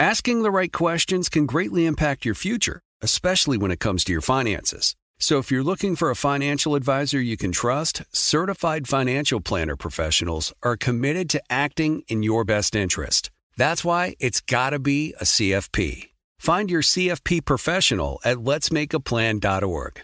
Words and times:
Asking 0.00 0.40
the 0.40 0.50
right 0.50 0.72
questions 0.72 1.28
can 1.28 1.44
greatly 1.44 1.84
impact 1.84 2.24
your 2.24 2.34
future, 2.34 2.80
especially 3.02 3.58
when 3.58 3.70
it 3.70 3.80
comes 3.80 4.02
to 4.04 4.12
your 4.12 4.22
finances. 4.22 4.96
So 5.18 5.36
if 5.36 5.50
you're 5.50 5.62
looking 5.62 5.94
for 5.94 6.08
a 6.08 6.16
financial 6.16 6.74
advisor 6.74 7.20
you 7.20 7.36
can 7.36 7.52
trust, 7.52 8.02
certified 8.10 8.88
financial 8.88 9.42
planner 9.42 9.76
professionals 9.76 10.54
are 10.62 10.78
committed 10.78 11.28
to 11.28 11.42
acting 11.50 12.02
in 12.08 12.22
your 12.22 12.46
best 12.46 12.74
interest. 12.74 13.30
That's 13.58 13.84
why 13.84 14.16
it's 14.20 14.40
got 14.40 14.70
to 14.70 14.78
be 14.78 15.12
a 15.20 15.24
CFP. 15.24 16.12
Find 16.38 16.70
your 16.70 16.80
CFP 16.80 17.44
professional 17.44 18.20
at 18.24 18.38
letsmakeaplan.org. 18.38 20.00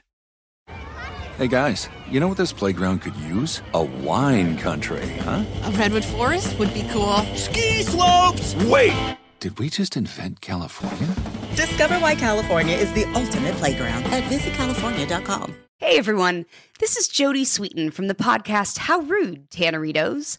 Hey 1.39 1.49
guys, 1.49 1.89
you 2.11 2.21
know 2.21 2.29
what 2.29 2.37
this 2.37 2.53
playground 2.53 2.99
could 2.99 3.17
use? 3.17 3.63
A 3.73 3.83
wine 3.83 4.59
country, 4.59 5.09
huh? 5.21 5.43
A 5.65 5.71
redwood 5.71 6.05
forest 6.05 6.59
would 6.59 6.75
be 6.75 6.87
cool. 6.91 7.17
Ski 7.35 7.83
slopes! 7.83 8.55
Wait! 8.67 9.17
Did 9.41 9.59
we 9.59 9.69
just 9.69 9.97
invent 9.97 10.41
California? 10.41 11.15
Discover 11.55 11.99
why 11.99 12.15
California 12.15 12.75
is 12.77 12.93
the 12.95 13.05
ultimate 13.15 13.55
playground 13.57 14.05
at 14.07 14.23
visitcalifornia.com. 14.25 15.55
Hey 15.79 15.99
everyone, 15.99 16.47
this 16.81 16.97
is 16.97 17.07
Jodie 17.07 17.43
Sweetin 17.43 17.93
from 17.93 18.09
the 18.09 18.15
podcast 18.15 18.79
How 18.79 19.01
Rude, 19.01 19.51
Tanneritos. 19.51 20.39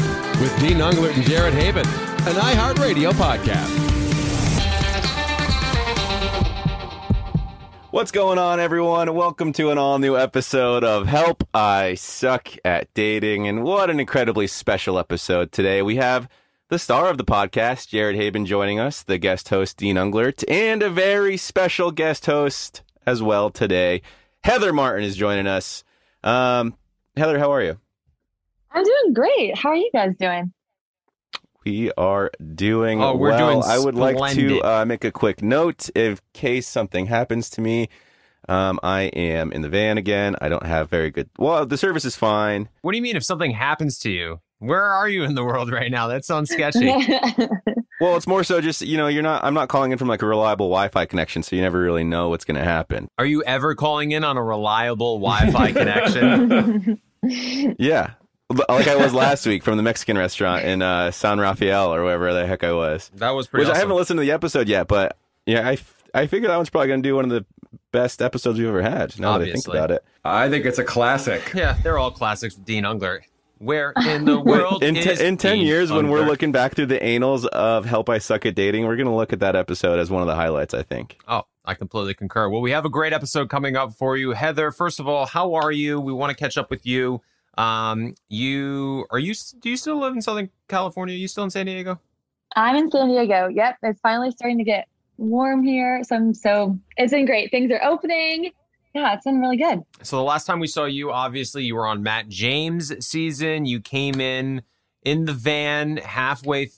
with 0.41 0.57
Dean 0.61 0.79
Unglert 0.79 1.15
and 1.15 1.25
Jared 1.25 1.55
Haibon, 1.55 1.85
an 2.27 2.37
iHeartRadio 2.37 3.11
podcast. 3.13 3.89
What's 7.91 8.13
going 8.13 8.39
on, 8.39 8.61
everyone? 8.61 9.15
Welcome 9.15 9.55
to 9.55 9.71
an 9.71 9.79
all 9.79 9.99
new 9.99 10.15
episode 10.15 10.85
of 10.85 11.07
Help 11.07 11.43
I 11.55 11.95
Suck 11.95 12.51
at 12.63 12.93
Dating. 12.93 13.49
And 13.49 13.65
what 13.65 13.89
an 13.89 13.99
incredibly 13.99 14.47
special 14.47 14.99
episode 14.99 15.53
today. 15.53 15.81
We 15.81 15.97
have 15.97 16.29
the 16.69 16.79
star 16.79 17.09
of 17.09 17.17
the 17.19 17.25
podcast, 17.25 17.89
Jared 17.89 18.17
Haibon, 18.17 18.45
joining 18.45 18.79
us, 18.79 19.03
the 19.03 19.19
guest 19.19 19.49
host, 19.49 19.77
Dean 19.79 19.97
Unglert, 19.97 20.45
and 20.49 20.83
a 20.83 20.91
very 20.91 21.37
special 21.37 21.91
guest 21.91 22.27
host 22.27 22.83
as 23.07 23.23
well 23.23 23.51
today. 23.51 24.03
Heather 24.45 24.73
Martin 24.73 25.05
is 25.05 25.17
joining 25.17 25.47
us. 25.47 25.83
Um, 26.23 26.75
Heather, 27.17 27.39
how 27.39 27.53
are 27.53 27.63
you? 27.63 27.79
I'm 28.71 28.85
doing 28.85 29.13
great. 29.15 29.57
How 29.57 29.71
are 29.71 29.77
you 29.77 29.91
guys 29.95 30.13
doing? 30.19 30.53
We 31.65 31.91
are 31.97 32.31
doing 32.55 33.03
Oh, 33.03 33.17
we're 33.17 33.31
well. 33.31 33.61
doing 33.61 33.63
I 33.71 33.79
would 33.79 33.95
like 33.95 34.35
to 34.35 34.61
uh, 34.63 34.85
make 34.85 35.05
a 35.05 35.11
quick 35.11 35.43
note 35.43 35.89
in 35.95 36.19
case 36.33 36.69
something 36.69 37.07
happens 37.07 37.51
to 37.51 37.61
me. 37.61 37.89
Um, 38.49 38.79
I 38.83 39.03
am 39.03 39.53
in 39.53 39.61
the 39.63 39.69
van 39.69 39.99
again. 39.99 40.37
I 40.41 40.49
don't 40.49 40.65
have 40.65 40.89
very 40.89 41.11
good. 41.11 41.29
Well, 41.39 41.67
the 41.67 41.77
service 41.77 42.05
is 42.07 42.17
fine. 42.17 42.69
What 42.83 42.93
do 42.93 42.97
you 42.97 43.03
mean 43.03 43.17
if 43.17 43.25
something 43.25 43.51
happens 43.51 43.99
to 44.01 44.11
you? 44.11 44.41
Where 44.59 44.83
are 44.85 45.09
you 45.09 45.23
in 45.25 45.35
the 45.35 45.45
world 45.45 45.71
right 45.71 45.91
now? 45.91 46.09
That 46.09 46.25
sounds 46.25 46.51
sketchy. 46.51 46.93
Well, 48.01 48.17
it's 48.17 48.29
more 48.29 48.45
so 48.45 48.61
just 48.61 48.81
you 48.83 48.97
know 48.97 49.09
you're 49.09 49.25
not. 49.25 49.43
I'm 49.43 49.55
not 49.55 49.69
calling 49.69 49.91
in 49.91 49.99
from 49.99 50.07
like 50.07 50.23
a 50.23 50.27
reliable 50.27 50.69
Wi-Fi 50.69 51.07
connection, 51.07 51.43
so 51.43 51.57
you 51.57 51.63
never 51.63 51.81
really 51.81 52.05
know 52.05 52.29
what's 52.29 52.45
going 52.45 52.57
to 52.57 52.63
happen. 52.63 53.09
Are 53.19 53.27
you 53.27 53.43
ever 53.43 53.75
calling 53.75 54.13
in 54.13 54.23
on 54.23 54.37
a 54.37 54.43
reliable 54.43 55.19
Wi-Fi 55.19 55.73
connection? 55.73 57.01
Yeah, 57.21 58.13
like 58.69 58.87
I 58.87 58.95
was 58.95 59.13
last 59.13 59.45
week 59.45 59.65
from 59.65 59.77
the 59.77 59.83
Mexican 59.83 60.17
restaurant 60.17 60.65
in 60.65 60.81
uh, 60.81 61.11
San 61.11 61.41
Rafael 61.41 61.93
or 61.93 62.05
wherever 62.05 62.33
the 62.33 62.47
heck 62.47 62.63
I 62.63 62.73
was. 62.73 63.11
That 63.17 63.31
was 63.31 63.49
pretty 63.49 63.67
Which 63.67 63.75
I 63.75 63.79
haven't 63.79 63.97
listened 63.97 64.19
to 64.19 64.23
the 64.23 64.31
episode 64.31 64.69
yet, 64.69 64.87
but 64.87 65.17
yeah, 65.45 65.67
I 65.69 65.73
f- 65.73 65.97
I 66.15 66.29
figure 66.29 66.47
that 66.49 66.57
one's 66.57 66.71
probably 66.71 66.87
going 66.87 67.03
to 67.03 67.09
do 67.09 67.17
one 67.17 67.25
of 67.25 67.31
the 67.33 67.45
best 67.91 68.23
episodes 68.23 68.61
we've 68.61 68.69
ever 68.69 68.83
had. 68.83 69.19
Now 69.19 69.39
that 69.39 69.49
I 69.49 69.53
think 69.53 69.67
about 69.67 69.91
it. 69.91 70.05
I 70.25 70.49
think 70.49 70.65
it's 70.65 70.79
a 70.79 70.85
classic. 70.85 71.53
Yeah, 71.53 71.77
they're 71.83 71.99
all 71.99 72.13
classics 72.13 72.57
with 72.57 72.65
Dean 72.65 72.85
Unglert. 72.85 73.23
Where 73.59 73.93
in 74.07 74.25
the 74.25 74.41
world 74.41 74.83
in, 74.83 74.95
te- 74.95 75.11
is 75.11 75.21
in 75.21 75.37
10 75.37 75.57
Dean 75.57 75.67
years 75.67 75.91
when 75.93 76.09
we're 76.09 76.25
looking 76.25 76.53
back 76.53 76.75
through 76.75 76.87
the 76.87 77.03
annals 77.03 77.45
of 77.47 77.85
help 77.85 78.09
i 78.09 78.19
suck 78.19 78.47
at 78.47 78.55
dating 78.55 78.87
we're 78.87 78.97
going 78.97 79.09
to 79.09 79.15
look 79.15 79.33
at 79.33 79.41
that 79.41 79.57
episode 79.57 79.99
as 79.99 80.11
one 80.11 80.23
of 80.23 80.29
the 80.29 80.35
highlights 80.35 80.75
i 80.75 80.83
think 80.83 81.19
Oh, 81.27 81.43
I 81.65 81.75
completely 81.75 82.15
concur. 82.15 82.49
Well, 82.49 82.63
we 82.63 82.71
have 82.71 82.87
a 82.87 82.89
great 82.89 83.13
episode 83.13 83.51
coming 83.51 83.77
up 83.77 83.93
for 83.93 84.17
you, 84.17 84.31
Heather. 84.31 84.71
First 84.71 85.01
of 85.01 85.07
all, 85.07 85.27
how 85.27 85.53
are 85.53 85.71
you? 85.71 86.01
We 86.01 86.15
want 86.15 86.31
to 86.31 86.37
catch 86.37 86.57
up 86.57 86.71
with 86.71 86.87
you. 86.87 87.21
Um, 87.59 88.15
you 88.31 89.05
are 89.11 89.19
you? 89.19 89.35
Do 89.61 89.69
you 89.69 89.77
still 89.77 89.99
live 89.99 90.15
in 90.15 90.23
Southern 90.23 90.49
California? 90.69 91.15
Are 91.15 91.19
you 91.19 91.29
still 91.29 91.45
in 91.45 91.51
San 91.51 91.67
Diego? 91.67 92.01
I'm 92.57 92.75
in 92.77 92.91
San 92.91 93.09
Diego. 93.09 93.49
Yep, 93.49 93.77
it's 93.83 94.01
finally 94.01 94.31
starting 94.31 94.57
to 94.57 94.65
get 94.65 94.89
warm 95.19 95.63
here. 95.63 96.03
So 96.05 96.17
I'm 96.17 96.33
so 96.33 96.79
it's 96.97 97.13
been 97.13 97.27
great. 97.27 97.51
Things 97.51 97.71
are 97.71 97.83
opening. 97.85 98.53
Yeah, 98.99 99.15
it's 99.15 99.25
been 99.25 99.39
really 99.41 99.57
good. 99.57 99.81
So 100.03 100.17
the 100.17 100.23
last 100.23 100.45
time 100.47 100.59
we 100.61 100.67
saw 100.67 100.85
you, 100.85 101.11
obviously, 101.13 101.65
you 101.65 101.75
were 101.77 101.87
on 101.87 102.03
Matt 102.03 102.29
James' 102.29 102.93
season. 103.07 103.65
You 103.65 103.81
came 103.81 104.21
in 104.21 104.63
in 105.03 105.25
the 105.25 105.33
van 105.33 105.99
halfway, 105.99 106.67
th- 106.67 106.75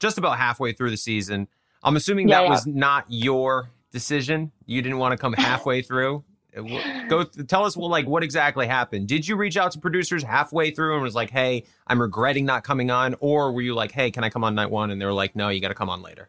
just 0.00 0.18
about 0.18 0.38
halfway 0.38 0.72
through 0.72 0.90
the 0.90 0.96
season. 0.96 1.46
I'm 1.84 1.96
assuming 1.96 2.28
Yeah, 2.28 2.38
that 2.38 2.44
yeah. 2.44 2.50
was 2.50 2.66
not 2.66 3.04
your 3.08 3.70
decision. 3.92 4.50
You 4.66 4.82
didn't 4.82 4.98
want 4.98 5.12
to 5.12 5.16
come 5.18 5.32
halfway 5.38 5.82
through. 5.82 6.24
Uh, 6.56 6.62
Go 7.08 7.24
tell 7.24 7.64
us, 7.64 7.76
well, 7.76 7.88
like 7.88 8.06
what 8.06 8.22
exactly 8.22 8.66
happened. 8.66 9.08
Did 9.08 9.26
you 9.26 9.36
reach 9.36 9.56
out 9.56 9.70
to 9.72 9.78
producers 9.78 10.22
halfway 10.22 10.70
through 10.70 10.94
and 10.94 11.02
was 11.02 11.14
like, 11.14 11.30
"Hey, 11.30 11.64
I'm 11.86 12.00
regretting 12.00 12.44
not 12.44 12.62
coming 12.64 12.90
on," 12.90 13.14
or 13.20 13.52
were 13.52 13.62
you 13.62 13.74
like, 13.74 13.90
"Hey, 13.92 14.10
can 14.10 14.22
I 14.24 14.28
come 14.30 14.44
on 14.44 14.54
night 14.54 14.70
one?" 14.70 14.90
And 14.90 15.00
they 15.00 15.06
were 15.06 15.12
like, 15.14 15.34
"No, 15.34 15.48
you 15.48 15.60
got 15.60 15.68
to 15.68 15.74
come 15.74 15.88
on 15.88 16.02
later." 16.02 16.28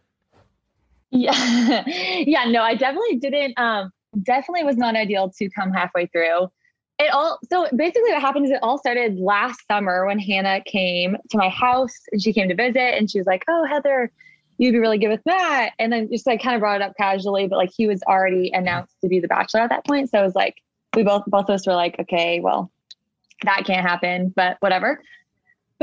Yeah, 1.11 1.83
yeah. 1.87 2.45
No, 2.45 2.61
I 2.63 2.75
definitely 2.75 3.17
didn't. 3.17 3.53
Um, 3.59 3.91
definitely 4.21 4.63
was 4.63 4.77
not 4.77 4.95
ideal 4.95 5.31
to 5.37 5.49
come 5.49 5.71
halfway 5.71 6.05
through. 6.07 6.49
It 6.99 7.11
all. 7.11 7.39
So 7.49 7.67
basically, 7.75 8.11
what 8.11 8.21
happened 8.21 8.45
is 8.45 8.51
it 8.51 8.59
all 8.61 8.77
started 8.77 9.17
last 9.17 9.59
summer 9.67 10.05
when 10.05 10.19
Hannah 10.19 10.61
came 10.61 11.17
to 11.31 11.37
my 11.37 11.49
house 11.49 11.95
and 12.11 12.21
she 12.21 12.31
came 12.33 12.47
to 12.49 12.55
visit 12.55 12.77
and 12.97 13.09
she 13.09 13.17
was 13.17 13.25
like, 13.25 13.43
"Oh, 13.47 13.65
Heather, 13.65 14.11
you'd 14.59 14.73
be 14.73 14.79
really 14.79 14.99
good 14.99 15.09
with 15.09 15.25
Matt." 15.25 15.73
And 15.79 15.91
then 15.91 16.09
just 16.11 16.27
like 16.27 16.41
kind 16.41 16.55
of 16.55 16.59
brought 16.59 16.81
it 16.81 16.83
up 16.83 16.93
casually, 16.95 17.47
but 17.47 17.57
like 17.57 17.71
he 17.75 17.87
was 17.87 18.03
already 18.03 18.51
announced 18.53 18.95
to 19.01 19.07
be 19.07 19.19
the 19.19 19.27
Bachelor 19.27 19.61
at 19.61 19.69
that 19.69 19.85
point, 19.85 20.11
so 20.11 20.19
it 20.19 20.23
was 20.23 20.35
like 20.35 20.55
we 20.95 21.03
both 21.03 21.23
both 21.25 21.45
of 21.45 21.55
us 21.55 21.65
were 21.65 21.73
like, 21.73 21.99
"Okay, 21.99 22.39
well, 22.39 22.71
that 23.43 23.63
can't 23.65 23.85
happen," 23.87 24.31
but 24.35 24.57
whatever. 24.59 25.01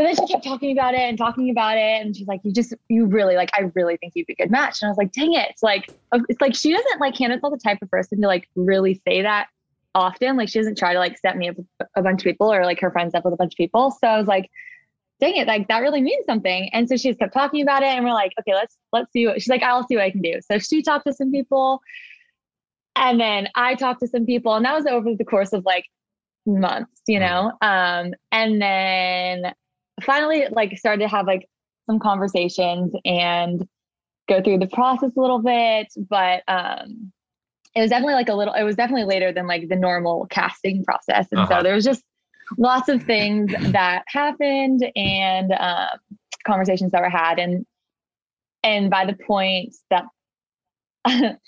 But 0.01 0.07
then 0.07 0.17
she 0.17 0.33
kept 0.33 0.45
talking 0.45 0.73
about 0.73 0.95
it 0.95 1.01
and 1.01 1.19
talking 1.19 1.51
about 1.51 1.77
it, 1.77 2.01
and 2.01 2.17
she's 2.17 2.27
like, 2.27 2.41
"You 2.43 2.55
just, 2.55 2.73
you 2.89 3.05
really 3.05 3.35
like, 3.35 3.51
I 3.55 3.71
really 3.75 3.99
think 3.99 4.15
you'd 4.17 4.27
be 4.27 4.33
a 4.33 4.37
good 4.37 4.51
match." 4.51 4.81
And 4.81 4.89
I 4.89 4.91
was 4.91 4.97
like, 4.97 5.13
"Dang 5.13 5.35
it!" 5.35 5.49
It's 5.51 5.63
like, 5.63 5.91
it's 6.31 6.41
like 6.41 6.55
she 6.55 6.73
doesn't 6.73 7.01
like 7.03 7.19
Hannah's 7.19 7.43
not 7.43 7.53
the 7.53 7.59
type 7.59 7.83
of 7.83 7.91
person 7.91 8.19
to 8.23 8.27
like 8.27 8.49
really 8.57 8.95
say 9.07 9.21
that 9.21 9.49
often. 9.95 10.39
Like 10.39 10.49
she 10.49 10.59
doesn't 10.59 10.79
try 10.79 10.95
to 10.95 10.99
like 10.99 11.19
set 11.19 11.37
me 11.37 11.51
up 11.51 11.57
with 11.59 11.67
a 11.97 12.01
bunch 12.01 12.23
of 12.23 12.25
people 12.25 12.51
or 12.51 12.65
like 12.65 12.81
her 12.81 12.91
friends 12.91 13.15
up 13.15 13.27
with 13.27 13.35
a 13.35 13.37
bunch 13.37 13.53
of 13.53 13.57
people. 13.59 13.91
So 13.91 14.07
I 14.07 14.17
was 14.17 14.27
like, 14.27 14.51
"Dang 15.21 15.37
it!" 15.37 15.47
Like 15.47 15.69
that 15.69 15.81
really 15.81 16.01
means 16.01 16.25
something. 16.25 16.71
And 16.73 16.89
so 16.89 16.97
she 16.97 17.11
just 17.11 17.19
kept 17.19 17.35
talking 17.35 17.61
about 17.61 17.83
it, 17.83 17.89
and 17.89 18.03
we're 18.03 18.15
like, 18.15 18.33
"Okay, 18.41 18.55
let's 18.55 18.79
let's 18.95 19.13
see 19.13 19.27
what." 19.27 19.43
She's 19.43 19.51
like, 19.51 19.63
"I'll 19.63 19.87
see 19.87 19.97
what 19.97 20.05
I 20.05 20.11
can 20.13 20.23
do." 20.23 20.41
So 20.51 20.59
she 20.59 20.81
talked 20.81 21.09
to 21.09 21.13
some 21.13 21.31
people, 21.31 21.83
and 22.97 23.21
then 23.21 23.49
I 23.55 23.75
talked 23.75 24.01
to 24.01 24.09
some 24.09 24.25
people, 24.25 24.55
and 24.55 24.65
that 24.65 24.75
was 24.75 24.87
over 24.87 25.15
the 25.15 25.27
course 25.27 25.53
of 25.53 25.67
like 25.67 25.85
months, 26.47 27.03
you 27.07 27.21
know. 27.21 27.53
Um, 27.61 28.15
and 28.33 28.63
then 28.63 29.53
finally 30.05 30.47
like 30.51 30.77
started 30.79 31.03
to 31.03 31.09
have 31.09 31.27
like 31.27 31.49
some 31.87 31.99
conversations 31.99 32.93
and 33.05 33.67
go 34.29 34.43
through 34.43 34.59
the 34.59 34.67
process 34.69 35.11
a 35.17 35.21
little 35.21 35.41
bit 35.41 35.89
but 36.09 36.43
um 36.49 37.13
it 37.75 37.81
was 37.81 37.91
definitely 37.91 38.15
like 38.15 38.29
a 38.29 38.35
little 38.35 38.55
it 38.55 38.63
was 38.65 38.77
definitely 38.77 39.05
later 39.05 39.33
than 39.33 39.47
like 39.47 39.69
the 39.69 39.77
normal 39.77 40.27
casting 40.27 40.85
process. 40.85 41.29
And 41.31 41.41
Uh-huh. 41.41 41.59
so 41.59 41.63
there 41.63 41.75
was 41.75 41.85
just 41.85 42.03
lots 42.59 42.89
of 42.89 43.03
things 43.05 43.53
that 43.73 44.03
happened 44.09 44.91
and 44.97 45.53
um 45.53 45.99
conversations 46.47 46.91
that 46.93 47.03
were 47.03 47.09
had. 47.09 47.39
And 47.39 47.65
and 48.65 48.91
by 48.91 49.05
the 49.07 49.15
point 49.15 49.75
that 49.91 50.05
it 51.07 51.39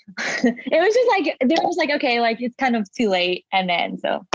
was 0.71 0.93
just 0.93 1.09
like 1.09 1.37
they 1.41 1.55
were 1.55 1.67
just 1.67 1.77
like 1.77 1.91
okay 1.91 2.19
like 2.21 2.41
it's 2.41 2.55
kind 2.55 2.75
of 2.75 2.89
too 2.93 3.09
late. 3.09 3.45
And 3.51 3.69
then 3.69 3.97
so 3.97 4.25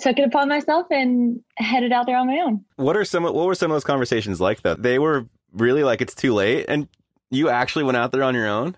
took 0.00 0.18
it 0.18 0.22
upon 0.26 0.48
myself 0.48 0.86
and 0.90 1.40
headed 1.56 1.92
out 1.92 2.06
there 2.06 2.16
on 2.16 2.26
my 2.26 2.38
own 2.38 2.64
what 2.76 2.96
are 2.96 3.04
some 3.04 3.22
what 3.24 3.34
were 3.34 3.54
some 3.54 3.70
of 3.70 3.74
those 3.74 3.84
conversations 3.84 4.40
like 4.40 4.62
though 4.62 4.74
they 4.74 4.98
were 4.98 5.26
really 5.52 5.82
like 5.84 6.00
it's 6.00 6.14
too 6.14 6.34
late 6.34 6.66
and 6.68 6.88
you 7.30 7.48
actually 7.48 7.84
went 7.84 7.96
out 7.96 8.12
there 8.12 8.22
on 8.22 8.34
your 8.34 8.46
own 8.46 8.76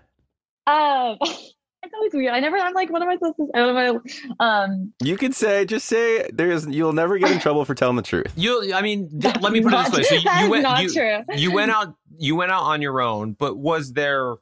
Um, 0.67 1.17
it's 1.21 1.93
always 1.93 2.13
weird. 2.13 2.33
I 2.33 2.39
never. 2.39 2.57
I'm 2.57 2.73
like, 2.73 2.91
what 2.91 3.01
am 3.01 3.09
I 3.09 3.15
supposed 3.15 3.37
to? 3.37 3.45
Say? 3.45 3.59
What 3.65 3.75
am 3.75 4.01
I? 4.39 4.63
Um, 4.63 4.93
You 5.01 5.17
can 5.17 5.31
say, 5.33 5.65
just 5.65 5.85
say, 5.87 6.29
there's, 6.31 6.65
you'll 6.67 6.93
never 6.93 7.17
get 7.17 7.31
in 7.31 7.39
trouble 7.45 7.63
for 7.65 7.73
telling 7.73 7.95
the 7.95 8.01
truth. 8.01 8.31
You, 8.35 8.73
I 8.73 8.81
mean, 8.81 9.07
d- 9.17 9.31
let 9.41 9.51
me 9.53 9.61
put 9.61 9.73
it 9.73 9.91
this 9.91 9.97
way. 9.97 10.03
So 10.03 10.15
you, 10.15 10.43
you 10.43 10.49
went, 10.49 10.63
not 10.63 10.83
you, 10.83 10.93
true. 10.93 11.19
you 11.35 11.51
went 11.51 11.71
out, 11.71 11.95
you 12.17 12.35
went 12.35 12.51
out 12.51 12.63
on 12.63 12.81
your 12.81 13.01
own. 13.01 13.33
But 13.33 13.57
was 13.57 13.93
there, 13.93 14.35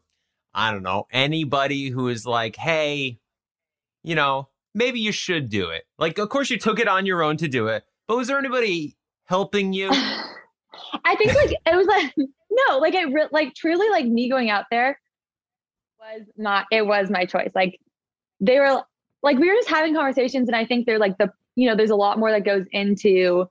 I 0.53 0.71
don't 0.71 0.83
know, 0.83 1.05
anybody 1.11 1.89
who 1.89 2.07
is 2.09 2.25
like, 2.25 2.55
hey, 2.55 3.19
you 4.03 4.15
know, 4.15 4.49
maybe 4.77 4.99
you 4.99 5.11
should 5.11 5.49
do 5.49 5.69
it. 5.69 5.83
Like, 5.97 6.17
of 6.19 6.29
course, 6.29 6.49
you 6.49 6.57
took 6.57 6.79
it 6.79 6.87
on 6.87 7.05
your 7.05 7.23
own 7.23 7.35
to 7.37 7.47
do 7.47 7.67
it. 7.67 7.83
But 8.07 8.17
was 8.17 8.27
there 8.27 8.37
anybody 8.37 8.95
helping 9.25 9.73
you? 9.73 9.89
I 11.03 11.15
think 11.15 11.33
like 11.33 11.51
it 11.65 11.75
was 11.75 11.87
like 11.87 12.13
no, 12.17 12.77
like 12.77 12.93
it 12.93 13.11
re- 13.11 13.27
like 13.31 13.53
truly 13.55 13.89
like 13.89 14.05
me 14.05 14.29
going 14.29 14.49
out 14.49 14.65
there 14.71 14.99
was 15.99 16.21
not. 16.37 16.65
It 16.71 16.85
was 16.85 17.09
my 17.09 17.25
choice. 17.25 17.51
Like 17.55 17.79
they 18.39 18.59
were 18.59 18.83
like 19.23 19.37
we 19.37 19.49
were 19.49 19.55
just 19.55 19.69
having 19.69 19.95
conversations, 19.95 20.47
and 20.47 20.55
I 20.55 20.65
think 20.65 20.85
they're 20.85 20.99
like 20.99 21.17
the 21.17 21.31
you 21.55 21.67
know 21.67 21.75
there's 21.75 21.89
a 21.89 21.95
lot 21.95 22.19
more 22.19 22.31
that 22.31 22.45
goes 22.45 22.65
into 22.71 23.47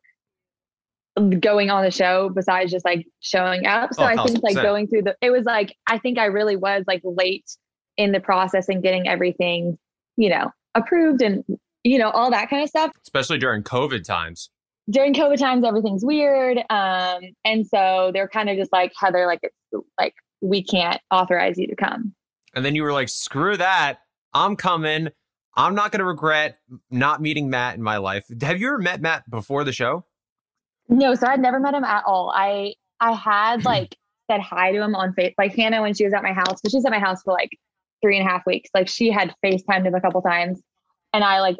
going 1.40 1.70
on 1.70 1.82
the 1.82 1.90
show 1.90 2.28
besides 2.28 2.70
just 2.70 2.84
like 2.84 3.06
showing 3.20 3.66
up. 3.66 3.92
So 3.94 4.02
Oh, 4.02 4.06
I 4.06 4.16
think 4.16 4.42
like 4.42 4.52
percent. 4.54 4.62
going 4.66 4.86
through 4.86 5.02
the 5.02 5.16
it 5.20 5.30
was 5.30 5.44
like 5.44 5.74
I 5.86 5.98
think 5.98 6.18
I 6.18 6.26
really 6.26 6.56
was 6.56 6.84
like 6.86 7.00
late 7.04 7.50
in 7.96 8.12
the 8.12 8.20
process 8.20 8.68
and 8.68 8.82
getting 8.82 9.08
everything 9.08 9.78
you 10.16 10.28
know 10.28 10.50
approved 10.76 11.22
and 11.22 11.44
you 11.84 11.98
know 11.98 12.10
all 12.10 12.30
that 12.30 12.48
kind 12.50 12.62
of 12.62 12.68
stuff 12.68 12.92
Especially 13.02 13.38
during 13.38 13.62
COVID 13.62 14.04
times. 14.04 14.50
during 14.90 15.14
COVID 15.14 15.38
times, 15.38 15.64
everything's 15.64 16.04
weird. 16.04 16.58
Um, 16.70 17.20
and 17.44 17.66
so 17.66 18.10
they're 18.12 18.28
kind 18.28 18.48
of 18.50 18.56
just 18.56 18.72
like 18.72 18.92
Heather, 18.98 19.26
like 19.26 19.40
it's 19.42 19.84
like 19.98 20.14
we 20.40 20.62
can't 20.62 21.00
authorize 21.10 21.58
you 21.58 21.66
to 21.66 21.76
come. 21.76 22.14
And 22.54 22.64
then 22.64 22.74
you 22.74 22.82
were 22.84 22.92
like, 22.92 23.08
screw 23.08 23.56
that. 23.56 23.98
I'm 24.32 24.56
coming. 24.56 25.08
I'm 25.56 25.74
not 25.74 25.90
going 25.92 26.00
to 26.00 26.04
regret 26.04 26.58
not 26.90 27.20
meeting 27.22 27.48
Matt 27.50 27.74
in 27.76 27.82
my 27.82 27.96
life. 27.96 28.24
Have 28.42 28.60
you 28.60 28.68
ever 28.68 28.78
met 28.78 29.00
Matt 29.00 29.28
before 29.30 29.64
the 29.64 29.72
show? 29.72 30.04
No, 30.88 31.14
so 31.14 31.26
I'd 31.26 31.40
never 31.40 31.58
met 31.58 31.74
him 31.74 31.84
at 31.84 32.04
all. 32.06 32.32
I 32.34 32.74
I 33.00 33.12
had 33.12 33.64
like 33.72 33.96
said 34.30 34.40
hi 34.40 34.72
to 34.72 34.82
him 34.82 34.94
on 34.94 35.12
face 35.14 35.34
like 35.38 35.54
Hannah 35.54 35.82
when 35.82 35.94
she 35.94 36.04
was 36.04 36.12
at 36.12 36.22
my 36.22 36.32
house, 36.32 36.60
but 36.62 36.70
she 36.70 36.76
was 36.76 36.84
at 36.84 36.90
my 36.92 36.98
house 36.98 37.22
for 37.22 37.32
like 37.32 37.50
three 38.02 38.18
and 38.18 38.26
a 38.26 38.30
half 38.30 38.44
weeks. 38.46 38.70
Like 38.74 38.88
she 38.88 39.10
had 39.10 39.34
FaceTimed 39.44 39.86
him 39.86 39.94
a 39.94 40.00
couple 40.00 40.20
times, 40.22 40.60
and 41.16 41.24
I 41.24 41.40
like 41.40 41.56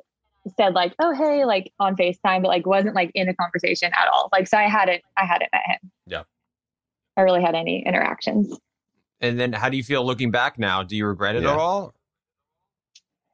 said 0.57 0.75
like, 0.75 0.95
oh 1.01 1.13
hey, 1.15 1.45
like 1.47 1.73
on 1.81 1.97
FaceTime, 1.97 2.43
but 2.43 2.49
like 2.49 2.67
wasn't 2.67 2.95
like 2.95 3.11
in 3.15 3.29
a 3.29 3.35
conversation 3.35 3.91
at 3.95 4.07
all. 4.13 4.29
Like 4.33 4.47
so 4.47 4.59
I 4.59 4.69
hadn't 4.69 5.03
I 5.17 5.25
hadn't 5.25 5.49
met 5.53 5.63
him. 5.67 5.91
Yeah. 6.07 6.23
I 7.17 7.23
really 7.23 7.43
had 7.43 7.55
any 7.55 7.83
interactions. 7.87 8.55
And 9.21 9.41
then 9.41 9.55
how 9.55 9.71
do 9.71 9.77
you 9.79 9.83
feel 9.83 10.05
looking 10.05 10.31
back 10.31 10.59
now? 10.59 10.83
Do 10.83 10.95
you 10.95 11.07
regret 11.07 11.35
it 11.37 11.43
Yeah. 11.43 11.53
at 11.53 11.59
all? 11.59 11.95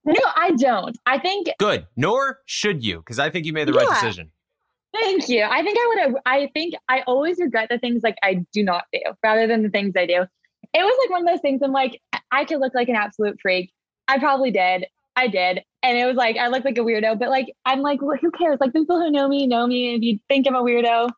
No, 0.04 0.14
I 0.36 0.52
don't. 0.52 0.96
I 1.06 1.18
think 1.18 1.48
Good. 1.58 1.86
Nor 1.96 2.38
should 2.46 2.84
you, 2.84 2.98
because 2.98 3.18
I 3.18 3.30
think 3.30 3.46
you 3.46 3.52
made 3.52 3.68
the 3.68 3.72
right 3.72 3.88
decision. 3.88 4.30
Thank 4.92 5.28
you. 5.28 5.42
I 5.42 5.62
think 5.62 5.78
I 5.78 5.86
would 5.88 5.98
have, 6.06 6.22
I 6.26 6.50
think 6.54 6.74
I 6.88 7.02
always 7.06 7.38
regret 7.38 7.68
the 7.70 7.78
things 7.78 8.02
like 8.02 8.16
I 8.22 8.44
do 8.52 8.62
not 8.62 8.84
do 8.92 9.00
rather 9.22 9.46
than 9.46 9.62
the 9.62 9.70
things 9.70 9.94
I 9.96 10.06
do. 10.06 10.22
It 10.74 10.82
was 10.82 10.98
like 11.04 11.10
one 11.10 11.22
of 11.22 11.26
those 11.32 11.40
things 11.40 11.60
I'm 11.62 11.72
like, 11.72 12.00
I 12.30 12.44
could 12.44 12.60
look 12.60 12.74
like 12.74 12.88
an 12.88 12.96
absolute 12.96 13.38
freak. 13.40 13.72
I 14.08 14.18
probably 14.18 14.50
did. 14.50 14.86
I 15.16 15.28
did. 15.28 15.62
And 15.82 15.98
it 15.98 16.06
was 16.06 16.16
like, 16.16 16.36
I 16.36 16.48
look 16.48 16.64
like 16.64 16.78
a 16.78 16.82
weirdo, 16.82 17.18
but 17.18 17.28
like, 17.28 17.54
I'm 17.64 17.80
like, 17.80 18.00
well, 18.00 18.16
who 18.20 18.30
cares? 18.30 18.58
Like, 18.60 18.72
people 18.72 19.00
who 19.00 19.10
know 19.10 19.28
me 19.28 19.46
know 19.46 19.66
me. 19.66 19.94
If 19.94 20.02
you 20.02 20.18
think 20.28 20.46
I'm 20.46 20.54
a 20.54 20.62
weirdo, 20.62 21.10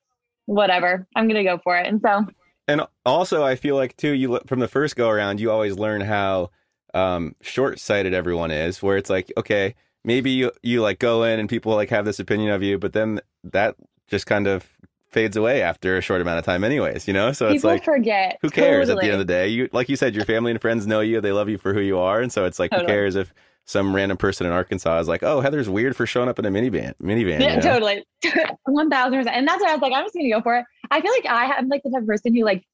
whatever, 0.47 1.07
I'm 1.15 1.29
going 1.29 1.45
to 1.45 1.45
go 1.45 1.61
for 1.63 1.77
it. 1.77 1.87
And 1.87 2.01
so, 2.01 2.27
And 2.67 2.83
also, 3.05 3.45
I 3.45 3.57
feel 3.57 3.77
like 3.77 3.97
too, 3.97 4.13
you 4.13 4.41
from 4.47 4.61
the 4.61 4.69
first 4.69 4.97
go 4.97 5.11
around, 5.11 5.41
you 5.41 5.51
always 5.51 5.77
learn 5.79 6.01
how 6.01 6.51
um, 6.95 7.35
short 7.43 7.79
sighted 7.79 8.15
everyone 8.15 8.51
is. 8.51 8.83
Where 8.83 8.97
it's 8.97 9.11
like, 9.11 9.33
okay, 9.37 9.75
maybe 10.05 10.31
you 10.31 10.51
you 10.63 10.81
like 10.81 10.99
go 10.99 11.25
in 11.25 11.39
and 11.39 11.49
people 11.49 11.75
like 11.75 11.91
have 11.91 12.05
this 12.05 12.19
opinion 12.19 12.53
of 12.53 12.63
you, 12.63 12.79
but 12.79 12.93
then 12.93 13.21
that 13.45 13.77
just 14.07 14.27
kind 14.27 14.47
of 14.47 14.67
fades 15.11 15.37
away 15.37 15.63
after 15.63 15.97
a 15.97 16.01
short 16.01 16.21
amount 16.21 16.39
of 16.39 16.45
time, 16.45 16.65
anyways. 16.65 17.07
You 17.07 17.15
know, 17.15 17.33
so 17.33 17.49
it's 17.49 17.57
people 17.57 17.71
like. 17.71 17.85
forget. 17.85 18.39
Who 18.41 18.51
cares 18.51 18.89
at 18.89 18.97
the 18.97 19.05
end 19.05 19.13
of 19.13 19.19
the 19.19 19.25
day? 19.25 19.49
You 19.49 19.69
like 19.73 19.89
you 19.89 19.97
said, 19.97 20.15
your 20.15 20.25
family 20.25 20.51
and 20.51 20.61
friends 20.61 20.87
know 20.87 21.01
you. 21.01 21.21
They 21.21 21.33
love 21.33 21.49
you 21.49 21.59
for 21.59 21.75
who 21.75 21.81
you 21.81 21.99
are, 21.99 22.21
and 22.21 22.33
so 22.33 22.47
it's 22.47 22.59
like, 22.59 22.73
who 22.73 22.87
cares 22.87 23.15
if 23.15 23.33
some 23.67 23.95
random 23.95 24.17
person 24.19 24.47
in 24.47 24.53
Arkansas 24.53 24.99
is 25.01 25.09
like, 25.09 25.23
"Oh, 25.23 25.41
Heather's 25.41 25.69
weird 25.69 25.97
for 25.97 26.07
showing 26.07 26.29
up 26.29 26.39
in 26.39 26.45
a 26.45 26.51
minivan." 26.51 26.95
Minivan, 27.03 27.41
Yeah, 27.41 27.51
you 27.51 27.57
know? 27.57 27.61
totally. 27.63 28.05
1000%. 28.69 29.27
And 29.29 29.47
that's 29.49 29.63
why 29.63 29.71
I 29.71 29.73
was 29.75 29.83
like, 29.83 29.93
I'm 29.93 30.05
just 30.05 30.15
going 30.15 30.27
to 30.27 30.33
go 30.37 30.43
for 30.43 30.57
it. 30.59 30.65
I 30.91 31.01
feel 31.01 31.13
like 31.13 31.27
I 31.27 31.57
am 31.59 31.69
like 31.69 31.83
the 31.83 31.91
type 31.91 32.03
of 32.03 32.07
person 32.09 32.35
who 32.35 32.45
like, 32.45 32.65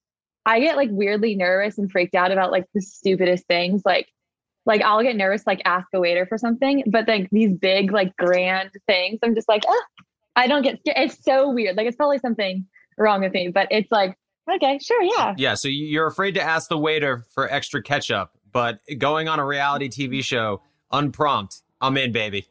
I 0.46 0.60
get 0.60 0.76
like 0.76 0.88
weirdly 0.92 1.34
nervous 1.37 1.78
and 1.78 1.90
freaked 1.90 2.14
out 2.14 2.32
about 2.32 2.50
like 2.50 2.64
the 2.75 2.81
stupidest 2.81 3.46
things. 3.46 3.82
Like, 3.84 4.08
like 4.66 4.82
I'll 4.82 5.02
get 5.02 5.16
nervous, 5.16 5.46
like 5.46 5.62
ask 5.64 5.87
a 5.94 6.00
waiter 6.00 6.26
for 6.26 6.38
something, 6.38 6.84
but 6.87 7.06
like 7.08 7.28
these 7.31 7.52
big, 7.52 7.93
like 7.93 8.16
grand 8.16 8.70
things, 8.86 9.19
I'm 9.22 9.34
just 9.34 9.48
like, 9.48 9.62
ah, 9.69 9.82
I 10.36 10.46
don't 10.46 10.62
get 10.62 10.81
scared. 10.81 10.96
It's 11.10 11.22
so 11.25 11.50
weird. 11.50 11.76
Like 11.76 11.86
it's 11.86 11.96
probably 11.96 12.19
something 12.19 12.66
wrong 12.98 13.20
with 13.22 13.32
me, 13.32 13.48
but 13.48 13.69
it's 13.70 13.90
like, 13.93 14.16
okay, 14.50 14.78
sure. 14.78 15.02
Yeah. 15.02 15.34
Yeah. 15.36 15.54
So 15.54 15.69
you- 15.69 15.86
you're 15.86 16.06
afraid 16.06 16.34
to 16.34 16.43
ask 16.43 16.69
the 16.69 16.78
waiter 16.78 17.25
for 17.34 17.50
extra 17.50 17.82
ketchup, 17.82 18.31
but 18.52 18.81
going 18.98 19.28
on 19.28 19.38
a 19.38 19.46
reality 19.46 19.88
TV 19.88 20.22
show 20.25 20.62
unprompt, 20.92 21.62
I'm 21.81 21.96
in, 21.96 22.12
baby. 22.12 22.46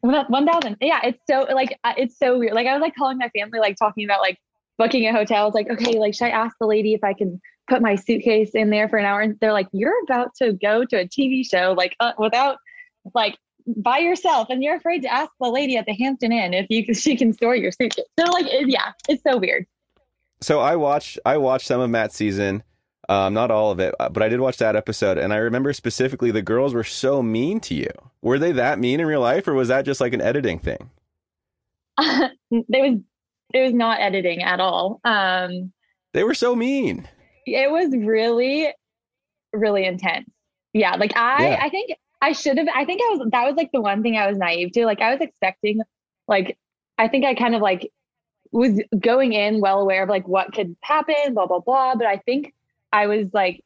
One 0.00 0.24
one 0.28 0.46
thousand. 0.46 0.76
Yeah, 0.80 1.00
it's 1.02 1.20
so 1.28 1.46
like 1.52 1.78
uh, 1.84 1.94
it's 1.96 2.18
so 2.18 2.38
weird. 2.38 2.54
Like 2.54 2.66
I 2.66 2.72
was 2.72 2.80
like 2.80 2.94
calling 2.94 3.18
my 3.18 3.28
family, 3.30 3.58
like 3.58 3.76
talking 3.76 4.04
about 4.04 4.20
like 4.20 4.38
booking 4.78 5.06
a 5.06 5.12
hotel. 5.12 5.42
I 5.42 5.46
was 5.46 5.54
like, 5.54 5.70
okay, 5.70 5.98
like 5.98 6.14
should 6.14 6.26
I 6.26 6.30
ask 6.30 6.56
the 6.60 6.66
lady 6.66 6.94
if 6.94 7.02
I 7.02 7.12
can 7.12 7.40
put 7.68 7.82
my 7.82 7.96
suitcase 7.96 8.50
in 8.54 8.70
there 8.70 8.88
for 8.88 8.98
an 8.98 9.04
hour? 9.04 9.20
And 9.20 9.38
they're 9.40 9.52
like, 9.52 9.68
you're 9.72 10.00
about 10.04 10.34
to 10.36 10.52
go 10.52 10.84
to 10.84 11.00
a 11.00 11.08
TV 11.08 11.48
show, 11.48 11.74
like 11.76 11.96
uh, 12.00 12.12
without 12.18 12.58
like 13.14 13.36
by 13.76 13.98
yourself, 13.98 14.48
and 14.48 14.62
you're 14.62 14.76
afraid 14.76 15.02
to 15.02 15.12
ask 15.12 15.32
the 15.40 15.48
lady 15.48 15.76
at 15.76 15.86
the 15.86 15.94
Hampton 15.94 16.32
Inn 16.32 16.54
if 16.54 16.66
you 16.70 16.94
she 16.94 17.16
can 17.16 17.32
store 17.32 17.56
your 17.56 17.72
suitcase. 17.72 18.04
So 18.18 18.26
like, 18.30 18.46
it, 18.46 18.68
yeah, 18.68 18.92
it's 19.08 19.22
so 19.22 19.38
weird. 19.38 19.66
so 20.40 20.60
I 20.60 20.76
watched 20.76 21.18
I 21.24 21.36
watched 21.38 21.66
some 21.66 21.80
of 21.80 21.90
Matt's 21.90 22.14
season, 22.14 22.62
um, 23.08 23.34
not 23.34 23.50
all 23.50 23.70
of 23.70 23.80
it, 23.80 23.94
uh, 24.00 24.08
but 24.08 24.22
I 24.22 24.28
did 24.28 24.40
watch 24.40 24.56
that 24.58 24.76
episode, 24.76 25.18
and 25.18 25.32
I 25.32 25.36
remember 25.36 25.72
specifically 25.72 26.30
the 26.30 26.42
girls 26.42 26.74
were 26.74 26.84
so 26.84 27.22
mean 27.22 27.60
to 27.60 27.74
you. 27.74 27.90
Were 28.22 28.38
they 28.38 28.52
that 28.52 28.78
mean 28.78 29.00
in 29.00 29.06
real 29.06 29.20
life, 29.20 29.46
or 29.48 29.54
was 29.54 29.68
that 29.68 29.84
just 29.84 30.00
like 30.00 30.12
an 30.12 30.20
editing 30.20 30.58
thing? 30.58 30.90
there 31.98 32.30
was 32.50 32.98
it 33.54 33.62
was 33.62 33.72
not 33.72 34.00
editing 34.00 34.42
at 34.42 34.60
all. 34.60 35.00
Um, 35.04 35.72
They 36.12 36.24
were 36.24 36.34
so 36.34 36.54
mean. 36.56 37.08
it 37.46 37.70
was 37.70 37.94
really 37.96 38.72
really 39.52 39.86
intense 39.86 40.28
yeah 40.74 40.96
like 40.96 41.16
i 41.16 41.48
Yeah. 41.50 41.58
i 41.62 41.70
think 41.70 41.92
i 42.20 42.32
should 42.32 42.58
have 42.58 42.66
i 42.74 42.84
think 42.84 43.00
i 43.00 43.14
was 43.16 43.28
that 43.30 43.44
was 43.46 43.54
like 43.54 43.70
the 43.72 43.80
one 43.80 44.02
thing 44.02 44.16
i 44.18 44.26
was 44.26 44.36
naive 44.36 44.72
to 44.72 44.84
like 44.84 45.00
i 45.00 45.12
was 45.12 45.20
expecting 45.22 45.80
like 46.28 46.58
i 46.98 47.08
think 47.08 47.24
i 47.24 47.34
kind 47.34 47.54
of 47.54 47.62
like 47.62 47.90
was 48.52 48.82
going 48.98 49.32
in 49.32 49.60
well 49.62 49.80
aware 49.80 50.02
of 50.02 50.08
like 50.10 50.26
what 50.28 50.52
could 50.52 50.76
happen 50.82 51.32
blah 51.32 51.46
blah 51.46 51.60
blah 51.60 51.94
but 51.94 52.06
i 52.06 52.18
think 52.18 52.52
i 52.92 53.06
was 53.06 53.28
like 53.32 53.60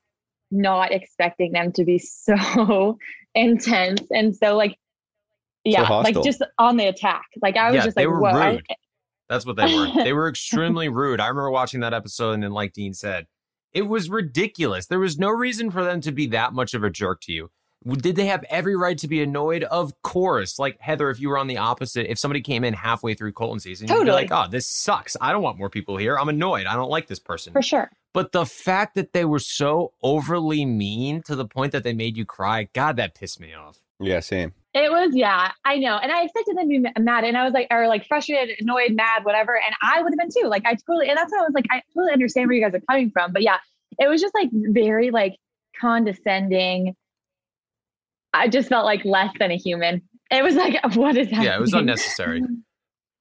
not 0.51 0.93
expecting 0.93 1.53
them 1.53 1.73
to 1.73 1.85
be 1.85 1.99
so 1.99 2.99
intense 3.35 4.01
and 4.11 4.35
so 4.37 4.57
like 4.57 4.77
yeah 5.65 5.83
like 5.89 6.21
just 6.25 6.43
on 6.59 6.77
the 6.77 6.87
attack 6.87 7.25
like 7.43 7.57
i 7.57 7.67
was 7.71 7.77
Yeah, 7.77 7.85
just 7.85 7.97
they 7.97 8.07
like 8.07 8.13
were 8.15 8.21
whoa 8.21 8.29
I- 8.31 8.51
rude. 8.53 8.63
That's 9.29 9.47
what 9.47 9.55
they 9.55 9.73
were. 9.73 9.87
they 10.05 10.13
were 10.13 10.29
extremely 10.29 10.89
rude. 10.89 11.21
I 11.21 11.29
remember 11.29 11.53
watching 11.53 11.79
that 11.83 11.95
episode, 11.95 12.33
and 12.33 12.43
then, 12.43 12.51
like 12.51 12.73
Dean 12.73 12.93
said, 12.93 13.29
it 13.73 13.83
was 13.83 14.11
ridiculous. 14.11 14.87
There 14.87 14.99
was 14.99 15.21
no 15.21 15.29
reason 15.31 15.71
for 15.71 15.85
them 15.85 16.01
to 16.01 16.11
be 16.11 16.27
that 16.27 16.53
much 16.53 16.75
of 16.75 16.83
a 16.83 16.91
jerk 16.91 17.21
to 17.21 17.33
you. 17.33 17.49
Did 17.87 18.17
they 18.17 18.27
have 18.27 18.43
every 18.51 18.75
right 18.75 18.99
to 18.99 19.07
be 19.07 19.23
annoyed? 19.23 19.63
Of 19.63 19.93
course. 20.03 20.59
Like 20.59 20.81
Heather, 20.81 21.11
if 21.11 21.21
you 21.21 21.29
were 21.29 21.39
on 21.39 21.47
the 21.47 21.59
opposite, 21.59 22.11
if 22.11 22.19
somebody 22.19 22.41
came 22.41 22.65
in 22.65 22.75
halfway 22.75 23.15
through 23.15 23.31
Colton 23.35 23.61
season, 23.61 23.87
you'd 23.87 23.95
be 23.95 23.99
Totally. 24.01 24.23
like, 24.23 24.33
"Oh, 24.33 24.51
this 24.51 24.67
sucks. 24.67 25.17
I 25.21 25.31
don't 25.31 25.43
want 25.43 25.59
more 25.59 25.71
people 25.71 25.97
here. 25.97 26.19
I'm 26.19 26.29
annoyed. 26.29 26.67
I 26.67 26.75
don't 26.75 26.91
like 26.91 27.07
this 27.07 27.21
person." 27.21 27.53
for 27.53 27.63
sure 27.63 27.89
But 28.13 28.33
the 28.33 28.45
fact 28.45 28.97
that 28.97 29.13
they 29.13 29.25
were 29.25 29.39
so 29.39 29.93
overly 30.03 30.65
mean 30.65 31.23
to 31.27 31.37
the 31.37 31.47
point 31.47 31.73
that 31.73 31.85
they 31.85 31.93
made 31.93 32.17
you 32.17 32.25
cry, 32.25 32.69
God, 32.73 32.97
that 32.97 33.15
pissed 33.15 33.41
me 33.41 33.55
off. 33.55 33.79
Yeah, 34.01 34.21
same. 34.21 34.53
It 34.73 34.91
was, 34.91 35.11
yeah, 35.15 35.53
I 35.65 35.79
know. 35.79 35.97
And 35.97 36.11
I 36.11 36.25
expected 36.25 36.57
them 36.57 36.69
to 36.69 36.81
be 36.81 37.03
mad. 37.03 37.25
And 37.25 37.37
I 37.37 37.45
was 37.45 37.53
like, 37.53 37.69
or 37.71 37.87
like 37.87 38.07
frustrated, 38.07 38.57
annoyed, 38.61 38.93
mad, 38.93 39.25
whatever. 39.25 39.55
And 39.55 39.75
I 39.83 40.03
would 40.03 40.13
have 40.13 40.19
been 40.19 40.43
too. 40.43 40.49
Like, 40.49 40.65
I 40.65 40.75
totally, 40.75 41.09
and 41.09 41.17
that's 41.17 41.33
why 41.33 41.39
I 41.39 41.43
was 41.43 41.53
like, 41.55 41.67
I 41.71 41.83
totally 41.95 42.13
understand 42.13 42.49
where 42.49 42.57
you 42.57 42.65
guys 42.65 42.75
are 42.75 42.83
coming 42.89 43.11
from. 43.11 43.33
But 43.33 43.43
yeah, 43.43 43.59
it 43.99 44.09
was 44.09 44.21
just 44.21 44.35
like 44.35 44.49
very 44.53 45.11
like 45.11 45.37
condescending. 45.81 46.95
I 48.33 48.49
just 48.49 48.69
felt 48.69 48.85
like 48.85 49.05
less 49.05 49.33
than 49.39 49.51
a 49.51 49.57
human. 49.57 50.03
It 50.31 50.43
was 50.43 50.55
like, 50.55 50.77
what 50.97 51.17
is 51.17 51.29
happening? 51.29 51.47
Yeah, 51.47 51.57
it 51.57 51.61
was 51.61 51.75
unnecessary. 51.75 52.43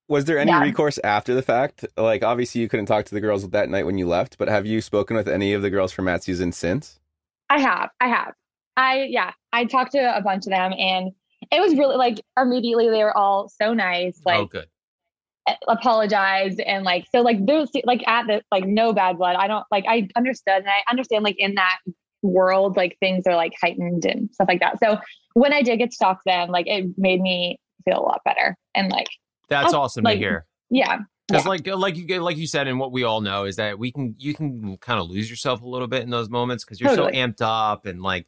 Was 0.10 0.25
there 0.25 0.38
any 0.38 0.51
Yeah. 0.51 0.62
recourse 0.62 0.98
after 1.04 1.34
the 1.34 1.42
fact? 1.42 1.86
Like, 1.96 2.24
obviously, 2.24 2.62
you 2.62 2.68
couldn't 2.68 2.88
talk 2.88 3.06
to 3.06 3.16
the 3.16 3.22
girls 3.22 3.48
that 3.50 3.70
night 3.70 3.86
when 3.86 3.98
you 3.98 4.08
left, 4.08 4.38
but 4.38 4.48
have 4.48 4.66
you 4.66 4.82
spoken 4.82 5.16
with 5.16 5.28
any 5.30 5.54
of 5.54 5.62
the 5.62 5.70
girls 5.70 5.92
from 5.92 6.06
Matt's 6.06 6.25
season 6.25 6.51
since? 6.51 7.00
I 7.50 7.60
have. 7.60 7.89
I 8.01 8.08
have. 8.10 8.34
I 8.75 9.04
yeah. 9.10 9.32
I 9.54 9.66
talked 9.66 9.92
to 9.94 10.18
a 10.18 10.22
bunch 10.22 10.46
of 10.46 10.51
them 10.51 10.74
and 10.78 11.12
it 11.51 11.62
was 11.62 11.74
really 11.75 11.96
like 11.96 12.22
immediately 12.38 12.89
they 12.89 13.04
were 13.04 13.16
all 13.18 13.50
so 13.50 13.74
nice. 13.74 14.20
Oh, 14.25 14.30
like 14.30 14.39
oh, 14.39 14.46
good. 14.46 14.68
apologized 15.68 16.60
and 16.60 16.84
like 16.84 17.06
so 17.13 17.22
like 17.22 17.44
those 17.46 17.70
like 17.86 18.08
at 18.08 18.28
the 18.28 18.42
like 18.51 18.66
no 18.66 18.94
bad 18.94 19.18
blood 19.18 19.36
i 19.36 19.48
don't 19.48 19.66
like 19.72 19.84
i 19.88 20.08
understood 20.16 20.58
and 20.58 20.68
i 20.70 20.84
understand 20.92 21.24
like 21.24 21.39
in 21.39 21.56
that 21.56 21.80
world, 22.22 22.75
like 22.78 22.98
things 23.00 23.25
are 23.28 23.36
like 23.36 23.54
heightened 23.62 24.06
and 24.06 24.30
stuff 24.34 24.48
like 24.48 24.60
that. 24.60 24.80
So 24.80 24.98
when 25.34 25.54
I 25.54 25.62
did 25.62 25.78
get 25.78 25.92
to 25.92 25.98
talk 25.98 26.18
to 26.18 26.24
them, 26.25 26.50
like 26.50 26.68
it 26.68 26.88
made 26.98 27.22
me 27.22 27.60
feel 27.86 28.00
a 28.00 28.04
lot 28.04 28.22
better. 28.25 28.56
And 28.75 28.92
like 28.92 29.08
That's 29.50 29.74
Oh, 29.74 29.82
awesome 29.82 30.03
like, 30.03 30.15
to 30.15 30.20
hear. 30.20 30.46
yeah. 30.70 31.00
Because 31.27 31.46
Yeah. 31.46 31.50
like 31.50 31.68
like 31.68 31.96
you 31.98 32.22
like 32.22 32.38
you 32.38 32.48
said, 32.48 32.68
and 32.68 32.79
what 32.79 32.91
we 32.91 33.03
all 33.03 33.22
know 33.22 33.46
is 33.46 33.58
that 33.58 33.77
we 33.77 33.91
can 33.91 34.15
you 34.18 34.34
can 34.34 34.77
kind 34.77 35.00
of 35.00 35.10
lose 35.10 35.29
yourself 35.29 35.62
a 35.62 35.68
little 35.68 35.88
bit 35.88 36.01
in 36.03 36.10
those 36.10 36.29
moments 36.29 36.63
because 36.65 36.79
you're 36.82 36.89
Totally. 36.89 37.13
so 37.13 37.18
amped 37.20 37.41
up 37.41 37.86
and 37.86 38.01
like 38.01 38.27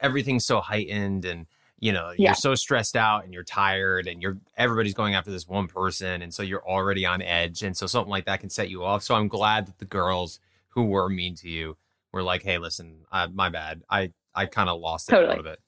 everything's 0.00 0.44
so 0.44 0.60
heightened 0.60 1.24
and 1.24 1.46
you 1.78 1.92
know 1.92 2.12
Yeah. 2.16 2.28
you're 2.30 2.34
so 2.34 2.54
stressed 2.54 2.94
out 2.96 3.24
and 3.24 3.32
you're 3.32 3.42
tired 3.42 4.06
and 4.06 4.20
you're 4.22 4.38
everybody's 4.56 4.94
going 4.94 5.14
after 5.14 5.30
this 5.30 5.48
one 5.48 5.66
person 5.66 6.20
and 6.22 6.32
so 6.32 6.42
you're 6.42 6.64
already 6.66 7.04
on 7.06 7.22
edge 7.22 7.62
and 7.62 7.76
so 7.76 7.86
something 7.86 8.10
like 8.10 8.26
that 8.26 8.40
can 8.40 8.50
set 8.50 8.68
you 8.68 8.84
off. 8.84 9.02
So 9.02 9.14
I'm 9.14 9.28
glad 9.28 9.66
that 9.66 9.78
the 9.78 9.84
girls 9.86 10.38
who 10.68 10.84
were 10.84 11.08
mean 11.08 11.34
to 11.36 11.48
you 11.48 11.76
were 12.12 12.22
like, 12.22 12.42
hey, 12.42 12.58
listen, 12.58 12.98
uh, 13.10 13.28
my 13.32 13.48
bad, 13.48 13.82
I 13.88 14.12
I 14.34 14.44
kind 14.46 14.68
of 14.68 14.78
lost 14.80 15.10
it 15.10 15.16
a 15.16 15.26
little 15.26 15.42
bit. 15.42 15.58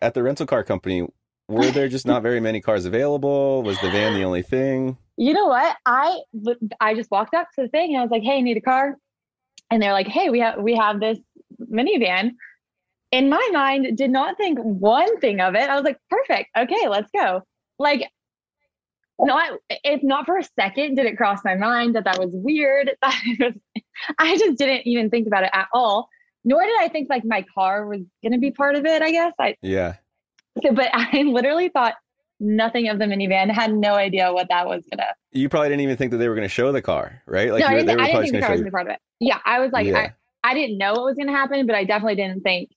At 0.00 0.12
the 0.14 0.22
rental 0.22 0.46
car 0.46 0.62
company, 0.62 1.06
were 1.48 1.70
there 1.70 1.88
just 1.88 2.06
not 2.06 2.22
very 2.22 2.40
many 2.40 2.60
cars 2.60 2.84
available? 2.84 3.62
Was 3.62 3.80
the 3.80 3.90
van 3.90 4.14
the 4.14 4.24
only 4.24 4.42
thing? 4.42 4.96
You 5.16 5.32
know 5.32 5.46
what? 5.46 5.76
I 5.86 6.20
I 6.80 6.94
just 6.94 7.10
walked 7.10 7.34
up 7.34 7.48
to 7.54 7.62
the 7.62 7.68
thing 7.68 7.90
and 7.90 7.98
I 7.98 8.02
was 8.02 8.10
like, 8.10 8.22
"Hey, 8.22 8.40
need 8.42 8.56
a 8.56 8.62
car?" 8.62 8.96
And 9.70 9.82
they're 9.82 9.92
like, 9.92 10.08
"Hey, 10.08 10.30
we 10.30 10.40
have 10.40 10.60
we 10.60 10.74
have 10.76 11.00
this 11.00 11.18
minivan." 11.60 12.32
In 13.12 13.28
my 13.28 13.48
mind, 13.52 13.96
did 13.96 14.10
not 14.10 14.36
think 14.36 14.58
one 14.58 15.20
thing 15.20 15.40
of 15.40 15.54
it. 15.54 15.70
I 15.70 15.76
was 15.76 15.84
like, 15.84 15.98
"Perfect. 16.10 16.50
Okay, 16.56 16.88
let's 16.88 17.10
go." 17.14 17.42
Like 17.78 18.08
not 19.20 19.52
if 19.68 20.02
not 20.02 20.26
for 20.26 20.38
a 20.38 20.44
second 20.58 20.96
did 20.96 21.06
it 21.06 21.16
cross 21.16 21.38
my 21.44 21.54
mind 21.54 21.94
that 21.94 22.04
that 22.04 22.18
was 22.18 22.30
weird. 22.32 22.90
That 23.02 23.20
it 23.24 23.38
was, 23.40 23.84
I 24.18 24.36
just 24.36 24.58
didn't 24.58 24.86
even 24.86 25.10
think 25.10 25.26
about 25.26 25.44
it 25.44 25.50
at 25.52 25.68
all. 25.72 26.08
Nor 26.44 26.62
did 26.62 26.78
I 26.80 26.88
think 26.88 27.08
like 27.08 27.24
my 27.24 27.44
car 27.54 27.86
was 27.86 28.00
going 28.22 28.32
to 28.32 28.38
be 28.38 28.50
part 28.50 28.74
of 28.74 28.84
it, 28.84 29.02
I 29.02 29.10
guess. 29.10 29.32
I 29.38 29.54
Yeah. 29.62 29.94
but 30.72 30.90
I 30.92 31.22
literally 31.22 31.68
thought 31.68 31.94
nothing 32.40 32.88
of 32.88 32.98
the 32.98 33.04
minivan. 33.06 33.50
Had 33.50 33.72
no 33.74 33.94
idea 33.94 34.32
what 34.32 34.48
that 34.48 34.66
was 34.66 34.84
gonna. 34.90 35.08
You 35.32 35.48
probably 35.48 35.68
didn't 35.70 35.80
even 35.82 35.96
think 35.96 36.10
that 36.12 36.18
they 36.18 36.28
were 36.28 36.36
to 36.36 36.48
show 36.48 36.72
the 36.72 36.82
car, 36.82 37.22
right? 37.26 37.50
Like 37.52 37.60
no, 37.60 37.68
you 37.68 37.74
I 37.74 37.78
didn't, 37.78 37.86
they 37.86 37.92
think- 37.94 37.98
were 37.98 38.04
I 38.04 38.06
didn't 38.06 38.22
think 38.22 38.34
the 38.34 38.40
car 38.40 38.50
was 38.50 38.60
gonna 38.60 38.70
be 38.70 38.70
part 38.70 38.86
of 38.86 38.92
it. 38.92 38.98
Yeah, 39.20 39.38
I 39.44 39.60
was 39.60 39.72
like, 39.72 39.86
Yeah. 39.86 39.98
I, 40.44 40.50
I 40.50 40.54
didn't 40.54 40.78
know 40.78 40.92
what 40.92 41.04
was 41.04 41.16
gonna 41.16 41.32
happen, 41.32 41.66
but 41.66 41.74
I 41.76 41.84
definitely 41.84 42.16
didn't 42.16 42.42
think 42.42 42.70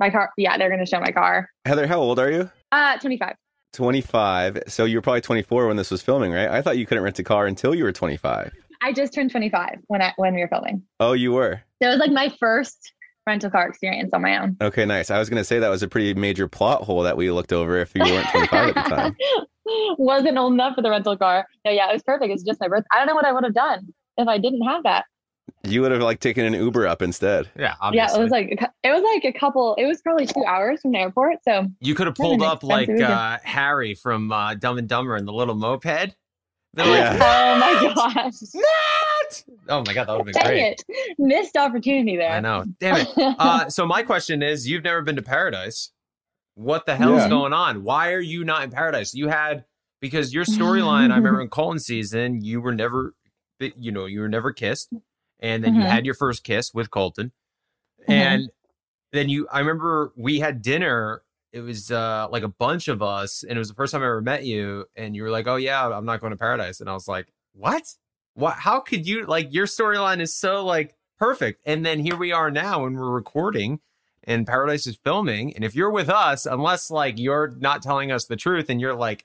my 0.00 0.10
car. 0.10 0.30
Yeah, 0.36 0.56
they're 0.58 0.70
gonna 0.70 0.86
show 0.86 1.00
my 1.00 1.12
car. 1.12 1.48
Heather, 1.64 1.86
how 1.86 1.98
old 1.98 2.18
are 2.18 2.30
you? 2.30 2.50
Uh, 2.72 2.96
twenty 2.98 3.16
five. 3.18 3.34
25. 3.74 4.62
So 4.66 4.86
you 4.86 4.96
were 4.96 5.02
probably 5.02 5.20
24 5.20 5.66
when 5.66 5.76
this 5.76 5.90
was 5.90 6.00
filming, 6.00 6.32
right? 6.32 6.48
I 6.48 6.62
thought 6.62 6.78
you 6.78 6.86
couldn't 6.86 7.04
rent 7.04 7.18
a 7.18 7.22
car 7.22 7.46
until 7.46 7.74
you 7.74 7.84
were 7.84 7.92
25. 7.92 8.50
I 8.80 8.92
just 8.94 9.12
turned 9.12 9.30
twenty 9.30 9.50
five 9.50 9.78
when 9.88 10.00
I 10.00 10.12
when 10.16 10.34
we 10.34 10.40
were 10.40 10.48
filming. 10.48 10.82
Oh, 11.00 11.12
you 11.12 11.32
were. 11.32 11.60
So 11.82 11.88
it 11.88 11.92
was 11.92 11.98
like 11.98 12.12
my 12.12 12.32
first 12.40 12.92
rental 13.28 13.50
car 13.50 13.68
experience 13.68 14.10
on 14.12 14.22
my 14.22 14.38
own. 14.38 14.56
Okay, 14.60 14.84
nice. 14.84 15.10
I 15.10 15.18
was 15.18 15.28
going 15.30 15.38
to 15.40 15.44
say 15.44 15.58
that 15.60 15.68
was 15.68 15.82
a 15.84 15.88
pretty 15.88 16.14
major 16.14 16.48
plot 16.48 16.82
hole 16.82 17.02
that 17.02 17.16
we 17.16 17.30
looked 17.30 17.52
over 17.52 17.76
if 17.78 17.92
you 17.94 18.02
weren't 18.02 18.28
25 18.30 18.68
at 18.68 18.74
the 18.74 18.80
time. 18.96 19.16
Wasn't 19.98 20.36
old 20.38 20.54
enough 20.54 20.74
for 20.74 20.82
the 20.82 20.90
rental 20.90 21.16
car. 21.16 21.46
No, 21.64 21.70
yeah, 21.70 21.90
it 21.90 21.92
was 21.92 22.02
perfect. 22.02 22.32
It's 22.32 22.42
just 22.42 22.58
my 22.60 22.68
birth. 22.68 22.84
I 22.90 22.96
don't 22.98 23.06
know 23.06 23.14
what 23.14 23.26
I 23.26 23.32
would 23.32 23.44
have 23.44 23.54
done 23.54 23.92
if 24.16 24.26
I 24.26 24.38
didn't 24.38 24.62
have 24.62 24.82
that. 24.84 25.04
You 25.64 25.82
would 25.82 25.92
have 25.92 26.00
like 26.02 26.20
taken 26.20 26.44
an 26.44 26.54
Uber 26.54 26.86
up 26.86 27.02
instead. 27.02 27.50
Yeah, 27.58 27.74
Yeah, 27.92 28.14
it 28.14 28.18
was 28.20 28.30
like 28.30 28.50
it 28.82 28.90
was 28.90 29.02
like 29.14 29.24
a 29.34 29.38
couple. 29.38 29.74
It 29.76 29.84
was 29.86 30.00
probably 30.02 30.26
two 30.26 30.44
hours 30.46 30.80
from 30.82 30.92
the 30.92 30.98
airport. 30.98 31.38
So 31.42 31.66
You 31.80 31.94
could 31.94 32.06
have 32.06 32.16
pulled 32.16 32.42
up 32.42 32.62
like 32.62 32.88
uh, 32.88 33.38
Harry 33.44 33.94
from 33.94 34.30
uh, 34.32 34.54
Dumb 34.54 34.78
and 34.78 34.88
Dumber 34.88 35.16
in 35.16 35.24
the 35.26 35.32
little 35.32 35.54
moped. 35.54 35.84
They're 36.74 36.86
Yeah. 36.86 37.12
like, 37.12 37.20
oh 37.22 37.58
my 37.58 37.94
gosh, 37.94 38.34
Matt! 39.30 39.44
Oh 39.68 39.82
my 39.86 39.94
god, 39.94 40.06
that 40.08 40.12
would 40.18 40.18
have 40.18 40.26
been 40.26 40.34
dang 40.34 40.46
great. 40.46 40.84
it, 40.88 41.16
missed 41.18 41.56
opportunity 41.56 42.16
there. 42.16 42.30
I 42.32 42.40
know. 42.40 42.64
Damn 42.80 42.96
it. 42.96 43.08
Uh, 43.38 43.68
so 43.68 43.86
my 43.86 44.02
question 44.02 44.42
is, 44.42 44.68
you've 44.68 44.84
never 44.84 45.02
been 45.02 45.16
to 45.16 45.22
paradise. 45.22 45.92
What 46.54 46.86
the 46.86 46.96
hell 46.96 47.16
is 47.16 47.26
going 47.28 47.52
on? 47.52 47.84
Why 47.84 48.12
are 48.12 48.20
you 48.20 48.44
not 48.44 48.64
in 48.64 48.70
paradise? 48.70 49.14
You 49.14 49.28
had 49.28 49.64
because 50.00 50.34
your 50.34 50.44
storyline. 50.44 51.12
I 51.12 51.16
remember 51.16 51.40
in 51.40 51.48
Colton 51.48 51.78
season, 51.78 52.42
you 52.42 52.60
were 52.60 52.74
never, 52.74 53.14
you 53.60 53.92
know, 53.92 54.06
you 54.06 54.20
were 54.20 54.28
never 54.28 54.52
kissed, 54.52 54.92
and 55.40 55.62
then 55.62 55.74
you 55.76 55.82
Mhm. 55.82 55.88
had 55.88 56.04
your 56.06 56.14
first 56.14 56.42
kiss 56.44 56.72
with 56.74 56.90
Colton, 56.90 57.30
Mhm. 58.08 58.12
and 58.14 58.50
then 59.12 59.28
you. 59.28 59.46
I 59.52 59.60
remember 59.60 60.12
we 60.16 60.40
had 60.40 60.62
dinner. 60.62 61.22
It 61.52 61.60
was 61.60 61.90
uh, 61.90 62.26
like 62.30 62.42
a 62.42 62.48
bunch 62.48 62.88
of 62.88 63.02
us, 63.02 63.42
and 63.42 63.52
it 63.52 63.58
was 63.58 63.68
the 63.68 63.74
first 63.74 63.92
time 63.92 64.02
I 64.02 64.06
ever 64.06 64.20
met 64.20 64.44
you. 64.44 64.84
And 64.96 65.14
you 65.16 65.22
were 65.22 65.30
like, 65.30 65.46
"Oh 65.46 65.56
yeah, 65.56 65.88
I'm 65.88 66.04
not 66.04 66.20
going 66.20 66.32
to 66.32 66.36
paradise," 66.36 66.80
and 66.80 66.90
I 66.90 66.92
was 66.92 67.06
like, 67.08 67.32
"What? 67.54 67.84
What? 68.38 68.54
How 68.54 68.80
could 68.80 69.06
you 69.06 69.26
like 69.26 69.52
your 69.52 69.66
storyline 69.66 70.20
is 70.20 70.34
so 70.34 70.64
like 70.64 70.94
perfect?" 71.18 71.60
And 71.66 71.84
then 71.84 71.98
here 71.98 72.16
we 72.16 72.32
are 72.32 72.50
now, 72.50 72.84
and 72.86 72.96
we're 72.96 73.10
recording, 73.10 73.80
and 74.24 74.46
Paradise 74.46 74.86
is 74.86 74.96
filming. 74.96 75.54
And 75.54 75.64
if 75.64 75.74
you're 75.74 75.90
with 75.90 76.08
us, 76.08 76.46
unless 76.46 76.90
like 76.90 77.18
you're 77.18 77.54
not 77.58 77.82
telling 77.82 78.12
us 78.12 78.26
the 78.26 78.36
truth, 78.36 78.70
and 78.70 78.80
you're 78.80 78.94
like, 78.94 79.24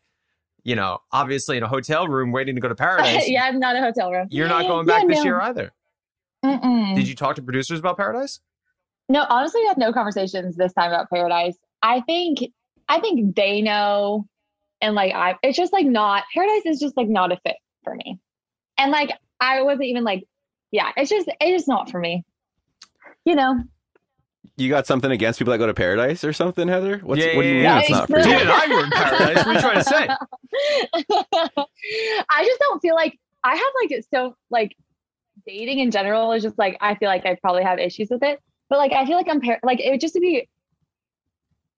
you 0.63 0.75
know, 0.75 0.99
obviously 1.11 1.57
in 1.57 1.63
a 1.63 1.67
hotel 1.67 2.07
room 2.07 2.31
waiting 2.31 2.55
to 2.55 2.61
go 2.61 2.67
to 2.69 2.75
paradise, 2.75 3.27
yeah, 3.29 3.43
I'm 3.43 3.59
not 3.59 3.75
a 3.75 3.81
hotel 3.81 4.11
room. 4.11 4.27
you're 4.31 4.47
not 4.47 4.61
going 4.67 4.85
back 4.85 5.01
Yeah, 5.03 5.07
this 5.09 5.17
no. 5.19 5.23
year 5.25 5.41
either. 5.41 5.71
Mm-mm. 6.43 6.95
Did 6.95 7.07
you 7.07 7.15
talk 7.15 7.35
to 7.37 7.41
producers 7.41 7.79
about 7.79 7.95
Paradise? 7.97 8.39
No, 9.09 9.25
honestly, 9.29 9.61
we 9.61 9.67
had 9.67 9.77
no 9.77 9.93
conversations 9.93 10.55
this 10.55 10.73
time 10.73 10.91
about 10.91 11.09
Paradise. 11.09 11.57
I 11.81 12.01
think, 12.01 12.39
I 12.89 12.99
think 12.99 13.35
they 13.35 13.61
know, 13.61 14.25
and 14.81 14.95
like 14.95 15.13
I, 15.13 15.35
it's 15.43 15.57
just 15.57 15.71
like 15.73 15.85
not 15.85 16.23
Paradise 16.33 16.65
is 16.65 16.79
just 16.79 16.97
like 16.97 17.07
not 17.09 17.31
a 17.31 17.37
fit 17.45 17.55
for 17.83 17.95
me, 17.95 18.19
and 18.77 18.91
like 18.91 19.11
I 19.39 19.61
wasn't 19.61 19.85
even 19.85 20.03
like, 20.03 20.23
yeah, 20.71 20.91
it's 20.97 21.09
just 21.09 21.29
it's 21.39 21.51
just 21.51 21.67
not 21.67 21.89
for 21.89 21.99
me. 21.99 22.23
You 23.25 23.35
know, 23.35 23.63
You 24.57 24.69
got 24.69 24.85
something 24.85 25.11
against 25.11 25.39
people 25.39 25.51
that 25.51 25.57
go 25.57 25.67
to 25.67 25.73
paradise 25.73 26.23
or 26.23 26.33
something, 26.33 26.67
Heather? 26.67 26.99
What's, 26.99 27.21
Yeah, 27.21 27.35
what 27.35 27.43
do 27.43 27.47
you 27.47 27.53
mean 27.55 27.63
yeah. 27.63 27.79
it's 27.79 27.89
not 27.89 28.07
for 28.09 28.17
Dude, 28.17 28.25
you? 28.25 28.39
Dude, 28.39 28.47
I 28.47 28.67
were 28.67 28.83
in 28.83 28.91
Paradise. 28.91 29.45
What 29.45 29.47
are 29.47 29.53
you 29.53 29.59
trying 29.61 29.77
to 29.77 29.83
say? 29.83 30.07
I 32.29 32.45
just 32.45 32.59
don't 32.59 32.81
feel 32.81 32.95
like 32.95 33.17
I 33.43 33.55
have 33.55 33.73
like 33.81 33.91
it's 33.91 34.07
so 34.13 34.35
like 34.49 34.75
dating 35.45 35.79
in 35.79 35.91
general 35.91 36.31
is 36.33 36.43
just 36.43 36.57
like 36.57 36.77
I 36.81 36.95
feel 36.95 37.09
like 37.09 37.25
I 37.25 37.35
probably 37.35 37.63
have 37.63 37.79
issues 37.79 38.09
with 38.09 38.23
it. 38.23 38.39
But 38.69 38.77
like 38.77 38.91
I 38.93 39.05
feel 39.05 39.17
like 39.17 39.27
I'm 39.29 39.41
par- 39.41 39.59
like 39.63 39.79
it 39.79 39.91
would 39.91 40.01
just 40.01 40.15
be 40.15 40.47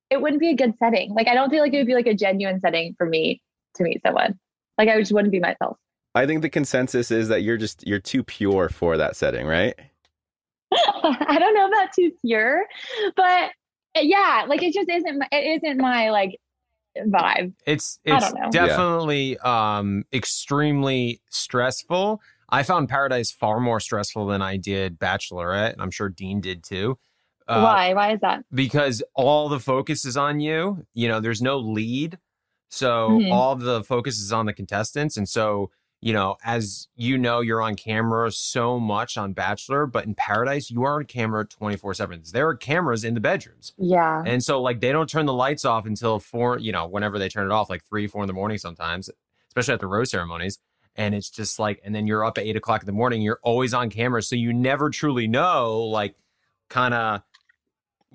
it 0.09 0.21
wouldn't 0.21 0.39
be 0.39 0.49
a 0.49 0.55
good 0.55 0.77
setting. 0.77 1.13
Like 1.13 1.27
I 1.27 1.33
don't 1.33 1.49
feel 1.49 1.61
like 1.61 1.73
it 1.73 1.77
would 1.77 1.87
be 1.87 1.95
like 1.95 2.07
a 2.07 2.13
genuine 2.13 2.59
setting 2.59 2.95
for 2.97 3.05
me 3.05 3.41
to 3.75 3.83
meet 3.83 4.01
someone. 4.05 4.39
Like 4.77 4.89
I 4.89 4.99
just 4.99 5.11
wouldn't 5.11 5.31
be 5.31 5.39
myself. 5.39 5.77
I 6.15 6.25
think 6.25 6.41
the 6.41 6.49
consensus 6.49 7.11
is 7.11 7.27
that 7.27 7.43
you're 7.43 7.57
just 7.57 7.85
you're 7.85 7.99
too 7.99 8.23
pure 8.23 8.69
for 8.69 8.97
that 8.97 9.15
setting, 9.17 9.45
right? 9.45 9.75
I 10.71 11.37
don't 11.39 11.53
know 11.53 11.67
about 11.67 11.89
too 11.93 12.11
pure, 12.23 12.63
but 13.15 13.51
yeah, 13.95 14.45
like 14.47 14.63
it 14.63 14.73
just 14.73 14.89
isn't 14.89 15.19
my, 15.19 15.27
it 15.31 15.61
isn't 15.63 15.77
my 15.79 16.09
like 16.09 16.39
vibe. 16.97 17.53
It's 17.67 17.99
I 18.07 18.19
it's 18.19 18.31
don't 18.31 18.41
know. 18.41 18.49
definitely 18.49 19.37
um 19.39 20.05
extremely 20.13 21.21
stressful. 21.29 22.21
I 22.49 22.63
found 22.63 22.89
Paradise 22.89 23.31
far 23.31 23.59
more 23.59 23.79
stressful 23.79 24.27
than 24.27 24.41
I 24.41 24.57
did 24.57 24.97
Bachelorette, 24.97 25.73
and 25.73 25.81
I'm 25.81 25.91
sure 25.91 26.09
Dean 26.09 26.39
did 26.41 26.63
too. 26.63 26.97
Uh, 27.47 27.61
Why? 27.61 27.93
Why 27.93 28.13
is 28.13 28.21
that? 28.21 28.43
Because 28.53 29.03
all 29.15 29.49
the 29.49 29.59
focus 29.59 30.05
is 30.05 30.15
on 30.15 30.39
you. 30.39 30.85
You 30.93 31.07
know, 31.09 31.19
there's 31.19 31.41
no 31.41 31.57
lead, 31.57 32.17
so 32.69 33.19
Mhm. 33.21 33.31
all 33.31 33.55
the 33.55 33.83
focus 33.83 34.19
is 34.19 34.31
on 34.31 34.45
the 34.45 34.53
contestants, 34.53 35.17
and 35.17 35.27
so 35.27 35.71
you 36.01 36.13
know, 36.13 36.37
as 36.43 36.87
you 36.95 37.17
know, 37.17 37.39
you're 37.39 37.61
on 37.61 37.75
camera 37.75 38.31
so 38.31 38.79
much 38.79 39.17
on 39.17 39.33
Bachelor, 39.33 39.85
but 39.85 40.05
in 40.05 40.13
Paradise, 40.13 40.69
you 40.69 40.83
are 40.83 40.99
on 40.99 41.05
camera 41.05 41.45
24 41.45 41.93
seven. 41.95 42.21
There 42.31 42.47
are 42.47 42.55
cameras 42.55 43.03
in 43.03 43.13
the 43.13 43.19
bedrooms. 43.19 43.73
Yeah. 43.77 44.21
And 44.25 44.43
so 44.43 44.61
like 44.61 44.81
they 44.81 44.91
don't 44.91 45.09
turn 45.09 45.25
the 45.25 45.33
lights 45.33 45.65
off 45.65 45.85
until 45.85 46.19
four, 46.19 46.59
you 46.59 46.71
know, 46.71 46.85
whenever 46.87 47.17
they 47.17 47.29
turn 47.29 47.47
it 47.47 47.51
off, 47.51 47.69
like 47.69 47.83
three, 47.85 48.07
four 48.07 48.21
in 48.23 48.27
the 48.27 48.33
morning 48.33 48.57
sometimes, 48.57 49.09
especially 49.47 49.73
at 49.73 49.79
the 49.79 49.87
rose 49.87 50.11
ceremonies. 50.11 50.59
And 50.95 51.13
it's 51.13 51.29
just 51.29 51.59
like, 51.59 51.81
and 51.83 51.93
then 51.93 52.07
you're 52.07 52.23
up 52.23 52.37
at 52.37 52.45
eight 52.45 52.55
o'clock 52.55 52.81
in 52.81 52.85
the 52.85 52.91
morning, 52.91 53.21
you're 53.21 53.39
always 53.43 53.73
on 53.73 53.89
camera. 53.89 54.21
So 54.21 54.35
you 54.35 54.53
never 54.53 54.89
truly 54.89 55.27
know 55.27 55.79
like 55.81 56.15
kind 56.69 56.93
of 56.93 57.21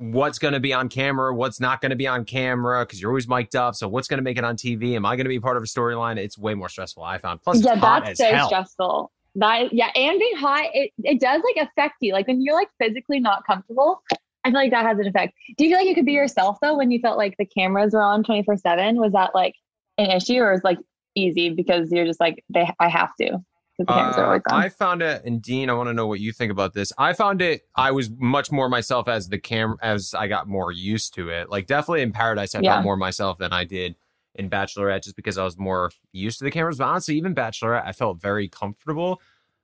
what's 0.00 0.38
going 0.38 0.54
to 0.54 0.60
be 0.60 0.72
on 0.72 0.88
camera, 0.88 1.34
what's 1.34 1.60
not 1.60 1.82
going 1.82 1.90
to 1.90 1.96
be 1.96 2.06
on 2.06 2.24
camera, 2.24 2.86
because 2.86 3.00
you're 3.00 3.10
always 3.10 3.28
mic'd 3.28 3.54
up. 3.54 3.74
So 3.74 3.86
what's 3.86 4.08
going 4.08 4.18
to 4.18 4.22
make 4.22 4.38
it 4.38 4.44
on 4.44 4.56
TV? 4.56 4.96
Am 4.96 5.04
I 5.04 5.14
going 5.14 5.26
to 5.26 5.28
be 5.28 5.38
part 5.38 5.58
of 5.58 5.62
a 5.62 5.66
storyline? 5.66 6.16
It's 6.16 6.38
way 6.38 6.54
more 6.54 6.70
stressful, 6.70 7.02
I 7.02 7.18
found. 7.18 7.42
Plus, 7.42 7.62
yeah, 7.62 7.74
that's 7.74 8.18
so 8.18 8.24
hell. 8.32 8.46
stressful. 8.46 9.12
That 9.36 9.72
yeah, 9.72 9.90
and 9.94 10.18
being 10.18 10.36
hot, 10.36 10.70
it, 10.72 10.90
it 11.04 11.20
does 11.20 11.42
like 11.44 11.68
affect 11.68 11.96
you. 12.00 12.14
Like 12.14 12.26
when 12.26 12.42
you're 12.42 12.54
like 12.54 12.70
physically 12.80 13.20
not 13.20 13.46
comfortable, 13.46 14.02
I 14.44 14.50
feel 14.50 14.58
like 14.58 14.70
that 14.72 14.86
has 14.86 14.98
an 14.98 15.06
effect. 15.06 15.34
Do 15.56 15.64
you 15.64 15.70
feel 15.70 15.78
like 15.78 15.86
you 15.86 15.94
could 15.94 16.06
be 16.06 16.12
yourself 16.12 16.56
though 16.60 16.76
when 16.76 16.90
you 16.90 16.98
felt 16.98 17.16
like 17.16 17.36
the 17.38 17.44
cameras 17.44 17.92
were 17.92 18.02
on 18.02 18.24
24 18.24 18.56
seven? 18.56 18.96
Was 18.96 19.12
that 19.12 19.34
like 19.34 19.54
an 19.98 20.10
issue 20.10 20.38
or 20.38 20.52
is 20.52 20.64
like 20.64 20.78
easy 21.14 21.50
because 21.50 21.92
you're 21.92 22.06
just 22.06 22.18
like 22.18 22.42
they 22.48 22.68
I 22.80 22.88
have 22.88 23.14
to 23.20 23.38
because 23.86 24.16
the 24.16 24.22
are 24.22 24.36
Uh. 24.36 24.54
I 24.54 24.68
found 24.68 25.02
it, 25.02 25.24
and 25.24 25.40
Dean, 25.42 25.70
I 25.70 25.74
want 25.74 25.88
to 25.88 25.92
know 25.94 26.06
what 26.06 26.20
you 26.20 26.32
think 26.32 26.50
about 26.52 26.74
this. 26.74 26.92
I 26.98 27.12
found 27.12 27.42
it. 27.42 27.62
I 27.74 27.90
was 27.90 28.10
much 28.10 28.50
more 28.52 28.68
myself 28.68 29.08
as 29.08 29.28
the 29.28 29.38
cam 29.38 29.76
as 29.82 30.14
I 30.14 30.28
got 30.28 30.48
more 30.48 30.72
used 30.72 31.14
to 31.14 31.28
it. 31.30 31.50
Like 31.50 31.66
definitely 31.66 32.02
in 32.02 32.12
Paradise, 32.12 32.54
I 32.54 32.60
Yeah. 32.60 32.74
felt 32.74 32.84
more 32.84 32.96
myself 32.96 33.38
than 33.38 33.52
I 33.52 33.64
did 33.64 33.96
in 34.34 34.48
Bachelorette, 34.48 35.02
just 35.04 35.16
because 35.16 35.36
I 35.38 35.44
was 35.44 35.58
more 35.58 35.90
used 36.12 36.38
to 36.38 36.44
the 36.44 36.50
cameras. 36.50 36.78
But 36.78 36.84
honestly, 36.84 37.16
even 37.16 37.34
Bachelorette, 37.34 37.84
I 37.86 37.92
felt 37.92 38.20
very 38.20 38.48
comfortable. 38.48 39.20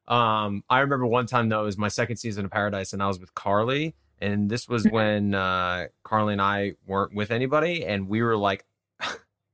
Um, 0.08 0.62
I 0.70 0.80
remember 0.80 1.06
one 1.06 1.26
time 1.26 1.48
though, 1.48 1.62
it 1.62 1.64
was 1.66 1.78
my 1.78 1.88
second 1.88 2.16
season 2.16 2.44
of 2.44 2.50
Paradise, 2.50 2.92
and 2.92 3.02
I 3.02 3.06
was 3.08 3.18
with 3.18 3.34
Carly, 3.34 3.94
And 4.20 4.48
this 4.50 4.66
was 4.68 4.84
when 4.86 5.34
uh, 5.34 5.86
Carly 6.04 6.32
and 6.32 6.40
I 6.40 6.72
weren't 6.86 7.14
with 7.14 7.30
anybody, 7.30 7.84
and 7.84 8.08
we 8.08 8.22
were 8.22 8.36
like, 8.36 8.64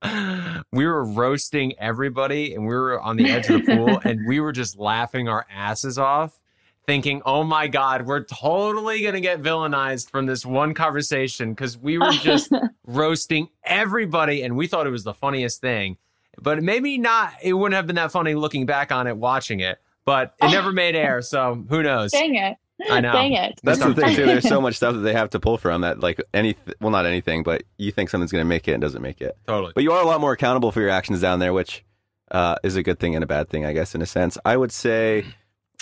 we 0.72 0.86
were 0.86 1.04
roasting 1.04 1.74
everybody, 1.78 2.54
and 2.54 2.66
we 2.66 2.74
were 2.74 3.00
on 3.00 3.16
the 3.16 3.30
edge 3.30 3.48
of 3.48 3.64
the 3.64 3.76
pool, 3.76 4.00
and 4.04 4.26
we 4.26 4.40
were 4.40 4.52
just 4.52 4.78
laughing 4.78 5.28
our 5.28 5.46
asses 5.50 5.98
off, 5.98 6.40
thinking, 6.86 7.22
"Oh 7.24 7.44
my 7.44 7.68
god, 7.68 8.06
we're 8.06 8.24
totally 8.24 9.02
gonna 9.02 9.20
get 9.20 9.42
villainized 9.42 10.10
from 10.10 10.26
this 10.26 10.44
one 10.44 10.74
conversation," 10.74 11.50
because 11.50 11.78
we 11.78 11.98
were 11.98 12.12
just 12.12 12.52
roasting 12.86 13.48
everybody, 13.64 14.42
and 14.42 14.56
we 14.56 14.66
thought 14.66 14.86
it 14.86 14.90
was 14.90 15.04
the 15.04 15.14
funniest 15.14 15.60
thing. 15.60 15.96
But 16.40 16.62
maybe 16.62 16.98
not. 16.98 17.34
It 17.42 17.52
wouldn't 17.52 17.76
have 17.76 17.86
been 17.86 17.96
that 17.96 18.10
funny 18.10 18.34
looking 18.34 18.66
back 18.66 18.90
on 18.90 19.06
it, 19.06 19.16
watching 19.16 19.60
it. 19.60 19.78
But 20.04 20.34
it 20.42 20.50
never 20.50 20.72
made 20.72 20.96
air, 20.96 21.22
so 21.22 21.64
who 21.68 21.82
knows? 21.82 22.10
Dang 22.10 22.34
it. 22.34 22.56
I 22.90 23.00
know. 23.02 23.12
Dang 23.12 23.32
it. 23.32 23.60
That's 23.62 23.78
the 23.80 23.94
thing 23.94 24.14
too. 24.16 24.26
There's 24.26 24.48
so 24.48 24.60
much 24.66 24.76
stuff 24.76 24.94
that 24.94 25.00
they 25.00 25.12
have 25.12 25.30
to 25.30 25.40
pull 25.40 25.58
from 25.58 25.80
that, 25.82 26.00
like 26.00 26.20
any, 26.34 26.56
well, 26.80 26.90
not 26.90 27.06
anything, 27.06 27.42
but 27.42 27.62
you 27.78 27.90
think 27.92 28.10
something's 28.10 28.32
going 28.32 28.44
to 28.44 28.48
make 28.48 28.68
it 28.68 28.72
and 28.72 28.80
doesn't 28.80 29.02
make 29.02 29.20
it. 29.20 29.36
Totally. 29.46 29.72
But 29.74 29.84
you 29.84 29.92
are 29.92 30.02
a 30.02 30.06
lot 30.06 30.20
more 30.20 30.32
accountable 30.32 30.72
for 30.72 30.80
your 30.80 30.90
actions 30.90 31.20
down 31.20 31.38
there, 31.38 31.52
which 31.52 31.84
uh, 32.30 32.56
is 32.62 32.76
a 32.76 32.82
good 32.82 32.98
thing 32.98 33.14
and 33.14 33.22
a 33.22 33.26
bad 33.26 33.48
thing, 33.48 33.64
I 33.64 33.72
guess, 33.72 33.94
in 33.94 34.02
a 34.02 34.06
sense. 34.06 34.38
I 34.44 34.56
would 34.56 34.72
say, 34.72 35.24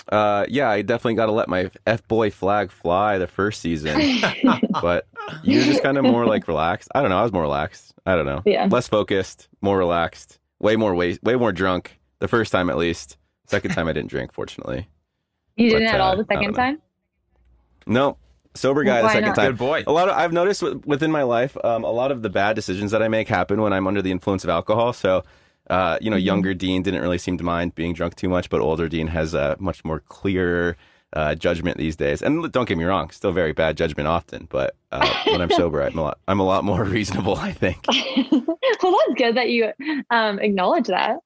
uh, 0.09 0.47
yeah, 0.49 0.69
I 0.69 0.83
definitely 0.83 1.15
got 1.15 1.27
to 1.27 1.33
let 1.33 1.49
my 1.49 1.71
f 1.87 2.07
boy 2.09 2.31
flag 2.31 2.71
fly 2.71 3.19
the 3.19 3.27
first 3.27 3.61
season, 3.61 4.01
but 4.83 5.07
you're 5.43 5.63
just 5.65 5.83
kind 5.83 5.99
of 5.99 6.05
more 6.05 6.27
like 6.27 6.49
relaxed. 6.49 6.89
I 6.95 7.01
don't 7.01 7.11
know. 7.11 7.19
I 7.19 7.23
was 7.23 7.33
more 7.33 7.43
relaxed. 7.43 7.95
I 8.07 8.17
don't 8.17 8.27
know. 8.27 8.43
Yeah. 8.45 8.67
Less 8.71 8.89
focused, 8.89 9.49
more 9.61 9.77
relaxed, 9.79 10.39
way 10.59 10.75
more 10.77 10.95
way, 10.95 11.19
way 11.23 11.37
more 11.37 11.53
drunk. 11.53 11.99
The 12.19 12.29
first 12.29 12.51
time, 12.53 12.69
at 12.71 12.77
least. 12.77 13.17
Second 13.47 13.73
time, 13.73 13.89
I 13.89 13.93
didn't 13.93 14.11
drink, 14.11 14.33
fortunately. 14.33 14.89
You 15.57 15.71
didn't 15.71 15.89
But, 15.89 15.95
at 15.95 16.01
all 16.01 16.13
uh, 16.13 16.17
the 16.17 16.25
second 16.25 16.43
don't 16.43 16.53
know. 16.53 16.57
time? 16.57 16.83
No, 17.91 18.17
sober 18.55 18.85
guy 18.85 19.03
the 19.03 19.11
second 19.11 19.29
not? 19.29 19.35
time. 19.37 19.51
Good 19.51 19.59
boy. 19.59 19.85
A 19.87 19.93
lot 19.93 20.09
of 20.09 20.17
I've 20.17 20.33
noticed 20.33 20.61
w- 20.61 20.81
within 20.87 21.11
my 21.11 21.25
life, 21.25 21.57
um, 21.65 21.85
a 21.85 21.91
lot 21.91 22.11
of 22.13 22.23
the 22.23 22.31
bad 22.31 22.55
decisions 22.57 22.93
that 22.93 23.03
I 23.03 23.09
make 23.09 23.29
happen 23.29 23.61
when 23.61 23.73
I'm 23.73 23.87
under 23.87 24.01
the 24.01 24.11
influence 24.13 24.45
of 24.45 24.51
alcohol. 24.51 24.93
So, 24.93 25.25
uh, 25.69 25.99
you 26.01 26.09
know, 26.11 26.17
Mm-hmm. 26.17 26.25
younger 26.27 26.55
Dean 26.55 26.83
didn't 26.83 27.03
really 27.03 27.19
seem 27.19 27.37
to 27.39 27.45
mind 27.45 27.75
being 27.75 27.93
drunk 27.93 28.15
too 28.15 28.29
much, 28.29 28.49
but 28.49 28.61
older 28.61 28.89
Dean 28.89 29.09
has 29.09 29.35
a 29.35 29.57
much 29.59 29.85
more 29.85 30.01
clear 30.01 30.77
uh, 31.13 31.35
judgment 31.35 31.77
these 31.77 31.97
days. 31.97 32.23
And 32.23 32.51
don't 32.53 32.69
get 32.69 32.79
me 32.79 32.85
wrong, 32.85 33.11
still 33.11 33.33
very 33.33 33.53
bad 33.53 33.77
judgment 33.77 34.07
often, 34.07 34.47
but 34.49 34.77
uh, 34.93 35.13
when 35.27 35.41
I'm 35.41 35.51
sober, 35.51 35.83
I'm 35.83 35.99
a 35.99 36.03
lot 36.03 36.19
I'm 36.29 36.39
a 36.39 36.45
lot 36.45 36.63
more 36.65 36.85
reasonable. 36.97 37.37
I 37.37 37.51
think. 37.53 37.85
well, 38.31 38.57
that's 38.81 39.15
good 39.17 39.37
that 39.37 39.49
you 39.51 39.73
um, 40.11 40.39
acknowledge 40.39 40.87
that. 40.87 41.17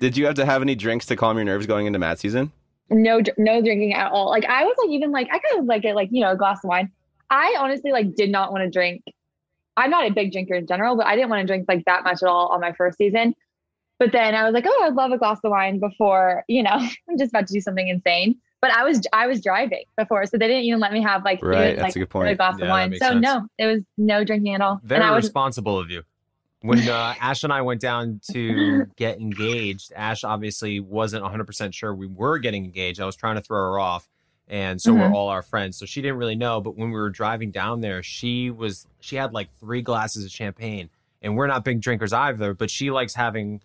Did 0.00 0.16
you 0.16 0.24
have 0.24 0.36
to 0.36 0.46
have 0.46 0.62
any 0.62 0.74
drinks 0.74 1.04
to 1.06 1.16
calm 1.16 1.36
your 1.36 1.44
nerves 1.44 1.66
going 1.66 1.84
into 1.86 1.98
Matt 1.98 2.18
season? 2.18 2.50
No, 2.88 3.20
no 3.36 3.60
drinking 3.60 3.94
at 3.94 4.12
all. 4.12 4.28
Like 4.28 4.44
I 4.44 4.64
was 4.64 4.76
like 4.78 4.90
even 4.90 5.10
like 5.10 5.26
I 5.28 5.38
kind 5.38 5.58
of 5.60 5.64
like 5.64 5.84
it 5.84 5.94
like 5.94 6.08
you 6.12 6.22
know 6.22 6.32
a 6.32 6.36
glass 6.36 6.58
of 6.62 6.68
wine. 6.68 6.90
I 7.30 7.56
honestly 7.58 7.90
like 7.90 8.14
did 8.14 8.30
not 8.30 8.52
want 8.52 8.64
to 8.64 8.70
drink. 8.70 9.02
I'm 9.76 9.90
not 9.90 10.06
a 10.06 10.12
big 10.12 10.32
drinker 10.32 10.54
in 10.54 10.66
general, 10.66 10.96
but 10.96 11.06
I 11.06 11.16
didn't 11.16 11.30
want 11.30 11.40
to 11.40 11.46
drink 11.46 11.66
like 11.68 11.84
that 11.86 12.04
much 12.04 12.22
at 12.22 12.28
all 12.28 12.48
on 12.48 12.60
my 12.60 12.72
first 12.72 12.96
season. 12.98 13.34
But 13.98 14.12
then 14.12 14.34
I 14.34 14.44
was 14.44 14.52
like, 14.54 14.64
oh, 14.68 14.84
I'd 14.84 14.94
love 14.94 15.10
a 15.10 15.18
glass 15.18 15.40
of 15.42 15.50
wine 15.50 15.80
before 15.80 16.44
you 16.48 16.62
know 16.62 16.70
I'm 17.10 17.18
just 17.18 17.30
about 17.30 17.46
to 17.48 17.52
do 17.52 17.60
something 17.60 17.88
insane. 17.88 18.36
But 18.62 18.70
I 18.70 18.84
was 18.84 19.02
I 19.12 19.26
was 19.26 19.42
driving 19.42 19.84
before, 19.96 20.24
so 20.26 20.38
they 20.38 20.46
didn't 20.46 20.64
even 20.64 20.80
let 20.80 20.92
me 20.92 21.02
have 21.02 21.24
like 21.24 21.42
Right, 21.42 21.70
even, 21.70 21.76
that's 21.76 21.82
like, 21.82 21.96
a 21.96 21.98
good 22.00 22.10
point. 22.10 22.30
a 22.30 22.34
glass 22.36 22.56
Yeah, 22.58 22.64
of 22.66 22.70
wine. 22.70 22.92
So 22.98 23.10
sense. 23.10 23.22
no, 23.22 23.46
it 23.58 23.66
was 23.66 23.82
no 23.98 24.24
drinking 24.24 24.54
at 24.54 24.60
all. 24.60 24.80
Very 24.84 25.00
and 25.00 25.10
I 25.10 25.14
was 25.14 25.24
responsible 25.24 25.78
of 25.78 25.90
you. 25.90 26.02
When 26.66 26.78
uh, 26.88 27.14
Ash 27.20 27.42
and 27.44 27.52
I 27.52 27.62
went 27.62 27.80
down 27.80 28.20
to 28.32 28.86
get 28.96 29.20
engaged, 29.20 29.92
Ash 29.94 30.24
obviously 30.24 30.80
wasn't 30.80 31.24
100% 31.24 31.72
sure 31.74 31.94
we 31.94 32.06
were 32.06 32.38
getting 32.38 32.64
engaged. 32.64 33.00
I 33.00 33.06
was 33.06 33.16
trying 33.16 33.36
to 33.36 33.42
throw 33.42 33.58
her 33.58 33.78
off. 33.78 34.08
And 34.48 34.80
so 34.80 34.92
were 34.94 35.00
Mhm. 35.00 35.12
all 35.12 35.28
our 35.28 35.42
friends. 35.42 35.76
So 35.76 35.86
she 35.86 36.00
didn't 36.02 36.18
really 36.18 36.36
know. 36.36 36.60
But 36.60 36.76
when 36.76 36.90
we 36.90 36.94
were 37.00 37.10
driving 37.10 37.50
down 37.50 37.80
there, 37.80 38.00
she 38.02 38.50
was, 38.50 38.86
she 39.00 39.16
had 39.16 39.32
like 39.32 39.48
three 39.58 39.82
glasses 39.82 40.24
of 40.24 40.30
champagne. 40.30 40.88
And 41.20 41.36
we're 41.36 41.48
not 41.48 41.64
big 41.64 41.80
drinkers 41.80 42.12
either, 42.12 42.54
but 42.54 42.70
she 42.70 42.90
likes 42.92 43.14
having 43.14 43.60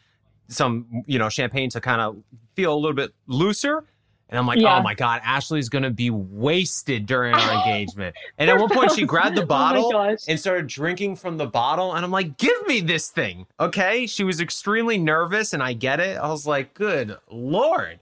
some, 0.48 1.04
you 1.06 1.20
know, 1.20 1.30
champagne 1.30 1.70
to 1.70 1.82
kind 1.82 2.02
of 2.02 2.18
feel 2.56 2.74
a 2.74 2.80
little 2.80 2.96
bit 2.96 3.14
looser. 3.28 3.84
And 4.32 4.40
I'm 4.40 4.48
like, 4.48 4.60
oh 4.60 4.62
Yeah. 4.62 4.80
oh 4.80 4.82
my 4.82 4.94
God, 4.94 5.20
Ashley's 5.26 5.68
going 5.68 5.84
to 5.84 5.90
be 5.92 6.10
wasted 6.10 7.06
during 7.06 7.34
our 7.34 7.54
engagement. 7.68 8.16
And 8.38 8.50
at 8.50 8.58
one 8.58 8.70
point, 8.70 8.94
she 8.94 9.06
grabbed 9.06 9.36
the 9.36 9.42
Oh 9.44 9.46
bottle 9.46 9.92
gosh. 9.92 10.20
and 10.28 10.40
started 10.40 10.68
drinking 10.68 11.18
from 11.18 11.38
the 11.38 11.46
bottle. 11.48 11.94
And 11.94 12.06
I'm 12.06 12.12
like, 12.12 12.38
give 12.38 12.66
me 12.66 12.80
this 12.80 13.10
thing. 13.10 13.46
Okay. 13.60 14.08
She 14.08 14.24
was 14.24 14.40
extremely 14.40 14.98
nervous, 14.98 15.52
and 15.54 15.62
I 15.62 15.74
get 15.74 16.00
it. 16.00 16.18
I 16.18 16.30
was 16.30 16.48
like, 16.48 16.74
good 16.74 17.18
Lord. 17.30 18.00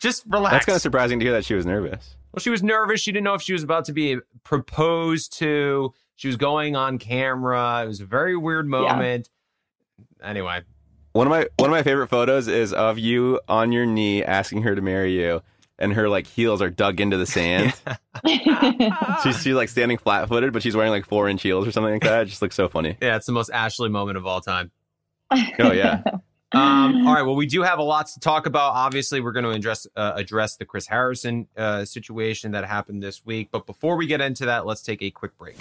Just 0.00 0.24
relax. 0.28 0.52
That's 0.54 0.66
kind 0.66 0.76
of 0.76 0.82
surprising 0.82 1.20
to 1.20 1.24
hear 1.24 1.32
that 1.34 1.44
she 1.44 1.54
was 1.54 1.64
nervous. 1.66 2.16
well, 2.32 2.40
she 2.40 2.50
was 2.50 2.62
nervous. 2.62 3.00
She 3.00 3.12
didn't 3.12 3.24
know 3.24 3.34
if 3.34 3.42
she 3.42 3.52
was 3.52 3.62
about 3.62 3.84
to 3.84 3.92
be 3.92 4.18
proposed 4.42 5.32
to. 5.38 5.94
She 6.16 6.26
was 6.26 6.36
going 6.36 6.74
on 6.74 6.98
camera. 6.98 7.82
It 7.84 7.86
was 7.86 8.00
a 8.00 8.06
very 8.06 8.36
weird 8.36 8.66
moment. 8.66 9.28
Anyway, 10.22 10.62
One 11.12 11.26
of 11.26 11.30
my 11.30 11.46
one 11.58 11.70
of 11.70 11.72
my 11.72 11.82
favorite 11.82 12.08
photos 12.08 12.48
is 12.48 12.72
of 12.72 12.98
you 12.98 13.40
on 13.48 13.72
your 13.72 13.86
knee 13.86 14.22
asking 14.24 14.62
her 14.62 14.74
to 14.74 14.82
marry 14.82 15.12
you, 15.12 15.42
and 15.80 15.92
her 15.94 16.08
like 16.08 16.26
heels 16.26 16.62
are 16.62 16.70
dug 16.70 17.00
into 17.00 17.16
the 17.16 17.26
sand. 17.26 17.74
she's 19.22 19.42
she's 19.42 19.54
like 19.54 19.68
standing 19.68 19.98
flat 19.98 20.28
footed, 20.28 20.52
but 20.52 20.62
she's 20.62 20.76
wearing 20.76 20.90
like 20.92 21.06
four 21.06 21.28
inch 21.28 21.42
heels 21.42 21.66
or 21.66 21.72
something 21.72 21.92
like 21.94 22.02
that. 22.02 22.22
It 22.22 22.26
just 22.26 22.42
looks 22.42 22.54
so 22.54 22.68
funny. 22.68 22.96
yeah, 23.00 23.16
it's 23.16 23.26
the 23.26 23.32
most 23.32 23.50
Ashley 23.50 23.88
moment 23.88 24.16
of 24.16 24.26
all 24.26 24.40
time. 24.40 24.70
Oh 25.58 25.72
yeah, 25.72 26.02
Um, 26.52 27.06
all 27.06 27.14
right. 27.14 27.22
Well, 27.22 27.36
we 27.36 27.46
do 27.46 27.62
have 27.62 27.78
a 27.78 27.82
lot 27.84 28.08
to 28.08 28.18
talk 28.18 28.46
about. 28.46 28.72
Obviously, 28.74 29.20
we're 29.20 29.30
going 29.30 29.44
to 29.44 29.50
address 29.50 29.86
uh, 29.94 30.12
address 30.16 30.56
the 30.56 30.64
Chris 30.64 30.86
Harrison 30.88 31.46
uh, 31.56 31.84
situation 31.84 32.52
that 32.52 32.64
happened 32.64 33.02
this 33.02 33.24
week. 33.24 33.50
But 33.52 33.66
before 33.66 33.96
we 33.96 34.06
get 34.08 34.20
into 34.20 34.46
that, 34.46 34.66
let's 34.66 34.82
take 34.82 35.00
a 35.00 35.10
quick 35.12 35.38
break. 35.38 35.56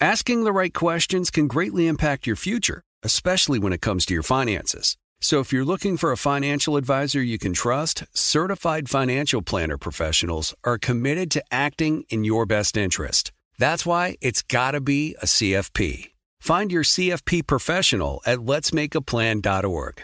Asking 0.00 0.44
the 0.44 0.52
right 0.52 0.74
questions 0.74 1.30
can 1.30 1.46
greatly 1.46 1.86
impact 1.86 2.26
your 2.26 2.36
future, 2.36 2.82
especially 3.02 3.58
when 3.58 3.72
it 3.72 3.80
comes 3.80 4.06
to 4.06 4.14
your 4.14 4.22
finances. 4.22 4.96
So 5.20 5.40
if 5.40 5.52
you're 5.52 5.64
looking 5.64 5.96
for 5.96 6.12
a 6.12 6.16
financial 6.16 6.76
advisor 6.76 7.22
you 7.22 7.38
can 7.38 7.52
trust, 7.52 8.04
certified 8.12 8.88
financial 8.88 9.42
planner 9.42 9.78
professionals 9.78 10.54
are 10.64 10.78
committed 10.78 11.30
to 11.32 11.44
acting 11.50 12.04
in 12.10 12.24
your 12.24 12.46
best 12.46 12.76
interest. 12.76 13.32
That's 13.58 13.86
why 13.86 14.16
it's 14.20 14.42
got 14.42 14.72
to 14.72 14.80
be 14.80 15.16
a 15.22 15.26
CFP. 15.26 16.10
Find 16.40 16.70
your 16.70 16.84
CFP 16.84 17.46
professional 17.46 18.20
at 18.26 18.38
letsmakeaplan.org. 18.38 20.02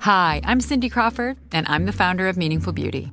Hi, 0.00 0.40
I'm 0.44 0.60
Cindy 0.60 0.90
Crawford, 0.90 1.38
and 1.52 1.66
I'm 1.68 1.86
the 1.86 1.92
founder 1.92 2.28
of 2.28 2.36
Meaningful 2.36 2.72
Beauty. 2.72 3.12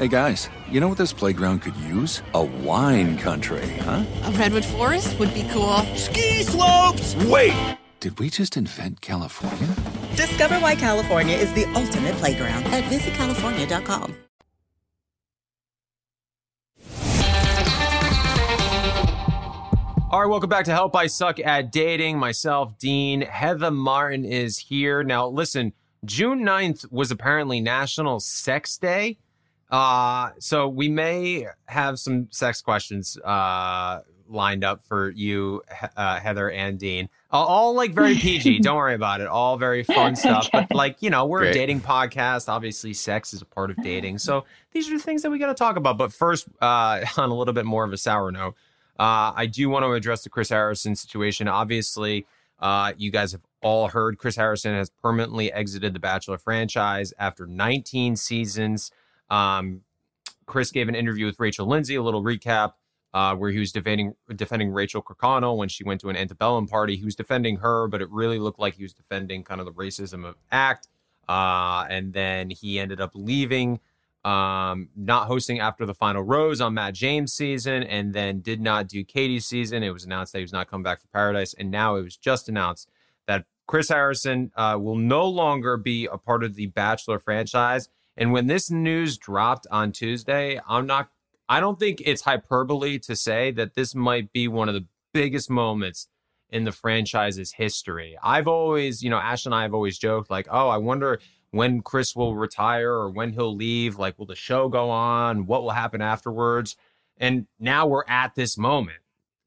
Hey 0.00 0.08
guys, 0.08 0.48
you 0.70 0.80
know 0.80 0.88
what 0.88 0.96
this 0.96 1.12
playground 1.12 1.60
could 1.60 1.76
use? 1.76 2.22
A 2.32 2.42
wine 2.42 3.18
country, 3.18 3.68
huh? 3.80 4.02
A 4.24 4.30
redwood 4.30 4.64
forest 4.64 5.18
would 5.18 5.34
be 5.34 5.46
cool. 5.52 5.76
Ski 5.94 6.42
slopes! 6.42 7.14
Wait! 7.26 7.76
Did 8.00 8.18
we 8.18 8.30
just 8.30 8.56
invent 8.56 9.02
California? 9.02 9.68
Discover 10.16 10.54
why 10.60 10.74
California 10.74 11.36
is 11.36 11.52
the 11.52 11.66
ultimate 11.74 12.14
playground 12.14 12.64
at 12.68 12.82
visitcalifornia.com. 12.84 14.16
All 20.10 20.20
right, 20.22 20.30
welcome 20.30 20.48
back 20.48 20.64
to 20.64 20.72
Help 20.72 20.96
I 20.96 21.08
Suck 21.08 21.38
at 21.40 21.70
Dating. 21.70 22.18
Myself, 22.18 22.78
Dean, 22.78 23.20
Heather 23.20 23.70
Martin 23.70 24.24
is 24.24 24.56
here. 24.56 25.04
Now, 25.04 25.26
listen, 25.26 25.74
June 26.06 26.40
9th 26.42 26.90
was 26.90 27.10
apparently 27.10 27.60
National 27.60 28.18
Sex 28.18 28.78
Day. 28.78 29.18
Uh, 29.70 30.30
so 30.38 30.68
we 30.68 30.88
may 30.88 31.46
have 31.66 31.98
some 31.98 32.28
sex 32.30 32.60
questions 32.60 33.16
uh, 33.18 34.00
lined 34.28 34.64
up 34.64 34.82
for 34.84 35.10
you, 35.10 35.62
uh, 35.96 36.18
Heather 36.18 36.50
and 36.50 36.78
Dean. 36.78 37.08
All, 37.30 37.46
all 37.46 37.74
like 37.74 37.92
very 37.92 38.14
PG. 38.18 38.60
Don't 38.60 38.76
worry 38.76 38.94
about 38.94 39.20
it. 39.20 39.26
All 39.26 39.56
very 39.56 39.82
fun 39.82 40.16
stuff. 40.16 40.48
But 40.52 40.70
like, 40.74 41.02
you 41.02 41.10
know, 41.10 41.26
we're 41.26 41.40
Great. 41.40 41.50
a 41.50 41.54
dating 41.54 41.80
podcast. 41.80 42.48
Obviously, 42.48 42.94
sex 42.94 43.34
is 43.34 43.42
a 43.42 43.46
part 43.46 43.70
of 43.70 43.76
dating. 43.82 44.18
So 44.18 44.44
these 44.72 44.88
are 44.88 44.96
the 44.96 45.02
things 45.02 45.22
that 45.22 45.30
we 45.30 45.38
got 45.38 45.48
to 45.48 45.54
talk 45.54 45.76
about. 45.76 45.98
But 45.98 46.12
first, 46.12 46.48
uh, 46.60 47.04
on 47.16 47.30
a 47.30 47.34
little 47.34 47.54
bit 47.54 47.66
more 47.66 47.84
of 47.84 47.92
a 47.92 47.98
sour 47.98 48.30
note, 48.30 48.54
uh, 48.98 49.32
I 49.34 49.46
do 49.46 49.68
want 49.68 49.84
to 49.84 49.92
address 49.92 50.24
the 50.24 50.30
Chris 50.30 50.48
Harrison 50.48 50.94
situation. 50.94 51.48
Obviously, 51.48 52.26
uh, 52.58 52.92
you 52.96 53.10
guys 53.10 53.32
have 53.32 53.40
all 53.62 53.88
heard, 53.88 54.18
Chris 54.18 54.36
Harrison 54.36 54.74
has 54.74 54.90
permanently 54.90 55.52
exited 55.52 55.94
the 55.94 56.00
Bachelor 56.00 56.38
franchise 56.38 57.12
after 57.18 57.46
19 57.46 58.16
seasons. 58.16 58.90
Um, 59.30 59.82
Chris 60.46 60.70
gave 60.70 60.88
an 60.88 60.94
interview 60.94 61.26
with 61.26 61.38
Rachel 61.38 61.66
Lindsay, 61.66 61.94
a 61.94 62.02
little 62.02 62.22
recap, 62.22 62.72
uh, 63.14 63.34
where 63.36 63.50
he 63.50 63.58
was 63.58 63.72
defending 63.72 64.14
defending 64.34 64.70
Rachel 64.70 65.02
Kirkconnell 65.02 65.56
when 65.56 65.68
she 65.68 65.84
went 65.84 66.00
to 66.02 66.08
an 66.08 66.16
antebellum 66.16 66.66
party. 66.66 66.96
He 66.96 67.04
was 67.04 67.14
defending 67.14 67.56
her, 67.58 67.86
but 67.88 68.02
it 68.02 68.10
really 68.10 68.38
looked 68.38 68.58
like 68.58 68.74
he 68.74 68.82
was 68.82 68.92
defending 68.92 69.44
kind 69.44 69.60
of 69.60 69.66
the 69.66 69.72
racism 69.72 70.24
of 70.24 70.36
act. 70.50 70.88
Uh, 71.28 71.86
and 71.88 72.12
then 72.12 72.50
he 72.50 72.80
ended 72.80 73.00
up 73.00 73.12
leaving, 73.14 73.78
um, 74.24 74.88
not 74.96 75.28
hosting 75.28 75.60
after 75.60 75.86
the 75.86 75.94
final 75.94 76.22
rose 76.22 76.60
on 76.60 76.74
Matt 76.74 76.94
James' 76.94 77.32
season, 77.32 77.84
and 77.84 78.12
then 78.12 78.40
did 78.40 78.60
not 78.60 78.88
do 78.88 79.04
Katie's 79.04 79.46
season. 79.46 79.84
It 79.84 79.90
was 79.90 80.04
announced 80.04 80.32
that 80.32 80.40
he 80.40 80.44
was 80.44 80.52
not 80.52 80.68
coming 80.68 80.82
back 80.82 81.00
for 81.00 81.06
Paradise, 81.08 81.54
and 81.54 81.70
now 81.70 81.94
it 81.94 82.02
was 82.02 82.16
just 82.16 82.48
announced 82.48 82.88
that 83.26 83.44
Chris 83.68 83.88
Harrison 83.88 84.50
uh, 84.56 84.76
will 84.80 84.96
no 84.96 85.24
longer 85.26 85.76
be 85.76 86.06
a 86.06 86.18
part 86.18 86.42
of 86.42 86.56
the 86.56 86.66
Bachelor 86.66 87.20
franchise. 87.20 87.88
And 88.20 88.32
when 88.32 88.48
this 88.48 88.70
news 88.70 89.16
dropped 89.16 89.66
on 89.70 89.92
Tuesday, 89.92 90.60
I'm 90.68 90.86
not. 90.86 91.08
I 91.48 91.58
don't 91.58 91.80
think 91.80 92.02
it's 92.04 92.22
hyperbole 92.22 92.98
to 93.00 93.16
say 93.16 93.50
that 93.52 93.74
this 93.74 93.94
might 93.94 94.30
be 94.32 94.46
one 94.46 94.68
of 94.68 94.74
the 94.74 94.86
biggest 95.14 95.48
moments 95.50 96.06
in 96.50 96.64
the 96.64 96.70
franchise's 96.70 97.52
history. 97.52 98.18
I've 98.22 98.46
always, 98.46 99.02
you 99.02 99.08
know, 99.08 99.16
Ash 99.16 99.46
and 99.46 99.54
I 99.54 99.62
have 99.62 99.72
always 99.72 99.98
joked 99.98 100.30
like, 100.30 100.46
"Oh, 100.50 100.68
I 100.68 100.76
wonder 100.76 101.18
when 101.50 101.80
Chris 101.80 102.14
will 102.14 102.36
retire 102.36 102.92
or 102.92 103.10
when 103.10 103.32
he'll 103.32 103.56
leave. 103.56 103.98
Like, 103.98 104.18
will 104.18 104.26
the 104.26 104.36
show 104.36 104.68
go 104.68 104.90
on? 104.90 105.46
What 105.46 105.62
will 105.62 105.70
happen 105.70 106.02
afterwards?" 106.02 106.76
And 107.16 107.46
now 107.58 107.86
we're 107.86 108.04
at 108.06 108.34
this 108.34 108.58
moment. 108.58 108.98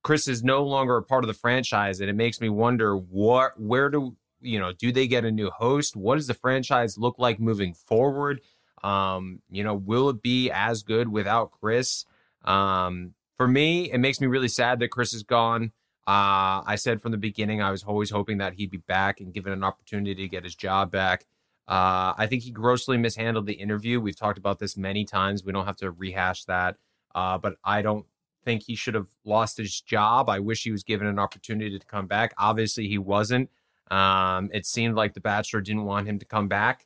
Chris 0.01 0.27
is 0.27 0.43
no 0.43 0.63
longer 0.63 0.97
a 0.97 1.03
part 1.03 1.23
of 1.23 1.27
the 1.27 1.33
franchise, 1.35 1.99
and 1.99 2.09
it 2.09 2.15
makes 2.15 2.41
me 2.41 2.49
wonder 2.49 2.97
what, 2.97 3.59
where 3.59 3.89
do 3.89 4.17
you 4.43 4.59
know, 4.59 4.73
do 4.73 4.91
they 4.91 5.07
get 5.07 5.25
a 5.25 5.31
new 5.31 5.49
host? 5.49 5.95
What 5.95 6.15
does 6.15 6.27
the 6.27 6.33
franchise 6.33 6.97
look 6.97 7.17
like 7.17 7.39
moving 7.39 7.73
forward? 7.73 8.41
Um, 8.83 9.41
you 9.49 9.63
know, 9.63 9.73
will 9.73 10.09
it 10.09 10.21
be 10.21 10.51
as 10.51 10.83
good 10.83 11.07
without 11.07 11.51
Chris? 11.51 12.05
Um, 12.43 13.13
for 13.37 13.47
me, 13.47 13.91
it 13.91 13.97
makes 13.97 14.19
me 14.19 14.27
really 14.27 14.47
sad 14.47 14.79
that 14.79 14.89
Chris 14.89 15.13
is 15.13 15.23
gone. 15.23 15.71
Uh, 16.05 16.59
I 16.65 16.75
said 16.75 17.01
from 17.01 17.11
the 17.11 17.17
beginning, 17.17 17.61
I 17.61 17.71
was 17.71 17.83
always 17.83 18.09
hoping 18.09 18.39
that 18.39 18.53
he'd 18.55 18.69
be 18.69 18.77
back 18.77 19.21
and 19.21 19.33
given 19.33 19.53
an 19.53 19.63
opportunity 19.63 20.15
to 20.15 20.27
get 20.27 20.43
his 20.43 20.55
job 20.55 20.91
back. 20.91 21.25
Uh, 21.65 22.13
I 22.17 22.27
think 22.27 22.43
he 22.43 22.51
grossly 22.51 22.97
mishandled 22.97 23.45
the 23.45 23.53
interview. 23.53 24.01
We've 24.01 24.17
talked 24.17 24.37
about 24.37 24.59
this 24.59 24.75
many 24.75 25.05
times. 25.05 25.45
We 25.45 25.53
don't 25.53 25.65
have 25.65 25.77
to 25.77 25.91
rehash 25.91 26.43
that. 26.45 26.75
Uh, 27.15 27.37
but 27.37 27.55
I 27.63 27.81
don't 27.81 28.05
think 28.43 28.63
he 28.63 28.75
should 28.75 28.95
have 28.95 29.07
lost 29.23 29.57
his 29.57 29.79
job. 29.79 30.29
I 30.29 30.39
wish 30.39 30.63
he 30.63 30.71
was 30.71 30.83
given 30.83 31.07
an 31.07 31.19
opportunity 31.19 31.79
to 31.79 31.85
come 31.85 32.07
back. 32.07 32.33
Obviously, 32.37 32.89
he 32.89 32.97
wasn't. 32.97 33.49
Um, 33.89 34.49
it 34.53 34.65
seemed 34.65 34.95
like 34.95 35.13
The 35.13 35.21
Bachelor 35.21 35.61
didn't 35.61 35.85
want 35.85 36.07
him 36.07 36.19
to 36.19 36.25
come 36.25 36.49
back 36.49 36.85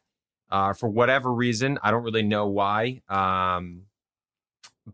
uh, 0.49 0.73
for 0.73 0.89
whatever 0.89 1.31
reason. 1.31 1.79
I 1.81 1.91
don't 1.91 2.03
really 2.03 2.23
know 2.23 2.47
why. 2.47 3.01
Um, 3.09 3.83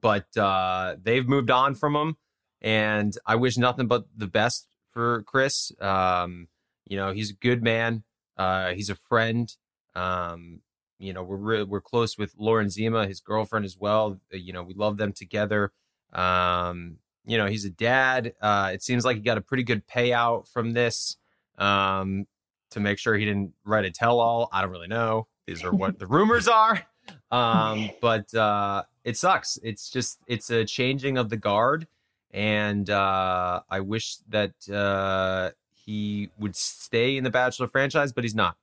but 0.01 0.35
uh, 0.37 0.95
they've 1.01 1.27
moved 1.27 1.51
on 1.51 1.75
from 1.75 1.95
him, 1.95 2.17
and 2.61 3.15
I 3.25 3.35
wish 3.35 3.57
nothing 3.57 3.87
but 3.87 4.05
the 4.15 4.27
best 4.27 4.67
for 4.91 5.23
Chris. 5.23 5.71
Um, 5.79 6.47
you 6.87 6.97
know, 6.97 7.11
he's 7.11 7.31
a 7.31 7.35
good 7.35 7.63
man. 7.63 8.03
Uh, 8.37 8.71
he's 8.71 8.89
a 8.89 8.95
friend. 8.95 9.53
Um, 9.95 10.61
you 10.99 11.13
know, 11.13 11.23
we're 11.23 11.35
re- 11.35 11.63
we're 11.63 11.81
close 11.81 12.17
with 12.17 12.33
Lauren 12.37 12.69
Zima, 12.69 13.05
his 13.07 13.19
girlfriend 13.19 13.65
as 13.65 13.77
well. 13.77 14.19
You 14.31 14.53
know, 14.53 14.63
we 14.63 14.73
love 14.73 14.97
them 14.97 15.13
together. 15.13 15.71
Um, 16.13 16.97
you 17.25 17.37
know, 17.37 17.45
he's 17.45 17.65
a 17.65 17.69
dad. 17.69 18.33
Uh, 18.41 18.71
it 18.73 18.83
seems 18.83 19.05
like 19.05 19.17
he 19.17 19.21
got 19.21 19.37
a 19.37 19.41
pretty 19.41 19.63
good 19.63 19.87
payout 19.87 20.47
from 20.47 20.71
this 20.73 21.17
um, 21.57 22.25
to 22.71 22.79
make 22.79 22.99
sure 22.99 23.15
he 23.15 23.25
didn't 23.25 23.53
write 23.65 23.85
a 23.85 23.91
tell 23.91 24.19
all. 24.19 24.49
I 24.51 24.61
don't 24.61 24.71
really 24.71 24.87
know. 24.87 25.27
These 25.45 25.63
are 25.63 25.71
what 25.71 25.99
the 25.99 26.07
rumors 26.07 26.47
are. 26.47 26.83
Um, 27.31 27.91
but 28.01 28.33
uh, 28.33 28.83
it 29.03 29.17
sucks. 29.17 29.59
It's 29.63 29.89
just, 29.89 30.19
it's 30.27 30.49
a 30.49 30.65
changing 30.65 31.17
of 31.17 31.29
the 31.29 31.37
guard. 31.37 31.87
And 32.31 32.89
uh, 32.89 33.61
I 33.69 33.81
wish 33.81 34.17
that 34.29 34.53
uh, 34.69 35.51
he 35.85 36.29
would 36.39 36.55
stay 36.55 37.17
in 37.17 37.23
the 37.23 37.29
Bachelor 37.29 37.67
franchise, 37.67 38.11
but 38.11 38.23
he's 38.23 38.35
not. 38.35 38.57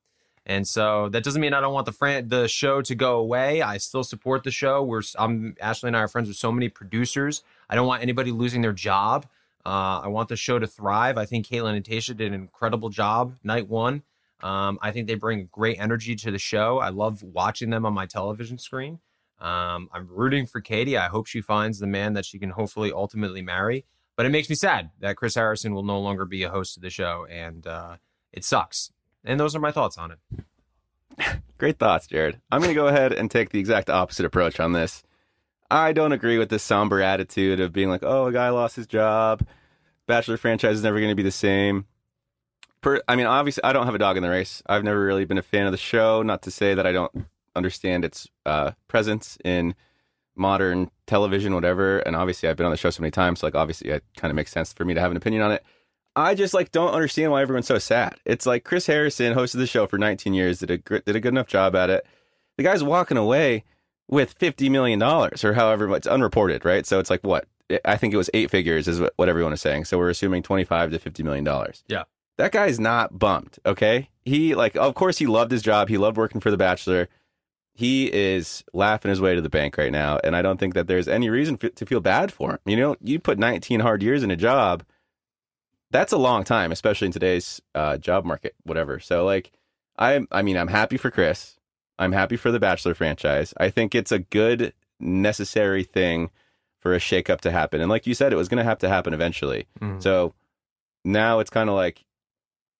And 0.46 0.66
so 0.66 1.08
that 1.10 1.22
doesn't 1.22 1.40
mean 1.40 1.52
I 1.52 1.60
don't 1.60 1.74
want 1.74 1.86
the 1.86 1.92
fran- 1.92 2.28
the 2.28 2.48
show 2.48 2.82
to 2.82 2.94
go 2.94 3.18
away. 3.18 3.62
I 3.62 3.76
still 3.76 4.02
support 4.02 4.42
the 4.42 4.50
show. 4.50 4.82
We're 4.82 5.02
I'm 5.18 5.54
Ashley 5.60 5.88
and 5.88 5.96
I 5.96 6.00
are 6.00 6.08
friends 6.08 6.28
with 6.28 6.38
so 6.38 6.50
many 6.50 6.68
producers. 6.68 7.44
I 7.68 7.74
don't 7.74 7.86
want 7.86 8.02
anybody 8.02 8.32
losing 8.32 8.62
their 8.62 8.72
job. 8.72 9.26
Uh, 9.64 10.00
I 10.02 10.08
want 10.08 10.28
the 10.28 10.36
show 10.36 10.58
to 10.58 10.66
thrive. 10.66 11.18
I 11.18 11.26
think 11.26 11.46
Kaitlyn 11.46 11.76
and 11.76 11.84
Tayshia 11.84 12.16
did 12.16 12.28
an 12.28 12.34
incredible 12.34 12.88
job 12.88 13.36
night 13.44 13.68
one. 13.68 14.02
Um, 14.42 14.78
I 14.80 14.90
think 14.90 15.06
they 15.06 15.14
bring 15.14 15.48
great 15.50 15.78
energy 15.78 16.16
to 16.16 16.30
the 16.30 16.38
show. 16.38 16.78
I 16.78 16.88
love 16.88 17.22
watching 17.22 17.70
them 17.70 17.84
on 17.84 17.92
my 17.92 18.06
television 18.06 18.58
screen. 18.58 19.00
Um, 19.38 19.88
I'm 19.92 20.06
rooting 20.10 20.46
for 20.46 20.60
Katie. 20.60 20.96
I 20.96 21.08
hope 21.08 21.26
she 21.26 21.40
finds 21.40 21.78
the 21.78 21.86
man 21.86 22.12
that 22.14 22.24
she 22.24 22.38
can 22.38 22.50
hopefully 22.50 22.92
ultimately 22.92 23.42
marry. 23.42 23.84
But 24.16 24.26
it 24.26 24.30
makes 24.30 24.50
me 24.50 24.54
sad 24.54 24.90
that 25.00 25.16
Chris 25.16 25.34
Harrison 25.34 25.72
will 25.72 25.82
no 25.82 25.98
longer 25.98 26.26
be 26.26 26.42
a 26.42 26.50
host 26.50 26.76
of 26.76 26.82
the 26.82 26.90
show, 26.90 27.26
and 27.30 27.66
uh, 27.66 27.96
it 28.32 28.44
sucks. 28.44 28.92
And 29.24 29.40
those 29.40 29.56
are 29.56 29.60
my 29.60 29.72
thoughts 29.72 29.96
on 29.96 30.12
it. 30.12 31.38
Great 31.58 31.78
thoughts, 31.78 32.06
Jared. 32.06 32.40
I'm 32.50 32.60
going 32.60 32.74
to 32.74 32.80
go 32.80 32.88
ahead 32.88 33.12
and 33.12 33.30
take 33.30 33.50
the 33.50 33.58
exact 33.58 33.88
opposite 33.88 34.26
approach 34.26 34.60
on 34.60 34.72
this. 34.72 35.02
I 35.70 35.92
don't 35.92 36.12
agree 36.12 36.36
with 36.36 36.48
this 36.48 36.62
somber 36.62 37.00
attitude 37.00 37.60
of 37.60 37.72
being 37.72 37.88
like, 37.88 38.02
oh, 38.02 38.26
a 38.26 38.32
guy 38.32 38.50
lost 38.50 38.76
his 38.76 38.86
job. 38.86 39.46
Bachelor 40.06 40.36
franchise 40.36 40.76
is 40.76 40.82
never 40.82 40.98
going 40.98 41.12
to 41.12 41.16
be 41.16 41.22
the 41.22 41.30
same. 41.30 41.86
Per, 42.82 43.00
I 43.06 43.16
mean, 43.16 43.26
obviously, 43.26 43.62
I 43.64 43.72
don't 43.72 43.86
have 43.86 43.94
a 43.94 43.98
dog 43.98 44.16
in 44.16 44.22
the 44.22 44.30
race. 44.30 44.62
I've 44.66 44.84
never 44.84 45.04
really 45.04 45.24
been 45.24 45.38
a 45.38 45.42
fan 45.42 45.66
of 45.66 45.72
the 45.72 45.78
show. 45.78 46.22
Not 46.22 46.42
to 46.42 46.50
say 46.50 46.74
that 46.74 46.86
I 46.86 46.92
don't 46.92 47.26
understand 47.54 48.04
its 48.04 48.26
uh, 48.46 48.72
presence 48.88 49.36
in 49.44 49.74
modern 50.34 50.90
television, 51.06 51.54
whatever. 51.54 51.98
And 51.98 52.16
obviously, 52.16 52.48
I've 52.48 52.56
been 52.56 52.66
on 52.66 52.72
the 52.72 52.78
show 52.78 52.90
so 52.90 53.02
many 53.02 53.10
times. 53.10 53.40
So 53.40 53.46
like, 53.46 53.54
obviously, 53.54 53.90
it 53.90 54.04
kind 54.16 54.30
of 54.30 54.36
makes 54.36 54.50
sense 54.50 54.72
for 54.72 54.84
me 54.84 54.94
to 54.94 55.00
have 55.00 55.10
an 55.10 55.16
opinion 55.16 55.42
on 55.42 55.52
it. 55.52 55.64
I 56.16 56.34
just 56.34 56.54
like 56.54 56.72
don't 56.72 56.92
understand 56.92 57.30
why 57.32 57.42
everyone's 57.42 57.66
so 57.66 57.78
sad. 57.78 58.16
It's 58.24 58.46
like 58.46 58.64
Chris 58.64 58.86
Harrison 58.86 59.34
hosted 59.34 59.58
the 59.58 59.66
show 59.66 59.86
for 59.86 59.96
19 59.98 60.34
years, 60.34 60.58
did 60.58 60.70
a 60.70 60.78
did 60.78 61.16
a 61.16 61.20
good 61.20 61.32
enough 61.32 61.46
job 61.46 61.76
at 61.76 61.90
it. 61.90 62.06
The 62.56 62.64
guy's 62.64 62.82
walking 62.82 63.16
away 63.16 63.64
with 64.08 64.32
50 64.32 64.68
million 64.70 64.98
dollars 64.98 65.44
or 65.44 65.54
however 65.54 65.94
it's 65.94 66.06
unreported, 66.06 66.64
right? 66.64 66.84
So 66.84 66.98
it's 66.98 67.10
like 67.10 67.22
what 67.22 67.46
I 67.84 67.96
think 67.96 68.12
it 68.12 68.16
was 68.16 68.28
eight 68.34 68.50
figures 68.50 68.88
is 68.88 69.00
what, 69.00 69.12
what 69.16 69.28
everyone 69.28 69.52
is 69.52 69.60
saying. 69.60 69.84
So 69.84 69.98
we're 69.98 70.10
assuming 70.10 70.42
25 70.42 70.90
to 70.90 70.98
50 70.98 71.22
million 71.22 71.44
dollars. 71.44 71.84
Yeah. 71.86 72.04
That 72.38 72.52
guy's 72.52 72.80
not 72.80 73.18
bumped, 73.18 73.58
okay? 73.66 74.08
He 74.24 74.54
like 74.54 74.76
of 74.76 74.94
course 74.94 75.18
he 75.18 75.26
loved 75.26 75.50
his 75.50 75.62
job. 75.62 75.88
He 75.88 75.98
loved 75.98 76.16
working 76.16 76.40
for 76.40 76.50
the 76.50 76.56
Bachelor. 76.56 77.08
He 77.74 78.12
is 78.12 78.64
laughing 78.72 79.08
his 79.08 79.20
way 79.20 79.34
to 79.34 79.40
the 79.40 79.48
bank 79.48 79.78
right 79.78 79.92
now, 79.92 80.18
and 80.22 80.36
I 80.36 80.42
don't 80.42 80.58
think 80.58 80.74
that 80.74 80.86
there's 80.86 81.08
any 81.08 81.30
reason 81.30 81.58
f- 81.62 81.74
to 81.74 81.86
feel 81.86 82.00
bad 82.00 82.32
for 82.32 82.52
him. 82.52 82.58
You 82.66 82.76
know, 82.76 82.96
you 83.00 83.18
put 83.18 83.38
19 83.38 83.80
hard 83.80 84.02
years 84.02 84.22
in 84.22 84.30
a 84.30 84.36
job 84.36 84.84
that's 85.90 86.12
a 86.12 86.18
long 86.18 86.44
time, 86.44 86.72
especially 86.72 87.06
in 87.06 87.12
today's 87.12 87.60
uh, 87.74 87.96
job 87.96 88.24
market, 88.24 88.54
whatever. 88.62 89.00
So 89.00 89.24
like, 89.24 89.52
I 89.98 90.26
I 90.30 90.42
mean, 90.42 90.56
I'm 90.56 90.68
happy 90.68 90.96
for 90.96 91.10
Chris. 91.10 91.58
I'm 91.98 92.12
happy 92.12 92.36
for 92.36 92.50
the 92.50 92.60
Bachelor 92.60 92.94
franchise. 92.94 93.52
I 93.58 93.70
think 93.70 93.94
it's 93.94 94.12
a 94.12 94.20
good, 94.20 94.72
necessary 95.00 95.84
thing 95.84 96.30
for 96.78 96.94
a 96.94 96.98
shakeup 96.98 97.42
to 97.42 97.50
happen. 97.50 97.80
And 97.80 97.90
like 97.90 98.06
you 98.06 98.14
said, 98.14 98.32
it 98.32 98.36
was 98.36 98.48
going 98.48 98.58
to 98.58 98.64
have 98.64 98.78
to 98.78 98.88
happen 98.88 99.12
eventually. 99.12 99.66
Mm. 99.80 100.02
So 100.02 100.32
now 101.04 101.40
it's 101.40 101.50
kind 101.50 101.68
of 101.68 101.76
like, 101.76 102.04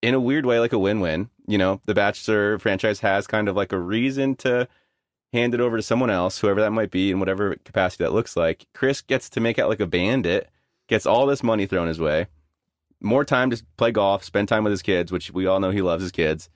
in 0.02 0.14
a 0.14 0.20
weird 0.20 0.46
way, 0.46 0.60
like 0.60 0.72
a 0.72 0.78
win-win. 0.78 1.30
You 1.46 1.58
know, 1.58 1.80
the 1.86 1.94
Bachelor 1.94 2.58
franchise 2.58 3.00
has 3.00 3.26
kind 3.26 3.48
of 3.48 3.56
like 3.56 3.72
a 3.72 3.78
reason 3.78 4.36
to 4.36 4.68
hand 5.32 5.54
it 5.54 5.60
over 5.60 5.76
to 5.76 5.82
someone 5.82 6.10
else, 6.10 6.38
whoever 6.38 6.60
that 6.60 6.72
might 6.72 6.90
be, 6.90 7.10
in 7.10 7.20
whatever 7.20 7.56
capacity 7.64 8.04
that 8.04 8.12
looks 8.12 8.36
like. 8.36 8.66
Chris 8.74 9.00
gets 9.00 9.28
to 9.30 9.40
make 9.40 9.58
out 9.58 9.68
like 9.68 9.80
a 9.80 9.86
bandit, 9.86 10.48
gets 10.88 11.06
all 11.06 11.26
this 11.26 11.42
money 11.42 11.66
thrown 11.66 11.88
his 11.88 12.00
way 12.00 12.26
more 13.00 13.24
time 13.24 13.50
to 13.50 13.62
play 13.76 13.90
golf, 13.90 14.24
spend 14.24 14.48
time 14.48 14.64
with 14.64 14.70
his 14.70 14.82
kids, 14.82 15.10
which 15.10 15.32
we 15.32 15.46
all 15.46 15.60
know 15.60 15.70
he 15.70 15.82
loves 15.82 16.02
his 16.02 16.12
kids. 16.12 16.48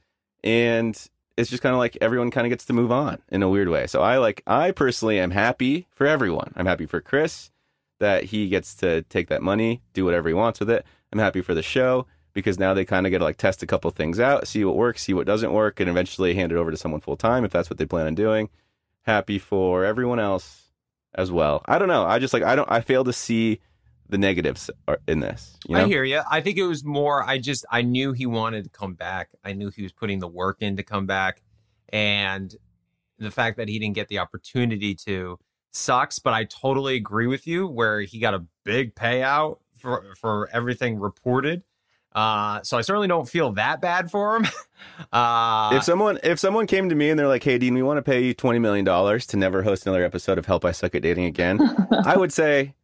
And 0.43 0.95
it's 1.37 1.51
just 1.51 1.63
kind 1.63 1.75
of 1.75 1.79
like 1.79 1.97
everyone 2.01 2.31
kind 2.31 2.47
of 2.47 2.51
gets 2.51 2.67
to 2.67 2.73
move 2.73 2.93
on 2.93 3.21
in 3.31 3.43
a 3.43 3.49
weird 3.49 3.69
way. 3.69 3.87
So 3.87 4.03
I 4.03 4.19
like, 4.19 4.43
I 4.47 4.71
personally 4.71 5.19
am 5.19 5.31
happy 5.31 5.87
for 5.91 6.07
everyone. 6.07 6.53
I'm 6.57 6.67
happy 6.67 6.87
for 6.87 7.01
Chris 7.01 7.51
that 8.01 8.25
he 8.25 8.49
gets 8.49 8.75
to 8.77 9.03
take 9.03 9.29
that 9.29 9.43
money, 9.43 9.83
do 9.95 10.05
whatever 10.05 10.29
he 10.29 10.35
wants 10.35 10.61
with 10.61 10.71
it. 10.71 10.85
I'm 11.13 11.19
happy 11.19 11.41
for 11.41 11.55
the 11.55 11.63
show 11.63 12.07
because 12.35 12.59
now 12.59 12.75
they 12.75 12.85
kind 12.85 13.07
of 13.07 13.11
get 13.11 13.19
to 13.19 13.25
like 13.25 13.37
test 13.37 13.63
a 13.63 13.67
couple 13.67 13.91
things 13.91 14.21
out, 14.21 14.47
see 14.47 14.65
what 14.65 14.77
works, 14.77 15.03
see 15.03 15.15
what 15.15 15.27
doesn't 15.27 15.53
work, 15.53 15.81
and 15.81 15.89
eventually 15.89 16.35
hand 16.35 16.53
it 16.53 16.57
over 16.57 16.71
to 16.71 16.77
someone 16.77 17.01
full 17.01 17.17
time 17.17 17.45
if 17.45 17.53
that's 17.53 17.71
what 17.71 17.79
they 17.79 17.87
plan 17.87 18.07
on 18.07 18.15
doing. 18.15 18.51
Happy 19.03 19.39
for 19.39 19.85
everyone 19.85 20.19
else 20.19 20.71
as 21.15 21.31
well. 21.31 21.63
I 21.67 21.79
don't 21.79 21.89
know. 21.89 22.05
I 22.05 22.19
just 22.19 22.35
like, 22.35 22.43
I 22.43 22.57
don't, 22.57 22.71
I 22.71 22.81
fail 22.81 23.05
to 23.05 23.13
see 23.13 23.61
the 24.09 24.19
negatives 24.19 24.71
in 25.07 25.21
this. 25.21 25.57
You 25.67 25.77
know? 25.77 25.85
I 25.85 25.87
hear 25.87 26.05
you. 26.05 26.21
I 26.31 26.41
think 26.41 26.59
it 26.59 26.67
was 26.67 26.85
more. 26.85 27.23
I 27.23 27.39
just 27.39 27.65
I 27.71 27.83
knew 27.83 28.13
he 28.13 28.27
wanted 28.27 28.65
to 28.65 28.71
come 28.71 28.95
back. 28.95 29.31
I 29.45 29.53
knew 29.53 29.71
he 29.71 29.83
was 29.83 29.93
putting 29.93 30.19
the 30.19 30.29
work 30.29 30.59
in 30.61 30.77
to 30.77 30.83
come 30.83 31.07
back, 31.07 31.43
and 31.91 32.55
the 33.19 33.31
fact 33.31 33.57
that 33.57 33.69
he 33.69 33.79
didn't 33.79 33.95
get 33.95 34.09
the 34.09 34.19
opportunity 34.19 34.95
to 35.07 35.39
sucks. 35.71 36.19
But 36.19 36.35
I 36.35 36.45
totally 36.45 36.97
agree 36.97 37.27
with 37.27 37.47
you. 37.47 37.67
Where 37.67 38.01
he 38.01 38.19
got 38.19 38.35
a 38.35 38.45
big 38.65 38.95
payout 38.95 39.59
for 39.79 40.15
for 40.21 40.49
everything 40.53 40.99
reported. 40.99 41.63
Uh, 42.15 42.63
so 42.63 42.79
I 42.79 42.83
certainly 42.83 43.09
don't 43.09 43.29
feel 43.29 43.53
that 43.53 43.81
bad 43.81 44.11
for 44.11 44.37
him. 44.37 44.47
uh, 45.13 45.71
if 45.75 45.83
someone 45.83 46.19
if 46.23 46.39
someone 46.39 46.67
came 46.67 46.89
to 46.89 46.95
me 46.95 47.11
and 47.11 47.19
they're 47.19 47.29
like, 47.29 47.43
"Hey, 47.43 47.59
Dean, 47.59 47.75
we 47.75 47.83
want 47.83 47.99
to 47.99 48.03
pay 48.03 48.23
you 48.23 48.35
twenty 48.35 48.61
million 48.61 48.85
dollars 48.85 49.27
to 49.27 49.37
never 49.37 49.63
host 49.63 49.87
another 49.87 50.05
episode 50.05 50.39
of 50.39 50.47
Help 50.47 50.65
I 50.65 50.73
Suck 50.73 50.95
at 50.95 51.03
Dating 51.03 51.25
again," 51.25 51.59
I 52.05 52.17
would 52.17 52.33
say, 52.33 52.75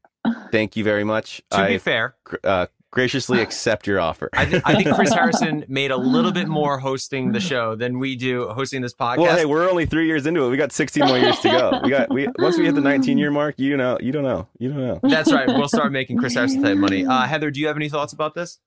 "Thank 0.50 0.76
you 0.76 0.82
very 0.82 1.04
much." 1.04 1.42
to 1.50 1.58
I, 1.58 1.68
be 1.68 1.78
fair, 1.78 2.16
uh, 2.42 2.66
graciously 2.90 3.40
accept 3.42 3.86
your 3.86 4.00
offer. 4.00 4.30
I, 4.32 4.46
th- 4.46 4.62
I 4.66 4.74
think 4.74 4.96
Chris 4.96 5.12
Harrison 5.12 5.64
made 5.68 5.92
a 5.92 5.96
little 5.96 6.32
bit 6.32 6.48
more 6.48 6.78
hosting 6.78 7.30
the 7.30 7.38
show 7.38 7.76
than 7.76 8.00
we 8.00 8.16
do 8.16 8.48
hosting 8.48 8.82
this 8.82 8.94
podcast. 8.94 9.18
well, 9.18 9.36
hey, 9.36 9.44
we're 9.44 9.70
only 9.70 9.86
three 9.86 10.06
years 10.08 10.26
into 10.26 10.42
it. 10.44 10.50
We 10.50 10.56
got 10.56 10.72
sixteen 10.72 11.06
more 11.06 11.18
years 11.18 11.38
to 11.40 11.48
go. 11.50 11.80
We 11.84 11.90
got 11.90 12.10
we 12.10 12.26
once 12.38 12.58
we 12.58 12.64
hit 12.64 12.74
the 12.74 12.80
nineteen 12.80 13.16
year 13.16 13.30
mark. 13.30 13.60
You 13.60 13.76
know, 13.76 13.96
you 14.00 14.10
don't 14.10 14.24
know, 14.24 14.48
you 14.58 14.70
don't 14.72 14.80
know. 14.80 15.00
That's 15.04 15.32
right. 15.32 15.46
We'll 15.46 15.68
start 15.68 15.92
making 15.92 16.16
Chris 16.16 16.34
Harrison 16.34 16.64
type 16.64 16.78
money. 16.78 17.06
Uh, 17.06 17.28
Heather, 17.28 17.52
do 17.52 17.60
you 17.60 17.68
have 17.68 17.76
any 17.76 17.88
thoughts 17.88 18.12
about 18.12 18.34
this? 18.34 18.58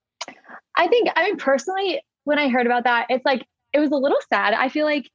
I 0.76 0.88
think, 0.88 1.08
I 1.14 1.24
mean, 1.24 1.36
personally, 1.36 2.00
when 2.24 2.38
I 2.38 2.48
heard 2.48 2.66
about 2.66 2.84
that, 2.84 3.06
it's 3.08 3.24
like, 3.24 3.46
it 3.72 3.80
was 3.80 3.90
a 3.90 3.96
little 3.96 4.18
sad. 4.32 4.54
I 4.54 4.68
feel 4.68 4.86
like 4.86 5.10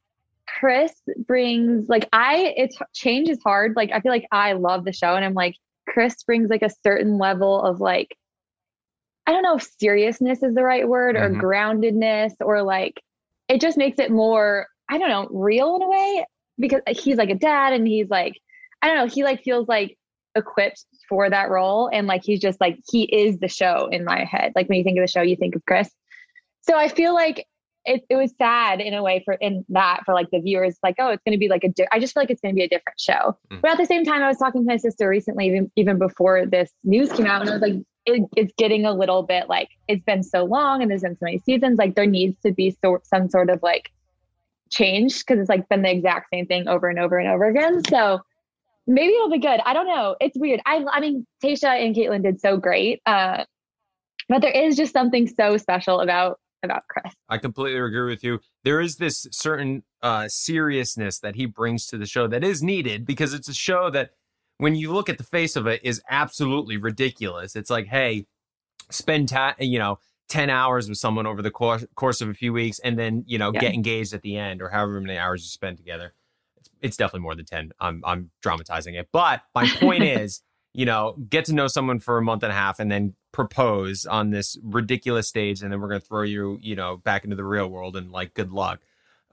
Chris 0.46 0.92
brings, 1.26 1.88
like, 1.88 2.08
I, 2.12 2.54
it's 2.56 2.76
change 2.94 3.28
is 3.28 3.42
hard. 3.42 3.74
Like, 3.76 3.90
I 3.92 4.00
feel 4.00 4.12
like 4.12 4.26
I 4.32 4.52
love 4.52 4.84
the 4.84 4.92
show 4.92 5.14
and 5.14 5.24
I'm 5.24 5.34
like, 5.34 5.54
Chris 5.88 6.22
brings 6.22 6.50
like 6.50 6.62
a 6.62 6.70
certain 6.82 7.18
level 7.18 7.60
of 7.60 7.80
like, 7.80 8.16
I 9.26 9.32
don't 9.32 9.42
know 9.42 9.56
if 9.56 9.68
seriousness 9.78 10.42
is 10.42 10.54
the 10.54 10.62
right 10.62 10.88
word 10.88 11.16
or 11.16 11.30
Mhm. 11.30 11.40
groundedness 11.40 12.34
or 12.40 12.62
like, 12.62 13.00
it 13.48 13.60
just 13.60 13.76
makes 13.78 13.98
it 13.98 14.10
more, 14.10 14.66
I 14.88 14.98
don't 14.98 15.08
know, 15.08 15.28
real 15.30 15.76
in 15.76 15.82
a 15.82 15.88
way 15.88 16.26
because 16.58 16.80
he's 16.88 17.16
like 17.16 17.30
a 17.30 17.34
dad 17.34 17.72
and 17.72 17.86
he's 17.86 18.08
like, 18.10 18.34
I 18.82 18.88
don't 18.88 18.96
know, 18.96 19.06
he 19.06 19.24
like 19.24 19.42
feels 19.42 19.68
like 19.68 19.96
equipped 20.34 20.84
for 21.08 21.28
that 21.28 21.50
role. 21.50 21.90
And 21.92 22.06
like 22.06 22.24
he's 22.24 22.40
just 22.40 22.60
like 22.60 22.78
he 22.90 23.04
is 23.04 23.38
the 23.38 23.48
show 23.48 23.88
in 23.90 24.04
my 24.04 24.24
head. 24.24 24.52
Like 24.54 24.68
when 24.68 24.78
you 24.78 24.84
think 24.84 24.98
of 24.98 25.02
the 25.02 25.10
show 25.10 25.22
you 25.22 25.36
think 25.36 25.56
of 25.56 25.64
chris. 25.66 25.90
So 26.62 26.76
i 26.76 26.88
feel 26.88 27.14
like 27.14 27.46
it, 27.86 28.04
it 28.10 28.16
was 28.16 28.34
sad 28.36 28.80
in 28.80 28.92
a 28.92 29.02
way 29.02 29.22
for 29.24 29.34
in 29.34 29.64
that 29.70 30.00
for 30.04 30.12
like 30.12 30.30
the 30.30 30.38
viewers 30.38 30.76
like 30.82 30.96
oh 30.98 31.08
it's 31.08 31.22
going 31.24 31.32
to 31.32 31.38
be 31.38 31.48
like 31.48 31.64
a 31.64 31.70
di- 31.70 31.88
i 31.90 31.98
just 31.98 32.12
feel 32.12 32.22
like 32.22 32.30
it's 32.30 32.42
going 32.42 32.54
to 32.54 32.56
be 32.56 32.62
a 32.62 32.68
different 32.68 33.00
show. 33.00 33.38
Mm. 33.50 33.62
but 33.62 33.70
at 33.70 33.78
the 33.78 33.86
same 33.86 34.04
time 34.04 34.22
i 34.22 34.28
was 34.28 34.36
talking 34.36 34.60
to 34.60 34.66
my 34.66 34.76
sister 34.76 35.08
recently 35.08 35.46
even, 35.46 35.72
even 35.76 35.98
before 35.98 36.44
this 36.44 36.70
news 36.84 37.10
came 37.10 37.24
out 37.24 37.40
and 37.40 37.48
i 37.48 37.52
was 37.54 37.62
like 37.62 37.76
it, 38.04 38.28
it's 38.36 38.52
getting 38.58 38.84
a 38.84 38.92
little 38.92 39.22
bit 39.22 39.48
like 39.48 39.70
it's 39.88 40.04
been 40.04 40.22
so 40.22 40.44
long 40.44 40.82
and 40.82 40.90
there's 40.90 41.00
been 41.00 41.14
so 41.14 41.24
many 41.24 41.38
seasons 41.38 41.78
like 41.78 41.94
there 41.94 42.04
needs 42.04 42.36
to 42.42 42.52
be 42.52 42.76
so, 42.82 43.00
some 43.02 43.30
sort 43.30 43.48
of 43.48 43.62
like 43.62 43.90
change 44.70 45.18
because 45.20 45.40
it's 45.40 45.48
like 45.48 45.68
been 45.68 45.82
the 45.82 45.90
exact 45.90 46.28
same 46.32 46.46
thing 46.46 46.68
over 46.68 46.88
and 46.88 46.98
over 46.98 47.18
and 47.18 47.28
over 47.28 47.44
again. 47.44 47.82
So 47.84 48.20
maybe 48.90 49.12
it'll 49.14 49.30
be 49.30 49.38
good. 49.38 49.60
I 49.64 49.72
don't 49.72 49.86
know. 49.86 50.16
It's 50.20 50.38
weird. 50.38 50.60
I 50.66 50.84
I 50.92 51.00
mean, 51.00 51.26
Tayshia 51.42 51.84
and 51.84 51.94
Kaitlyn 51.94 52.22
did 52.22 52.40
so 52.40 52.56
great. 52.56 53.00
Uh, 53.06 53.44
but 54.28 54.42
there 54.42 54.52
is 54.52 54.76
just 54.76 54.92
something 54.92 55.26
so 55.26 55.56
special 55.56 56.00
about 56.00 56.38
about 56.62 56.82
Chris. 56.90 57.14
I 57.28 57.38
completely 57.38 57.78
agree 57.80 58.10
with 58.10 58.22
you. 58.22 58.40
There 58.64 58.80
is 58.80 58.96
this 58.96 59.26
certain 59.30 59.82
uh, 60.02 60.28
seriousness 60.28 61.18
that 61.20 61.34
he 61.36 61.46
brings 61.46 61.86
to 61.86 61.96
the 61.98 62.04
show 62.06 62.26
that 62.28 62.44
is 62.44 62.62
needed 62.62 63.06
because 63.06 63.32
it's 63.32 63.48
a 63.48 63.54
show 63.54 63.88
that, 63.90 64.10
when 64.58 64.74
you 64.74 64.92
look 64.92 65.08
at 65.08 65.16
the 65.16 65.24
face 65.24 65.56
of 65.56 65.66
it, 65.66 65.80
is 65.82 66.02
absolutely 66.10 66.76
ridiculous. 66.76 67.56
It's 67.56 67.70
like, 67.70 67.86
hey, 67.86 68.26
spend 68.90 69.28
ta- 69.30 69.54
you 69.58 69.78
know 69.78 69.98
ten 70.28 70.50
hours 70.50 70.88
with 70.88 70.98
someone 70.98 71.26
over 71.26 71.40
the 71.42 71.50
course 71.50 71.84
course 71.94 72.20
of 72.20 72.28
a 72.28 72.34
few 72.34 72.52
weeks, 72.52 72.78
and 72.80 72.98
then 72.98 73.24
you 73.26 73.38
know 73.38 73.52
Yeah. 73.54 73.60
get 73.60 73.74
engaged 73.74 74.12
at 74.12 74.22
the 74.22 74.36
end, 74.36 74.60
or 74.60 74.68
however 74.68 75.00
many 75.00 75.18
hours 75.18 75.42
you 75.42 75.48
spend 75.48 75.78
together. 75.78 76.12
It's, 76.82 76.96
definitely 76.96 77.20
more 77.20 77.34
than 77.34 77.44
ten. 77.44 77.72
I'm 77.80 78.02
I'm 78.04 78.30
dramatizing 78.42 78.94
it, 78.94 79.08
but 79.12 79.42
my 79.54 79.68
point 79.68 80.02
is, 80.20 80.42
you 80.72 80.86
know, 80.86 81.16
get 81.28 81.44
to 81.46 81.54
know 81.54 81.66
someone 81.66 82.00
for 82.00 82.18
a 82.18 82.22
month 82.22 82.42
and 82.42 82.52
a 82.52 82.54
half, 82.54 82.80
and 82.80 82.90
then 82.90 83.14
propose 83.32 84.06
on 84.06 84.30
this 84.30 84.58
ridiculous 84.62 85.28
stage, 85.28 85.62
and 85.62 85.72
then 85.72 85.80
we're 85.80 85.88
gonna 85.88 86.00
throw 86.00 86.22
you, 86.22 86.58
you 86.60 86.76
know, 86.76 86.96
back 86.98 87.24
into 87.24 87.36
the 87.36 87.44
real 87.44 87.68
world, 87.68 87.96
and 87.96 88.10
like, 88.10 88.34
good 88.34 88.50
luck. 88.52 88.80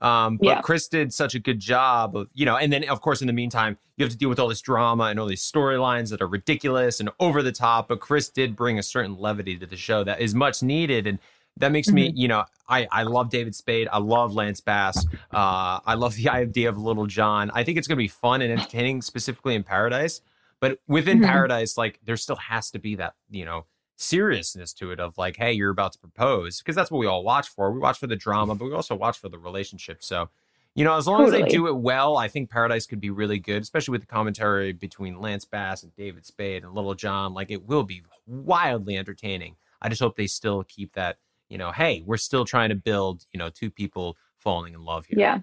Um, 0.00 0.36
but 0.36 0.46
Yeah. 0.46 0.60
Chris 0.60 0.86
did 0.86 1.12
such 1.12 1.34
a 1.34 1.40
good 1.40 1.58
job 1.58 2.16
of, 2.16 2.28
you 2.32 2.46
know, 2.46 2.56
and 2.56 2.72
then 2.72 2.88
of 2.88 3.00
course 3.00 3.20
in 3.20 3.26
the 3.26 3.32
meantime, 3.32 3.76
you 3.96 4.04
have 4.04 4.12
to 4.12 4.16
deal 4.18 4.28
with 4.28 4.38
all 4.38 4.46
this 4.46 4.60
drama 4.60 5.04
and 5.04 5.18
all 5.18 5.26
these 5.26 5.42
storylines 5.42 6.10
that 6.10 6.22
are 6.22 6.28
ridiculous 6.28 7.00
and 7.00 7.10
over 7.18 7.42
the 7.42 7.50
top. 7.50 7.88
But 7.88 7.98
Chris 7.98 8.28
did 8.28 8.54
bring 8.54 8.78
a 8.78 8.82
certain 8.82 9.16
levity 9.18 9.58
to 9.58 9.66
the 9.66 9.76
show 9.76 10.04
that 10.04 10.20
is 10.20 10.36
much 10.36 10.62
needed, 10.62 11.08
and 11.08 11.18
that 11.58 11.72
makes 11.72 11.88
me, 11.88 12.12
you 12.14 12.28
know, 12.28 12.44
I 12.68 12.86
I 12.90 13.02
love 13.04 13.30
David 13.30 13.54
Spade, 13.54 13.88
I 13.92 13.98
love 13.98 14.34
Lance 14.34 14.60
Bass, 14.60 15.06
uh, 15.32 15.80
I 15.84 15.94
love 15.94 16.14
the 16.14 16.28
idea 16.42 16.68
of 16.68 16.78
Lil 16.78 17.06
Jon. 17.06 17.50
I 17.54 17.64
think 17.64 17.78
it's 17.78 17.86
gonna 17.88 17.96
be 17.96 18.08
fun 18.08 18.42
and 18.42 18.52
entertaining, 18.52 19.02
specifically 19.02 19.54
in 19.54 19.62
Paradise. 19.64 20.20
But 20.60 20.80
within 20.88 21.20
Mhm. 21.20 21.26
Paradise, 21.26 21.76
like 21.78 22.00
there 22.04 22.16
still 22.16 22.36
has 22.36 22.70
to 22.72 22.78
be 22.78 22.96
that, 22.96 23.14
you 23.30 23.44
know, 23.44 23.66
seriousness 23.96 24.72
to 24.74 24.90
it 24.90 25.00
of 25.00 25.16
like, 25.18 25.36
hey, 25.36 25.52
you're 25.52 25.70
about 25.70 25.92
to 25.92 25.98
propose 25.98 26.58
because 26.58 26.74
that's 26.76 26.90
what 26.90 26.98
we 26.98 27.06
all 27.06 27.22
watch 27.24 27.48
for. 27.48 27.70
We 27.72 27.78
watch 27.78 27.98
for 27.98 28.06
the 28.06 28.16
drama, 28.16 28.54
but 28.54 28.64
we 28.66 28.72
also 28.72 28.94
watch 28.94 29.18
for 29.18 29.28
the 29.28 29.38
relationship. 29.38 30.02
So, 30.02 30.30
you 30.74 30.84
know, 30.84 30.96
as 30.96 31.06
long 31.08 31.24
as 31.24 31.32
they 31.32 31.42
do 31.42 31.66
it 31.66 31.76
well, 31.76 32.16
I 32.16 32.28
think 32.28 32.50
Paradise 32.50 32.86
could 32.86 33.00
be 33.00 33.10
really 33.10 33.38
good, 33.38 33.62
especially 33.62 33.92
with 33.92 34.02
the 34.02 34.06
commentary 34.06 34.72
between 34.72 35.20
Lance 35.20 35.44
Bass 35.44 35.82
and 35.82 35.94
David 35.96 36.24
Spade 36.26 36.62
and 36.64 36.74
Lil 36.74 36.94
Jon. 36.94 37.34
Like 37.34 37.50
it 37.50 37.66
will 37.66 37.82
be 37.82 38.02
wildly 38.26 38.96
entertaining. 38.96 39.56
I 39.82 39.88
just 39.88 40.00
hope 40.00 40.16
they 40.16 40.26
still 40.26 40.64
keep 40.64 40.92
that, 40.94 41.18
you 41.48 41.58
know, 41.58 41.72
hey, 41.72 42.02
we're 42.04 42.16
still 42.16 42.44
trying 42.44 42.68
to 42.70 42.74
build, 42.74 43.24
you 43.32 43.38
know, 43.38 43.50
two 43.50 43.70
people 43.70 44.16
falling 44.38 44.74
in 44.74 44.84
love 44.84 45.06
here. 45.06 45.18
Yeah, 45.18 45.38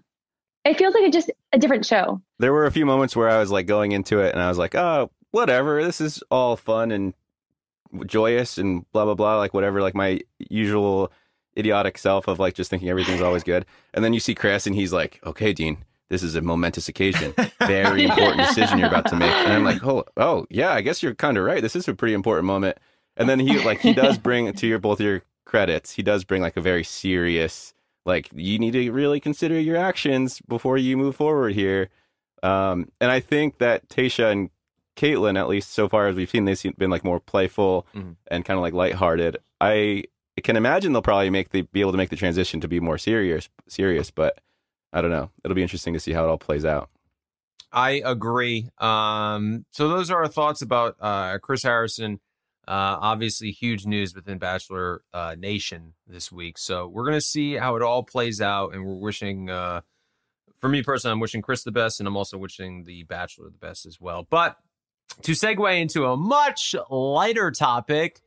it 0.63 0.77
feels 0.77 0.93
like 0.93 1.05
a, 1.05 1.11
just 1.11 1.31
a 1.53 1.59
different 1.59 1.85
show. 1.85 2.21
There 2.39 2.53
were 2.53 2.65
a 2.65 2.71
few 2.71 2.85
moments 2.85 3.15
where 3.15 3.29
I 3.29 3.39
was 3.39 3.51
like 3.51 3.67
going 3.67 3.91
into 3.91 4.19
it 4.19 4.33
and 4.33 4.41
I 4.41 4.49
was 4.49 4.57
like, 4.57 4.75
oh, 4.75 5.11
whatever. 5.31 5.83
This 5.83 6.01
is 6.01 6.23
all 6.31 6.55
fun 6.55 6.91
and 6.91 7.13
joyous 8.05 8.57
and 8.57 8.89
blah, 8.91 9.05
blah, 9.05 9.15
blah. 9.15 9.37
Like, 9.37 9.53
whatever. 9.53 9.81
Like, 9.81 9.95
my 9.95 10.21
usual 10.49 11.11
idiotic 11.57 11.97
self 11.97 12.27
of 12.27 12.39
like 12.39 12.53
just 12.53 12.69
thinking 12.69 12.89
everything's 12.89 13.21
always 13.21 13.43
good. 13.43 13.65
And 13.93 14.03
then 14.03 14.13
you 14.13 14.19
see 14.19 14.35
Chris 14.35 14.67
and 14.67 14.75
he's 14.75 14.91
like, 14.91 15.19
okay, 15.25 15.53
Dean, 15.53 15.77
this 16.09 16.21
is 16.21 16.35
a 16.35 16.41
momentous 16.41 16.87
occasion. 16.87 17.33
Very 17.59 18.03
important 18.09 18.47
decision 18.47 18.79
you're 18.79 18.87
about 18.87 19.07
to 19.07 19.15
make. 19.15 19.31
And 19.31 19.53
I'm 19.53 19.63
like, 19.63 19.83
oh, 19.85 20.03
oh 20.17 20.45
yeah, 20.49 20.71
I 20.71 20.81
guess 20.81 21.01
you're 21.01 21.15
kind 21.15 21.37
of 21.37 21.45
right. 21.45 21.61
This 21.61 21.75
is 21.75 21.87
a 21.87 21.93
pretty 21.93 22.13
important 22.13 22.45
moment. 22.45 22.77
And 23.17 23.29
then 23.29 23.39
he 23.39 23.63
like 23.63 23.79
he 23.79 23.93
does 23.93 24.17
bring 24.17 24.51
to 24.51 24.67
your 24.67 24.79
both 24.79 24.99
your 24.99 25.23
credits. 25.45 25.91
He 25.93 26.03
does 26.03 26.23
bring 26.23 26.41
like 26.41 26.58
a 26.58 26.62
very 26.62 26.84
serious 26.84 27.73
like 28.05 28.29
you 28.36 28.60
need 28.60 28.71
to 28.73 28.91
really 28.91 29.19
consider 29.19 29.60
your 29.60 29.77
actions 29.77 30.39
before 30.47 30.77
you 30.77 30.95
move 30.95 31.15
forward 31.15 31.53
here. 31.55 31.89
Um, 32.43 32.89
and 33.01 33.10
I 33.10 33.19
think 33.19 33.58
that 33.58 33.88
Tayshia 33.89 34.31
and 34.31 34.49
Kaitlyn, 34.95 35.38
at 35.39 35.47
least 35.47 35.71
so 35.71 35.89
far 35.89 36.08
as 36.08 36.15
we've 36.15 36.29
seen, 36.29 36.45
they've 36.45 36.77
been 36.77 36.91
like 36.91 37.03
more 37.03 37.19
playful 37.19 37.88
Mhm. 37.95 38.15
and 38.29 38.45
kind 38.45 38.58
of 38.58 38.62
like 38.62 38.73
lighthearted. 38.73 39.38
I 39.60 40.03
can 40.43 40.55
imagine 40.55 40.93
they'll 40.93 41.01
probably 41.01 41.31
make 41.31 41.49
the 41.49 41.62
be 41.63 41.81
able 41.81 41.91
to 41.93 41.97
make 41.97 42.10
the 42.12 42.15
transition 42.15 42.62
to 42.62 42.67
be 42.67 42.79
more 42.79 42.97
serious, 42.99 43.49
serious. 43.67 44.12
But 44.12 44.39
I 44.93 45.01
don't 45.01 45.10
know. 45.12 45.31
It'll 45.43 45.55
be 45.55 45.63
interesting 45.63 45.93
to 45.95 45.99
see 45.99 46.13
how 46.13 46.25
it 46.25 46.29
all 46.29 46.38
plays 46.38 46.63
out. 46.65 46.89
I 47.71 48.01
agree. 48.05 48.69
Um, 48.77 49.65
so 49.71 49.89
those 49.89 50.10
are 50.12 50.17
our 50.21 50.27
thoughts 50.27 50.62
about 50.62 50.95
uh, 51.01 51.39
Chris 51.39 51.63
Harrison. 51.63 52.19
Uh, 52.67 52.97
obviously, 52.99 53.51
huge 53.51 53.86
news 53.86 54.15
within 54.15 54.38
Bachelor 54.38 55.04
uh, 55.13 55.36
Nation 55.38 55.93
this 56.08 56.32
week. 56.32 56.58
So 56.58 56.88
we're 56.88 57.06
gonna 57.06 57.21
see 57.21 57.54
how 57.54 57.75
it 57.75 57.82
all 57.82 58.04
plays 58.04 58.41
out, 58.41 58.73
and 58.73 58.86
we're 58.86 58.95
wishing. 58.95 59.49
Uh, 59.49 59.82
for 60.60 60.69
me 60.69 60.82
personally, 60.82 61.12
I'm 61.12 61.19
wishing 61.19 61.41
Chris 61.41 61.63
the 61.63 61.71
best, 61.71 61.99
and 61.99 62.08
I'm 62.08 62.17
also 62.17 62.38
wishing 62.38 62.84
the 62.84 63.04
Bachelor 63.04 63.49
the 63.49 63.58
best 63.58 63.86
as 63.86 64.01
well. 64.01 64.25
But 64.30 64.58
to 65.21 65.34
segue 65.34 65.80
into 65.80 66.06
a 66.06 66.17
much 66.17 66.75
lighter 66.89 67.51
topic, 67.51 68.21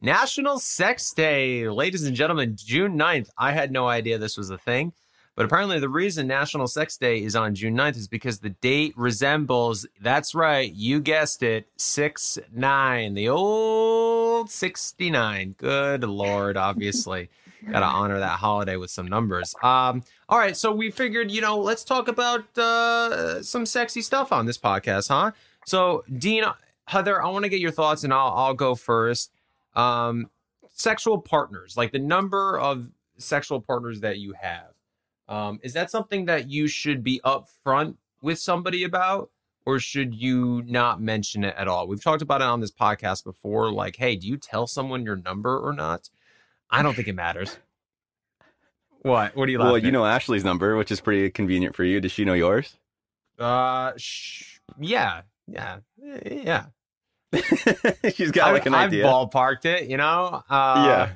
National 0.00 0.58
Sex 0.58 1.12
Day, 1.12 1.68
ladies 1.68 2.04
and 2.04 2.16
gentlemen, 2.16 2.56
June 2.56 2.98
9th. 2.98 3.28
I 3.38 3.52
had 3.52 3.70
no 3.70 3.88
idea 3.88 4.18
this 4.18 4.36
was 4.36 4.50
a 4.50 4.58
thing. 4.58 4.92
But 5.34 5.46
apparently, 5.46 5.78
the 5.80 5.88
reason 5.88 6.26
National 6.26 6.66
Sex 6.66 6.98
Day 6.98 7.22
is 7.22 7.34
on 7.34 7.54
June 7.54 7.74
9th 7.74 7.96
is 7.96 8.08
because 8.08 8.40
the 8.40 8.50
date 8.50 8.92
resembles, 8.96 9.86
that's 10.00 10.34
right, 10.34 10.70
you 10.72 11.00
guessed 11.00 11.42
it, 11.42 11.68
6 11.76 12.38
9, 12.52 13.14
the 13.14 13.28
old 13.30 14.50
69. 14.50 15.54
Good 15.56 16.04
Lord, 16.04 16.56
obviously. 16.58 17.30
Got 17.70 17.80
to 17.80 17.86
honor 17.86 18.18
that 18.18 18.40
holiday 18.40 18.76
with 18.76 18.90
some 18.90 19.06
numbers. 19.06 19.54
Um, 19.62 20.02
all 20.28 20.38
right, 20.38 20.56
so 20.56 20.72
we 20.72 20.90
figured, 20.90 21.30
you 21.30 21.40
know, 21.40 21.58
let's 21.58 21.84
talk 21.84 22.08
about 22.08 22.58
uh, 22.58 23.42
some 23.42 23.64
sexy 23.64 24.02
stuff 24.02 24.32
on 24.32 24.46
this 24.46 24.58
podcast, 24.58 25.08
huh? 25.08 25.30
So, 25.64 26.04
Dean, 26.18 26.44
Heather, 26.86 27.22
I 27.22 27.28
want 27.28 27.44
to 27.44 27.48
get 27.48 27.60
your 27.60 27.70
thoughts, 27.70 28.04
and 28.04 28.12
I'll, 28.12 28.32
I'll 28.32 28.54
go 28.54 28.74
first. 28.74 29.32
Um, 29.76 30.28
sexual 30.74 31.18
partners, 31.18 31.76
like 31.76 31.92
the 31.92 31.98
number 31.98 32.58
of 32.58 32.90
sexual 33.16 33.60
partners 33.60 34.00
that 34.00 34.18
you 34.18 34.34
have. 34.40 34.71
Um, 35.28 35.60
is 35.62 35.72
that 35.74 35.90
something 35.90 36.26
that 36.26 36.50
you 36.50 36.66
should 36.68 37.02
be 37.02 37.20
upfront 37.24 37.96
with 38.20 38.38
somebody 38.38 38.84
about, 38.84 39.30
or 39.64 39.78
should 39.78 40.14
you 40.14 40.62
not 40.66 41.00
mention 41.00 41.44
it 41.44 41.54
at 41.56 41.68
all? 41.68 41.86
We've 41.86 42.02
talked 42.02 42.22
about 42.22 42.40
it 42.40 42.44
on 42.46 42.60
this 42.60 42.70
podcast 42.72 43.24
before. 43.24 43.72
Like, 43.72 43.96
hey, 43.96 44.16
do 44.16 44.26
you 44.26 44.36
tell 44.36 44.66
someone 44.66 45.04
your 45.04 45.16
number 45.16 45.58
or 45.58 45.72
not? 45.72 46.10
I 46.70 46.82
don't 46.82 46.94
think 46.94 47.08
it 47.08 47.14
matters. 47.14 47.58
What? 49.02 49.34
What 49.34 49.46
do 49.46 49.52
you 49.52 49.58
like? 49.58 49.64
Well, 49.64 49.72
laughing 49.72 49.84
you 49.86 49.88
at? 49.88 49.92
know 49.94 50.06
Ashley's 50.06 50.44
number, 50.44 50.76
which 50.76 50.92
is 50.92 51.00
pretty 51.00 51.28
convenient 51.30 51.74
for 51.74 51.82
you. 51.82 52.00
Does 52.00 52.12
she 52.12 52.24
know 52.24 52.34
yours? 52.34 52.76
Uh, 53.36 53.92
sh- 53.96 54.60
yeah, 54.78 55.22
yeah, 55.48 55.78
yeah. 56.24 56.66
She's 58.14 58.30
got 58.30 58.52
like 58.52 58.66
an 58.66 58.74
I've, 58.74 58.90
idea. 58.90 59.04
I've 59.08 59.12
ballparked 59.12 59.64
it, 59.64 59.88
you 59.88 59.96
know. 59.96 60.42
Uh, 60.48 60.84
Yeah. 60.86 61.12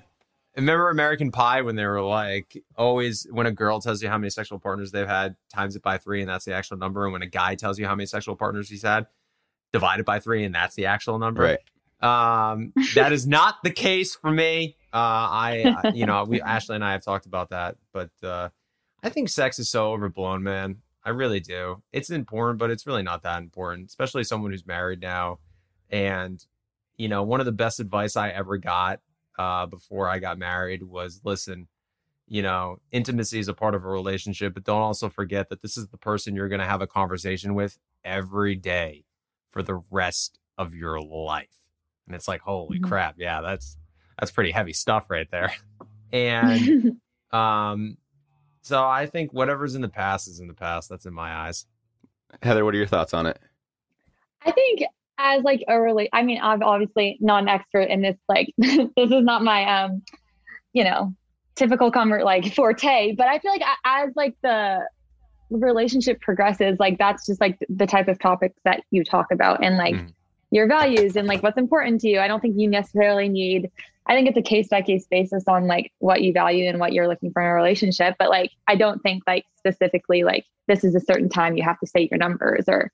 Remember 0.56 0.88
American 0.90 1.30
Pie 1.30 1.62
when 1.62 1.76
they 1.76 1.84
were 1.84 2.00
like 2.02 2.56
always 2.76 3.26
when 3.30 3.46
a 3.46 3.52
girl 3.52 3.80
tells 3.80 4.02
you 4.02 4.08
how 4.08 4.16
many 4.16 4.30
sexual 4.30 4.58
partners 4.58 4.90
they've 4.90 5.06
had, 5.06 5.36
times 5.52 5.76
it 5.76 5.82
by 5.82 5.98
three, 5.98 6.20
and 6.22 6.30
that's 6.30 6.44
the 6.46 6.54
actual 6.54 6.78
number. 6.78 7.04
And 7.04 7.12
when 7.12 7.22
a 7.22 7.26
guy 7.26 7.54
tells 7.56 7.78
you 7.78 7.86
how 7.86 7.94
many 7.94 8.06
sexual 8.06 8.36
partners 8.36 8.68
he's 8.70 8.82
had, 8.82 9.06
divide 9.72 10.00
it 10.00 10.06
by 10.06 10.18
three, 10.20 10.44
and 10.44 10.54
that's 10.54 10.74
the 10.74 10.86
actual 10.86 11.18
number. 11.18 11.42
Right. 11.42 11.58
Um, 12.00 12.72
that 12.94 13.12
is 13.12 13.26
not 13.26 13.56
the 13.62 13.70
case 13.86 14.14
for 14.16 14.30
me. 14.30 14.76
Uh, 14.92 14.96
I, 14.96 15.76
I- 15.84 15.88
you 15.90 16.06
know, 16.06 16.24
we 16.24 16.40
Ashley 16.40 16.74
and 16.76 16.84
I 16.84 16.92
have 16.92 17.04
talked 17.04 17.26
about 17.26 17.50
that, 17.50 17.76
but 17.92 18.10
uh, 18.22 18.48
I 19.02 19.10
think 19.10 19.28
sex 19.28 19.58
is 19.58 19.68
so 19.70 19.92
overblown, 19.92 20.42
man. 20.42 20.78
I 21.04 21.10
really 21.10 21.40
do. 21.40 21.82
It's 21.92 22.10
important, 22.10 22.58
but 22.58 22.70
it's 22.70 22.86
really 22.86 23.02
not 23.02 23.22
that 23.22 23.40
important, 23.42 23.88
especially 23.88 24.24
someone 24.24 24.50
who's 24.50 24.66
married 24.66 25.00
now. 25.00 25.38
And 25.90 26.42
you 26.96 27.08
know, 27.08 27.22
one 27.22 27.40
of 27.40 27.46
the 27.46 27.52
best 27.52 27.78
advice 27.78 28.16
I 28.16 28.30
ever 28.30 28.56
got 28.56 29.00
uh, 29.38 29.66
before 29.66 30.08
I 30.08 30.18
got 30.18 30.38
married 30.38 30.82
was, 30.82 31.20
listen, 31.24 31.68
you 32.28 32.42
know, 32.42 32.78
intimacy 32.90 33.38
is 33.38 33.48
a 33.48 33.54
part 33.54 33.74
of 33.74 33.84
a 33.84 33.88
relationship, 33.88 34.54
but 34.54 34.64
don't 34.64 34.82
also 34.82 35.08
forget 35.08 35.48
that 35.50 35.62
this 35.62 35.76
is 35.76 35.88
the 35.88 35.98
person 35.98 36.34
you're 36.34 36.48
going 36.48 36.60
to 36.60 36.66
have 36.66 36.82
a 36.82 36.86
conversation 36.86 37.54
with 37.54 37.78
every 38.04 38.56
day 38.56 39.04
for 39.50 39.62
the 39.62 39.80
rest 39.90 40.38
of 40.58 40.74
your 40.74 41.00
life. 41.00 41.56
And 42.06 42.14
it's 42.14 42.28
like, 42.28 42.40
holy 42.40 42.78
Mhm. 42.78 42.84
crap, 42.84 43.14
yeah, 43.18 43.40
that's 43.40 43.76
that's 44.18 44.30
pretty 44.30 44.50
heavy 44.50 44.72
stuff 44.72 45.10
right 45.10 45.30
there. 45.30 45.52
And 46.12 47.00
um, 47.32 47.96
so 48.62 48.82
I 48.84 49.06
think 49.06 49.32
whatever's 49.32 49.74
in 49.74 49.82
the 49.82 49.88
past 49.88 50.28
is 50.28 50.38
in 50.38 50.46
the 50.46 50.54
past. 50.54 50.88
That's 50.88 51.04
in 51.04 51.12
my 51.12 51.32
eyes. 51.34 51.66
Heather, 52.42 52.64
what 52.64 52.74
are 52.74 52.78
your 52.78 52.86
thoughts 52.86 53.12
on 53.12 53.26
it? 53.26 53.38
I 54.44 54.52
think 54.52 54.82
as 55.18 55.42
like 55.42 55.64
a 55.68 55.80
really, 55.80 56.08
I 56.12 56.22
mean, 56.22 56.40
I'm 56.42 56.62
obviously 56.62 57.18
not 57.20 57.42
an 57.42 57.48
expert 57.48 57.82
in 57.82 58.02
this. 58.02 58.16
Like, 58.28 58.52
this 58.58 58.88
is 58.96 59.24
not 59.24 59.42
my, 59.42 59.64
um, 59.82 60.02
you 60.72 60.84
know, 60.84 61.14
typical 61.54 61.90
convert 61.90 62.24
like 62.24 62.54
forte. 62.54 63.14
But 63.16 63.28
I 63.28 63.38
feel 63.38 63.50
like 63.50 63.62
as 63.84 64.10
like 64.14 64.34
the 64.42 64.86
relationship 65.50 66.20
progresses, 66.20 66.78
like 66.78 66.98
that's 66.98 67.26
just 67.26 67.40
like 67.40 67.58
the 67.68 67.86
type 67.86 68.08
of 68.08 68.18
topics 68.18 68.56
that 68.64 68.82
you 68.90 69.04
talk 69.04 69.26
about 69.32 69.64
and 69.64 69.76
like 69.76 69.94
Mhm. 69.94 70.12
your 70.50 70.66
values 70.66 71.16
and 71.16 71.26
like 71.26 71.42
what's 71.42 71.58
important 71.58 72.00
to 72.02 72.08
you. 72.08 72.20
I 72.20 72.28
don't 72.28 72.40
think 72.40 72.58
you 72.58 72.68
necessarily 72.68 73.28
need. 73.28 73.70
I 74.06 74.14
think 74.14 74.28
it's 74.28 74.36
a 74.36 74.42
case 74.42 74.68
by 74.68 74.82
case 74.82 75.06
basis 75.10 75.44
on 75.48 75.66
like 75.66 75.92
what 75.98 76.22
you 76.22 76.32
value 76.32 76.68
and 76.68 76.78
what 76.78 76.92
you're 76.92 77.08
looking 77.08 77.32
for 77.32 77.42
in 77.42 77.48
a 77.48 77.54
relationship. 77.54 78.16
But 78.18 78.28
like, 78.28 78.52
I 78.68 78.76
don't 78.76 79.02
think 79.02 79.22
like 79.26 79.44
specifically 79.56 80.24
like 80.24 80.44
this 80.68 80.84
is 80.84 80.94
a 80.94 81.00
certain 81.00 81.28
time 81.28 81.56
you 81.56 81.62
have 81.62 81.78
to 81.80 81.86
state 81.86 82.10
your 82.10 82.18
numbers 82.18 82.64
or 82.68 82.92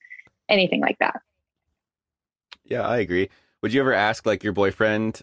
anything 0.49 0.81
like 0.81 0.99
that. 1.01 1.21
Yeah, 2.73 2.89
I 2.89 3.01
agree. 3.01 3.29
Would 3.61 3.75
you 3.75 3.81
ever 3.81 3.93
ask 3.93 4.25
like 4.25 4.43
your 4.43 4.55
boyfriend 4.55 5.21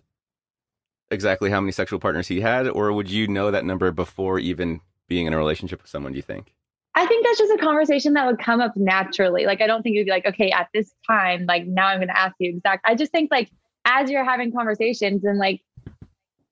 exactly 1.10 1.50
how 1.50 1.60
many 1.60 1.72
sexual 1.72 2.00
partners 2.00 2.28
he 2.28 2.42
had, 2.42 2.68
or 2.68 2.94
would 2.94 3.10
you 3.10 3.28
know 3.28 3.50
that 3.50 3.66
number 3.66 3.92
before 3.92 4.38
even 4.38 4.82
being 5.08 5.26
in 5.26 5.34
a 5.34 5.38
relationship 5.38 5.82
with 5.82 5.90
someone? 5.90 6.12
Do 6.12 6.18
you 6.18 6.22
think? 6.22 6.54
I 6.94 7.08
think 7.08 7.26
that's 7.26 7.40
just 7.40 7.52
a 7.52 7.58
conversation 7.58 8.14
that 8.14 8.28
would 8.28 8.38
come 8.38 8.62
up 8.62 8.78
naturally. 8.78 9.48
Like, 9.48 9.62
I 9.62 9.68
don't 9.68 9.82
think 9.82 9.96
you'd 9.96 10.06
be 10.06 10.12
like, 10.12 10.28
okay, 10.28 10.52
at 10.52 10.68
this 10.76 10.94
time, 11.10 11.48
like 11.48 11.66
now 11.66 11.88
I'm 11.88 11.98
going 11.98 12.10
to 12.10 12.20
ask 12.20 12.36
you 12.38 12.52
exact. 12.52 12.86
I 12.86 12.94
just 12.94 13.12
think 13.12 13.32
like 13.32 13.50
as 13.84 14.12
you're 14.12 14.24
having 14.24 14.52
conversations 14.52 15.24
and 15.24 15.40
like 15.40 15.62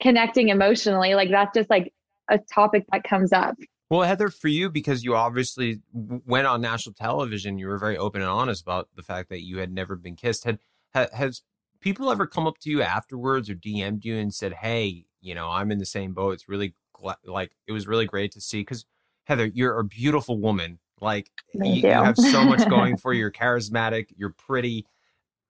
connecting 0.02 0.50
emotionally, 0.50 1.14
like 1.14 1.30
that's 1.30 1.54
just 1.56 1.70
like 1.70 1.94
a 2.28 2.40
topic 2.40 2.86
that 2.92 3.04
comes 3.04 3.32
up. 3.32 3.56
Well, 3.92 4.02
Heather, 4.02 4.30
for 4.30 4.48
you, 4.48 4.72
because 4.72 5.04
you 5.04 5.16
obviously 5.16 5.80
went 5.94 6.48
on 6.48 6.60
national 6.60 6.96
television, 6.96 7.60
you 7.60 7.68
were 7.68 7.78
very 7.78 7.98
open 7.98 8.22
and 8.22 8.32
honest 8.32 8.64
about 8.64 8.90
the 8.96 9.04
fact 9.04 9.30
that 9.30 9.46
you 9.46 9.60
had 9.60 9.72
never 9.72 9.96
been 9.96 10.16
kissed. 10.16 10.44
Had 10.44 10.58
ha, 10.94 11.08
has 11.14 11.42
people 11.80 12.12
ever 12.12 12.26
come 12.28 12.48
up 12.48 12.58
to 12.60 12.70
you 12.70 12.82
afterwards 12.82 13.50
or 13.50 13.56
DM'd 13.56 14.06
you 14.06 14.18
and 14.18 14.34
said, 14.34 14.54
"Hey, 14.54 15.06
you 15.22 15.36
know, 15.36 15.50
I'm 15.50 15.72
in 15.72 15.78
the 15.78 15.86
same 15.86 16.14
boat. 16.14 16.34
It's 16.34 16.50
really 16.50 16.76
gla- 16.94 17.18
like 17.26 17.52
it 17.68 17.72
was 17.72 17.88
really 17.88 18.06
great 18.06 18.32
to 18.34 18.42
see." 18.42 18.62
Because 18.62 18.86
Heather, 19.26 19.46
you're 19.46 19.80
a 19.80 19.84
beautiful 19.84 20.40
woman. 20.40 20.80
Like 21.00 21.30
you, 21.54 21.66
you 21.66 21.82
you. 21.84 21.90
have 21.90 22.18
so 22.18 22.44
much 22.44 22.68
going 22.70 22.98
for 22.98 23.14
you. 23.14 23.22
You're 23.22 23.32
charismatic. 23.32 24.08
You're 24.16 24.34
pretty, 24.38 24.86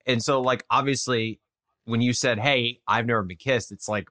and 0.06 0.22
so 0.22 0.42
like 0.42 0.66
obviously, 0.70 1.40
when 1.86 2.02
you 2.02 2.14
said, 2.14 2.40
"Hey, 2.40 2.80
I've 2.88 3.06
never 3.06 3.24
been 3.24 3.38
kissed," 3.38 3.72
it's 3.72 3.88
like 3.88 4.10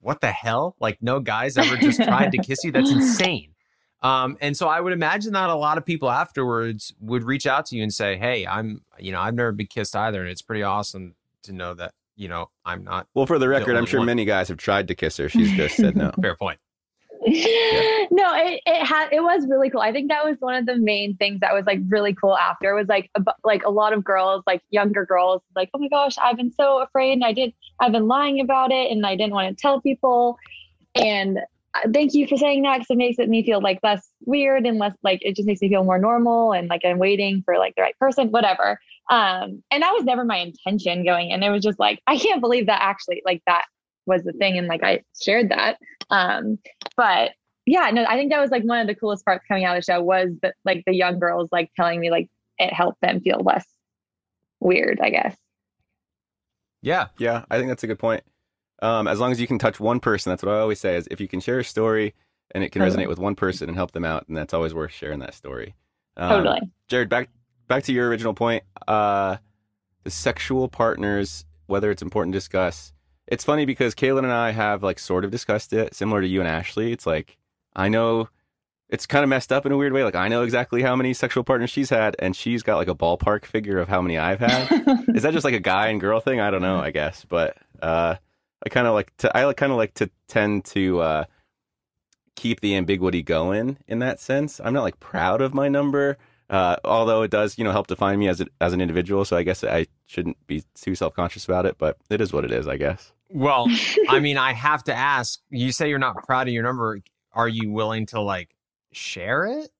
what 0.00 0.20
the 0.20 0.30
hell? 0.30 0.76
Like 0.80 0.98
no 1.00 1.20
guys 1.20 1.56
ever 1.56 1.76
just 1.76 2.02
tried 2.02 2.32
to 2.32 2.38
kiss 2.38 2.64
you? 2.64 2.72
That's 2.72 2.90
insane. 2.98 3.54
Um, 4.02 4.36
and 4.40 4.56
so 4.56 4.68
I 4.68 4.80
would 4.80 4.92
imagine 4.92 5.32
that 5.32 5.50
a 5.50 5.54
lot 5.54 5.76
of 5.76 5.84
people 5.84 6.10
afterwards 6.10 6.94
would 7.00 7.24
reach 7.24 7.46
out 7.46 7.66
to 7.66 7.76
you 7.76 7.82
and 7.82 7.92
say, 7.92 8.16
Hey, 8.16 8.46
I'm, 8.46 8.82
you 8.98 9.12
know, 9.12 9.20
I've 9.20 9.34
never 9.34 9.52
been 9.52 9.66
kissed 9.66 9.96
either. 9.96 10.20
And 10.20 10.30
it's 10.30 10.42
pretty 10.42 10.62
awesome 10.62 11.14
to 11.42 11.52
know 11.52 11.74
that, 11.74 11.94
you 12.16 12.28
know, 12.28 12.50
I'm 12.64 12.84
not. 12.84 13.08
Well, 13.14 13.26
for 13.26 13.38
the 13.38 13.48
record, 13.48 13.76
I'm 13.76 13.86
sure 13.86 14.00
one. 14.00 14.06
many 14.06 14.24
guys 14.24 14.48
have 14.48 14.58
tried 14.58 14.88
to 14.88 14.94
kiss 14.94 15.16
her. 15.16 15.28
She's 15.28 15.52
just 15.52 15.76
said 15.76 15.96
no. 15.96 16.12
Fair 16.22 16.36
point. 16.36 16.58
no, 17.26 18.32
it 18.36 18.60
it 18.64 18.86
had 18.86 19.08
it 19.10 19.20
was 19.20 19.46
really 19.48 19.70
cool. 19.70 19.80
I 19.80 19.92
think 19.92 20.08
that 20.08 20.24
was 20.24 20.36
one 20.38 20.54
of 20.54 20.66
the 20.66 20.76
main 20.76 21.16
things 21.16 21.40
that 21.40 21.52
was 21.52 21.64
like 21.66 21.80
really 21.88 22.14
cool 22.14 22.36
after 22.38 22.74
was 22.76 22.86
like 22.86 23.10
a, 23.16 23.24
like 23.42 23.64
a 23.64 23.70
lot 23.70 23.92
of 23.92 24.04
girls, 24.04 24.44
like 24.46 24.62
younger 24.70 25.04
girls, 25.04 25.42
like, 25.56 25.68
oh 25.74 25.78
my 25.78 25.88
gosh, 25.88 26.16
I've 26.16 26.36
been 26.36 26.52
so 26.52 26.80
afraid 26.80 27.14
and 27.14 27.24
I 27.24 27.32
did 27.32 27.52
I've 27.80 27.90
been 27.90 28.06
lying 28.06 28.40
about 28.40 28.70
it 28.70 28.92
and 28.92 29.04
I 29.04 29.16
didn't 29.16 29.32
want 29.32 29.48
to 29.56 29.60
tell 29.60 29.80
people. 29.80 30.38
And 30.94 31.40
thank 31.92 32.14
you 32.14 32.26
for 32.26 32.36
saying 32.36 32.62
that 32.62 32.78
because 32.78 32.90
it 32.90 32.98
makes 32.98 33.18
it 33.18 33.28
me 33.28 33.44
feel 33.44 33.60
like 33.60 33.78
less 33.82 34.08
weird 34.24 34.66
and 34.66 34.78
less 34.78 34.94
like 35.02 35.20
it 35.22 35.36
just 35.36 35.46
makes 35.46 35.60
me 35.60 35.68
feel 35.68 35.84
more 35.84 35.98
normal 35.98 36.52
and 36.52 36.68
like 36.68 36.82
I'm 36.84 36.98
waiting 36.98 37.42
for 37.44 37.58
like 37.58 37.74
the 37.76 37.82
right 37.82 37.98
person, 37.98 38.30
whatever. 38.30 38.78
Um, 39.10 39.62
and 39.70 39.82
that 39.82 39.92
was 39.92 40.04
never 40.04 40.24
my 40.24 40.38
intention 40.38 41.04
going 41.04 41.30
in. 41.30 41.42
It 41.42 41.50
was 41.50 41.62
just 41.62 41.78
like 41.78 42.00
I 42.06 42.18
can't 42.18 42.40
believe 42.40 42.66
that 42.66 42.82
actually 42.82 43.22
like 43.24 43.42
that 43.46 43.64
was 44.06 44.24
the 44.24 44.32
thing 44.32 44.58
and 44.58 44.66
like 44.66 44.82
I 44.82 45.02
shared 45.20 45.50
that. 45.50 45.78
Um, 46.10 46.58
but 46.96 47.32
yeah, 47.66 47.90
no, 47.90 48.04
I 48.04 48.16
think 48.16 48.32
that 48.32 48.40
was 48.40 48.50
like 48.50 48.62
one 48.64 48.80
of 48.80 48.86
the 48.86 48.94
coolest 48.94 49.24
parts 49.24 49.44
coming 49.46 49.64
out 49.64 49.76
of 49.76 49.84
the 49.84 49.92
show 49.92 50.00
was 50.00 50.30
that 50.42 50.54
like 50.64 50.82
the 50.86 50.94
young 50.94 51.18
girls 51.18 51.50
like 51.52 51.70
telling 51.76 52.00
me 52.00 52.10
like 52.10 52.28
it 52.58 52.72
helped 52.72 53.00
them 53.02 53.20
feel 53.20 53.40
less 53.40 53.66
weird, 54.60 54.98
I 55.02 55.10
guess. 55.10 55.36
Yeah. 56.80 57.08
Yeah, 57.18 57.44
I 57.50 57.58
think 57.58 57.68
that's 57.68 57.84
a 57.84 57.86
good 57.86 57.98
point. 57.98 58.22
Um, 58.80 59.08
as 59.08 59.18
long 59.18 59.32
as 59.32 59.40
you 59.40 59.46
can 59.46 59.58
touch 59.58 59.80
one 59.80 60.00
person, 60.00 60.30
that's 60.30 60.42
what 60.42 60.54
I 60.54 60.60
always 60.60 60.78
say 60.80 60.96
is 60.96 61.08
if 61.10 61.20
you 61.20 61.28
can 61.28 61.40
share 61.40 61.58
a 61.58 61.64
story 61.64 62.14
and 62.52 62.62
it 62.64 62.70
can 62.70 62.80
Totally. 62.80 63.04
resonate 63.04 63.08
with 63.08 63.18
one 63.18 63.34
person 63.34 63.68
and 63.68 63.76
help 63.76 63.92
them 63.92 64.04
out, 64.04 64.26
and 64.28 64.36
that's 64.36 64.54
always 64.54 64.72
worth 64.74 64.92
sharing 64.92 65.18
that 65.20 65.34
story. 65.34 65.74
Um, 66.16 66.44
Totally. 66.44 66.60
Jared, 66.88 67.08
back 67.08 67.28
back 67.66 67.84
to 67.84 67.92
your 67.92 68.08
original 68.08 68.34
point. 68.34 68.64
Uh, 68.86 69.36
the 70.04 70.10
sexual 70.10 70.68
partners, 70.68 71.44
whether 71.66 71.90
it's 71.90 72.02
important 72.02 72.32
to 72.32 72.36
discuss. 72.38 72.92
It's 73.26 73.44
funny 73.44 73.66
because 73.66 73.94
Caelynn 73.94 74.20
and 74.24 74.32
I 74.32 74.52
have 74.52 74.82
like 74.82 74.98
sort 74.98 75.24
of 75.24 75.30
discussed 75.30 75.72
it, 75.74 75.94
similar 75.94 76.22
to 76.22 76.26
you 76.26 76.40
and 76.40 76.48
Ashley. 76.48 76.92
It's 76.92 77.06
like 77.06 77.36
I 77.76 77.88
know 77.88 78.28
it's 78.88 79.04
kind 79.04 79.22
of 79.22 79.28
messed 79.28 79.52
up 79.52 79.66
in 79.66 79.72
a 79.72 79.76
weird 79.76 79.92
way. 79.92 80.02
Like 80.02 80.14
I 80.14 80.28
know 80.28 80.42
exactly 80.42 80.80
how 80.80 80.96
many 80.96 81.12
sexual 81.12 81.44
partners 81.44 81.68
she's 81.68 81.90
had, 81.90 82.16
and 82.20 82.34
she's 82.34 82.62
got 82.62 82.76
like 82.76 82.88
a 82.88 82.94
ballpark 82.94 83.44
figure 83.44 83.78
of 83.78 83.88
how 83.88 84.00
many 84.00 84.16
I've 84.16 84.40
had. 84.40 85.04
Is 85.14 85.24
that 85.24 85.34
just 85.34 85.44
like 85.44 85.54
a 85.54 85.60
guy 85.60 85.88
and 85.88 86.00
girl 86.00 86.20
thing? 86.20 86.40
I 86.40 86.50
don't 86.50 86.62
know. 86.62 86.78
I 86.78 86.90
guess, 86.90 87.26
but 87.28 87.58
uh, 87.82 88.14
I 88.64 88.68
kind 88.68 88.86
of 88.86 88.94
like 88.94 89.16
to. 89.18 89.36
I 89.36 89.52
kind 89.52 89.72
of 89.72 89.78
like 89.78 89.94
to 89.94 90.10
tend 90.26 90.64
to 90.66 91.00
uh, 91.00 91.24
keep 92.36 92.60
the 92.60 92.76
ambiguity 92.76 93.22
going 93.22 93.78
in 93.86 94.00
that 94.00 94.20
sense. 94.20 94.60
I'm 94.62 94.72
not 94.72 94.82
like 94.82 95.00
proud 95.00 95.40
of 95.40 95.54
my 95.54 95.68
number, 95.68 96.18
uh, 96.50 96.76
although 96.84 97.22
it 97.22 97.30
does, 97.30 97.58
you 97.58 97.64
know, 97.64 97.72
help 97.72 97.86
define 97.86 98.18
me 98.18 98.28
as 98.28 98.40
a, 98.40 98.46
as 98.60 98.72
an 98.72 98.80
individual. 98.80 99.24
So 99.24 99.36
I 99.36 99.42
guess 99.42 99.62
I 99.64 99.86
shouldn't 100.06 100.44
be 100.46 100.62
too 100.74 100.94
self 100.94 101.14
conscious 101.14 101.44
about 101.44 101.66
it. 101.66 101.76
But 101.78 101.96
it 102.10 102.20
is 102.20 102.32
what 102.32 102.44
it 102.44 102.52
is, 102.52 102.66
I 102.66 102.76
guess. 102.76 103.12
Well, 103.30 103.66
I 104.08 104.20
mean, 104.20 104.38
I 104.38 104.52
have 104.52 104.84
to 104.84 104.94
ask. 104.94 105.40
You 105.50 105.72
say 105.72 105.88
you're 105.88 105.98
not 105.98 106.24
proud 106.24 106.48
of 106.48 106.54
your 106.54 106.62
number. 106.62 107.00
Are 107.32 107.48
you 107.48 107.70
willing 107.70 108.06
to 108.06 108.20
like 108.20 108.54
share 108.92 109.46
it? 109.46 109.70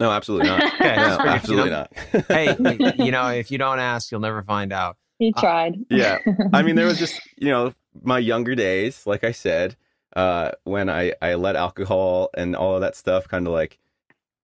No, 0.00 0.10
absolutely 0.10 0.48
not. 0.48 0.62
Okay, 0.80 0.96
no, 0.96 1.18
absolutely 1.20 1.70
not. 1.70 1.92
hey, 2.28 2.56
you 3.04 3.12
know, 3.12 3.28
if 3.28 3.50
you 3.50 3.58
don't 3.58 3.78
ask, 3.78 4.10
you'll 4.10 4.20
never 4.20 4.42
find 4.42 4.72
out. 4.72 4.96
He 5.20 5.32
tried. 5.34 5.78
yeah. 5.90 6.18
I 6.52 6.62
mean 6.62 6.74
there 6.74 6.86
was 6.86 6.98
just 7.04 7.20
you 7.36 7.48
know 7.50 7.72
my 8.02 8.18
younger 8.18 8.54
days 8.54 9.04
like 9.06 9.24
i 9.24 9.32
said 9.32 9.76
uh 10.16 10.52
when 10.64 10.88
i 10.88 11.12
i 11.20 11.34
let 11.34 11.56
alcohol 11.56 12.30
and 12.36 12.54
all 12.56 12.76
of 12.76 12.80
that 12.80 12.94
stuff 12.96 13.28
kind 13.28 13.46
of 13.46 13.52
like 13.52 13.78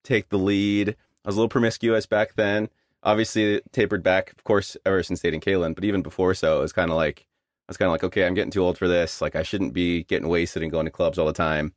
take 0.04 0.28
the 0.28 0.38
lead. 0.38 0.90
I 0.90 1.28
was 1.28 1.36
a 1.36 1.38
little 1.38 1.48
promiscuous 1.48 2.06
back 2.06 2.34
then. 2.36 2.68
Obviously 3.02 3.54
it 3.54 3.72
tapered 3.72 4.02
back 4.02 4.32
of 4.32 4.44
course 4.44 4.76
ever 4.86 5.02
since 5.02 5.20
dating 5.20 5.40
Caelynn 5.40 5.74
but 5.74 5.84
even 5.84 6.02
before 6.02 6.34
so 6.34 6.58
it 6.58 6.62
was 6.62 6.72
kind 6.72 6.90
of 6.90 6.96
like 6.96 7.26
i 7.68 7.70
was 7.70 7.76
kind 7.76 7.88
of 7.88 7.92
like 7.92 8.04
okay 8.04 8.26
i'm 8.26 8.34
getting 8.34 8.50
too 8.52 8.62
old 8.62 8.78
for 8.78 8.86
this. 8.88 9.20
Like 9.20 9.34
i 9.34 9.42
shouldn't 9.42 9.72
be 9.72 10.04
getting 10.04 10.28
wasted 10.28 10.62
and 10.62 10.70
going 10.70 10.86
to 10.86 10.92
clubs 10.92 11.18
all 11.18 11.26
the 11.26 11.32
time. 11.32 11.72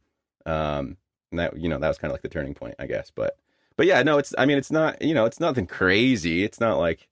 Um 0.46 0.98
and 1.32 1.40
that 1.40 1.58
you 1.58 1.70
know 1.70 1.80
that 1.80 1.88
was 1.88 1.98
kind 1.98 2.12
of 2.12 2.14
like 2.16 2.24
the 2.24 2.30
turning 2.30 2.56
point 2.56 2.74
i 2.80 2.88
guess 2.88 3.12
but 3.14 3.38
but 3.78 3.86
yeah 3.86 4.02
no 4.02 4.18
it's 4.18 4.34
i 4.40 4.48
mean 4.48 4.58
it's 4.58 4.72
not 4.72 5.00
you 5.02 5.14
know 5.14 5.26
it's 5.26 5.40
nothing 5.40 5.68
crazy. 5.68 6.44
It's 6.44 6.60
not 6.60 6.80
like 6.80 7.08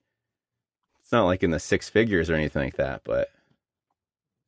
it's 1.07 1.13
not 1.13 1.23
like 1.23 1.41
in 1.41 1.51
the 1.51 1.59
six 1.59 1.87
figures 1.87 2.29
or 2.29 2.35
anything 2.35 2.63
like 2.63 2.75
that, 2.75 2.99
but 3.05 3.29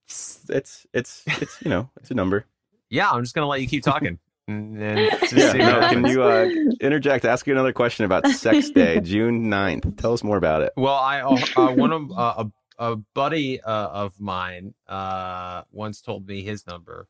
it's 0.05 0.41
it's 0.49 0.85
it's, 0.93 1.23
it's 1.41 1.61
you 1.61 1.69
know 1.69 1.89
it's 2.01 2.11
a 2.11 2.13
number. 2.13 2.43
Yeah, 2.89 3.09
I'm 3.09 3.23
just 3.23 3.33
gonna 3.33 3.47
let 3.47 3.61
you 3.61 3.67
keep 3.67 3.81
talking. 3.81 4.19
And 4.49 4.81
then 4.81 5.09
just 5.21 5.31
Yeah, 5.31 5.51
see 5.51 5.59
what 5.59 5.81
no, 5.81 5.89
can 5.89 6.07
you 6.07 6.23
uh, 6.23 6.49
interject? 6.81 7.23
Ask 7.23 7.45
you 7.45 7.53
another 7.53 7.71
question 7.71 8.03
about 8.03 8.25
Sex 8.27 8.69
Day, 8.75 8.99
June 8.99 9.43
9th. 9.43 9.95
Tell 9.97 10.11
us 10.11 10.23
more 10.23 10.37
about 10.37 10.63
it. 10.63 10.73
Well, 10.75 10.95
I 10.95 11.21
uh, 11.21 11.37
uh, 11.55 11.71
one 11.75 11.93
of 11.93 12.11
uh, 12.17 12.43
a, 12.79 12.91
a 12.91 12.95
buddy 13.13 13.61
uh, 13.61 13.87
of 13.89 14.19
mine 14.19 14.73
uh, 14.87 15.61
once 15.71 16.01
told 16.01 16.27
me 16.27 16.41
his 16.41 16.65
number, 16.65 17.07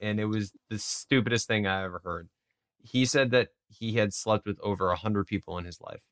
and 0.00 0.20
it 0.20 0.26
was 0.26 0.52
the 0.70 0.78
stupidest 0.78 1.48
thing 1.48 1.66
I 1.66 1.82
ever 1.82 2.00
heard. 2.04 2.28
He 2.82 3.04
said 3.04 3.32
that 3.32 3.48
he 3.66 3.94
had 3.94 4.14
slept 4.14 4.46
with 4.46 4.60
over 4.62 4.90
a 4.90 4.96
hundred 4.96 5.26
people 5.26 5.58
in 5.58 5.64
his 5.64 5.80
life, 5.80 6.02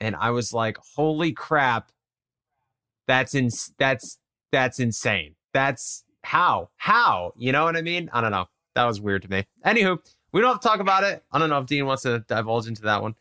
and 0.00 0.16
I 0.16 0.30
was 0.30 0.52
like, 0.52 0.78
"Holy 0.96 1.32
crap! 1.32 1.90
That's 3.06 3.34
in 3.34 3.50
that's 3.78 4.18
that's 4.52 4.78
insane. 4.80 5.34
That's 5.52 6.04
how 6.22 6.70
how 6.76 7.32
you 7.36 7.52
know 7.52 7.64
what 7.64 7.76
I 7.76 7.82
mean? 7.82 8.10
I 8.12 8.20
don't 8.20 8.30
know. 8.30 8.46
That 8.74 8.84
was 8.84 9.00
weird 9.00 9.22
to 9.22 9.30
me. 9.30 9.44
Anywho, 9.64 9.98
we 10.32 10.40
don't 10.40 10.52
have 10.52 10.60
to 10.60 10.68
talk 10.68 10.80
about 10.80 11.04
it. 11.04 11.24
I 11.32 11.38
don't 11.38 11.50
know 11.50 11.58
if 11.58 11.66
Dean 11.66 11.86
wants 11.86 12.02
to 12.04 12.24
divulge 12.28 12.66
into 12.66 12.82
that 12.82 13.02
one. 13.02 13.14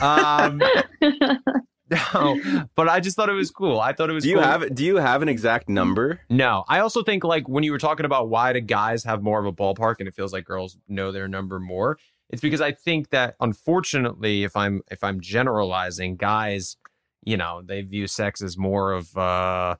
Um, 0.00 0.62
no, 1.90 2.64
but 2.74 2.88
I 2.88 3.00
just 3.00 3.16
thought 3.16 3.28
it 3.28 3.34
was 3.34 3.50
cool. 3.50 3.80
I 3.80 3.92
thought 3.92 4.10
it 4.10 4.12
was. 4.12 4.24
Do 4.24 4.30
you 4.30 4.36
cool. 4.36 4.44
have 4.44 4.74
do 4.74 4.84
you 4.84 4.96
have 4.96 5.22
an 5.22 5.28
exact 5.28 5.68
number? 5.68 6.20
No, 6.30 6.64
I 6.68 6.80
also 6.80 7.02
think 7.02 7.24
like 7.24 7.48
when 7.48 7.64
you 7.64 7.72
were 7.72 7.78
talking 7.78 8.06
about 8.06 8.28
why 8.28 8.52
do 8.52 8.60
guys 8.60 9.04
have 9.04 9.22
more 9.22 9.40
of 9.40 9.46
a 9.46 9.52
ballpark 9.52 9.96
and 9.98 10.08
it 10.08 10.14
feels 10.14 10.32
like 10.32 10.44
girls 10.44 10.76
know 10.88 11.12
their 11.12 11.28
number 11.28 11.58
more. 11.58 11.98
It's 12.32 12.40
because 12.42 12.60
I 12.62 12.72
think 12.72 13.10
that 13.10 13.36
unfortunately, 13.40 14.42
if 14.42 14.56
I'm 14.56 14.82
if 14.90 15.04
I'm 15.04 15.20
generalizing, 15.20 16.16
guys, 16.16 16.76
you 17.22 17.36
know, 17.36 17.62
they 17.64 17.82
view 17.82 18.06
sex 18.06 18.42
as 18.42 18.56
more 18.58 18.92
of 18.92 19.16
uh 19.16 19.76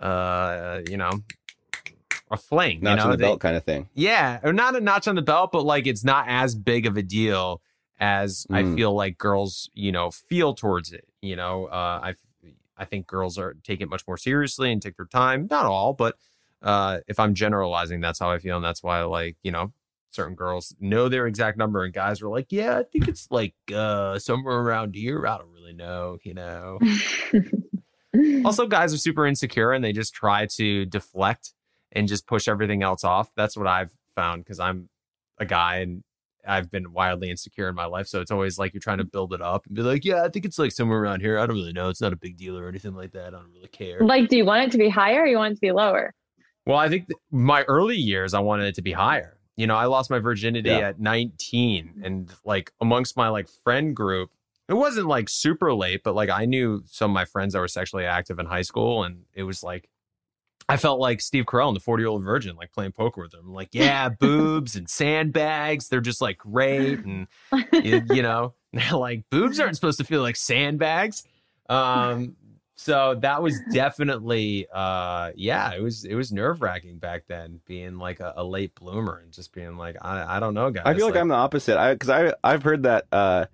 uh 0.00 0.80
you 0.88 0.96
know 0.96 1.10
a 2.30 2.36
fling, 2.36 2.78
Notch 2.80 2.90
you 2.92 2.96
know, 2.96 3.02
on 3.04 3.10
the 3.10 3.16
They- 3.16 3.24
belt 3.24 3.40
kind 3.40 3.56
of 3.56 3.64
thing. 3.64 3.88
yeah, 3.94 4.38
or 4.42 4.52
not 4.52 4.76
a 4.76 4.80
notch 4.80 5.08
on 5.08 5.14
the 5.16 5.22
belt, 5.22 5.50
but 5.52 5.64
like 5.64 5.86
it's 5.86 6.04
not 6.04 6.26
as 6.28 6.54
big 6.54 6.86
of 6.86 6.96
a 6.96 7.02
deal 7.02 7.60
as 7.98 8.46
I 8.50 8.62
Mm. 8.62 8.76
feel 8.76 8.94
like 8.94 9.18
girls, 9.18 9.68
you 9.74 9.92
know, 9.92 10.10
feel 10.10 10.54
towards 10.54 10.92
it. 10.92 11.06
You 11.20 11.36
know, 11.36 11.66
uh, 11.66 12.00
I 12.02 12.14
I 12.78 12.86
think 12.86 13.06
girls 13.06 13.36
are 13.36 13.54
take 13.62 13.82
it 13.82 13.90
much 13.90 14.06
more 14.06 14.16
seriously 14.16 14.72
and 14.72 14.80
take 14.80 14.96
their 14.96 15.04
time. 15.06 15.48
Not 15.50 15.66
all, 15.66 15.92
but 15.92 16.16
uh, 16.62 17.00
if 17.08 17.18
I'm 17.20 17.34
generalizing, 17.34 18.00
that's 18.00 18.18
how 18.18 18.30
I 18.30 18.38
feel, 18.38 18.56
and 18.56 18.64
that's 18.64 18.82
why 18.82 19.02
like 19.02 19.36
you 19.42 19.50
know 19.50 19.72
certain 20.10 20.34
girls 20.34 20.74
know 20.80 21.08
their 21.08 21.26
exact 21.26 21.56
number, 21.58 21.84
and 21.84 21.92
guys 21.92 22.22
are 22.22 22.28
like, 22.28 22.46
yeah, 22.50 22.78
I 22.78 22.82
think 22.84 23.08
it's 23.08 23.28
like 23.30 23.54
uh, 23.74 24.18
somewhere 24.18 24.58
around 24.58 24.94
here. 24.94 25.26
I 25.26 25.38
don't 25.38 25.52
really 25.52 25.72
know, 25.72 26.18
you 26.22 26.34
know. 26.34 26.78
also, 28.44 28.66
guys 28.66 28.92
are 28.92 28.98
super 28.98 29.26
insecure 29.26 29.72
and 29.72 29.84
they 29.84 29.92
just 29.92 30.14
try 30.14 30.46
to 30.56 30.86
deflect 30.86 31.54
and 31.92 32.08
just 32.08 32.26
push 32.26 32.48
everything 32.48 32.82
else 32.82 33.04
off. 33.04 33.30
That's 33.36 33.56
what 33.56 33.66
I've 33.66 33.90
found 34.14 34.44
because 34.44 34.60
I'm 34.60 34.88
a 35.38 35.44
guy 35.44 35.78
and 35.78 36.02
I've 36.46 36.70
been 36.70 36.92
wildly 36.92 37.30
insecure 37.30 37.68
in 37.68 37.74
my 37.74 37.86
life. 37.86 38.06
So 38.06 38.20
it's 38.20 38.30
always 38.30 38.58
like 38.58 38.72
you're 38.72 38.80
trying 38.80 38.98
to 38.98 39.04
build 39.04 39.32
it 39.32 39.42
up 39.42 39.66
and 39.66 39.74
be 39.74 39.82
like, 39.82 40.04
yeah, 40.04 40.24
I 40.24 40.28
think 40.28 40.44
it's 40.44 40.58
like 40.58 40.72
somewhere 40.72 40.98
around 40.98 41.20
here. 41.20 41.38
I 41.38 41.46
don't 41.46 41.56
really 41.56 41.72
know. 41.72 41.88
It's 41.88 42.00
not 42.00 42.12
a 42.12 42.16
big 42.16 42.36
deal 42.36 42.58
or 42.58 42.68
anything 42.68 42.94
like 42.94 43.12
that. 43.12 43.28
I 43.28 43.30
don't 43.30 43.52
really 43.52 43.68
care. 43.68 44.00
Like, 44.00 44.28
do 44.28 44.36
you 44.36 44.44
want 44.44 44.64
it 44.64 44.72
to 44.72 44.78
be 44.78 44.88
higher 44.88 45.22
or 45.22 45.26
you 45.26 45.36
want 45.36 45.52
it 45.52 45.54
to 45.56 45.60
be 45.60 45.72
lower? 45.72 46.14
Well, 46.66 46.78
I 46.78 46.88
think 46.88 47.08
th- 47.08 47.18
my 47.30 47.62
early 47.64 47.96
years, 47.96 48.34
I 48.34 48.40
wanted 48.40 48.66
it 48.66 48.74
to 48.76 48.82
be 48.82 48.92
higher. 48.92 49.38
You 49.56 49.66
know, 49.66 49.76
I 49.76 49.84
lost 49.86 50.10
my 50.10 50.18
virginity 50.18 50.70
Yeah. 50.70 50.88
at 50.88 51.00
19, 51.00 52.02
and 52.04 52.32
like 52.44 52.72
amongst 52.80 53.16
my 53.16 53.28
like 53.28 53.48
friend 53.64 53.94
group, 53.94 54.30
it 54.68 54.74
wasn't 54.74 55.06
like 55.06 55.28
super 55.28 55.74
late, 55.74 56.02
but 56.04 56.14
like 56.14 56.30
I 56.30 56.44
knew 56.46 56.82
some 56.86 57.10
of 57.10 57.14
my 57.14 57.24
friends 57.24 57.52
that 57.54 57.60
were 57.60 57.68
sexually 57.68 58.04
active 58.04 58.38
in 58.38 58.46
high 58.46 58.62
school, 58.62 59.04
and 59.04 59.24
it 59.34 59.42
was 59.42 59.62
like 59.62 59.88
I 60.68 60.76
felt 60.76 61.00
like 61.00 61.20
Steve 61.20 61.46
Carell 61.46 61.68
in 61.68 61.74
the 61.74 61.80
40 61.80 62.02
year 62.02 62.08
old 62.08 62.22
virgin, 62.22 62.54
like 62.54 62.70
playing 62.72 62.92
poker 62.92 63.20
with 63.22 63.32
them. 63.32 63.40
I'm 63.46 63.52
like, 63.52 63.70
yeah, 63.72 64.08
boobs 64.20 64.76
and 64.76 64.88
sandbags, 64.88 65.88
they're 65.88 66.00
just 66.00 66.20
like 66.20 66.38
great, 66.38 67.00
and 67.00 67.26
you, 67.72 68.02
you 68.10 68.22
know, 68.22 68.54
like 68.92 69.24
boobs 69.30 69.58
aren't 69.58 69.74
supposed 69.74 69.98
to 69.98 70.04
feel 70.04 70.22
like 70.22 70.36
sandbags. 70.36 71.24
Um, 71.68 72.36
so 72.80 73.14
that 73.16 73.42
was 73.42 73.60
definitely 73.72 74.66
uh 74.72 75.30
yeah 75.36 75.72
it 75.74 75.82
was 75.82 76.04
it 76.04 76.14
was 76.14 76.32
nerve-wracking 76.32 76.98
back 76.98 77.24
then 77.26 77.60
being 77.66 77.98
like 77.98 78.20
a, 78.20 78.32
a 78.36 78.44
late 78.44 78.74
bloomer 78.74 79.18
and 79.18 79.32
just 79.32 79.52
being 79.52 79.76
like 79.76 79.96
i, 80.00 80.36
I 80.36 80.40
don't 80.40 80.54
know 80.54 80.70
guys 80.70 80.84
I 80.86 80.94
feel 80.94 81.06
like, 81.06 81.16
I'm 81.16 81.28
the 81.28 81.34
opposite. 81.34 81.78
I 81.78 81.92
because 81.92 82.08
I 82.08 82.32
I've 82.42 82.62
heard 82.62 82.84
that 82.84 83.06
uh 83.12 83.46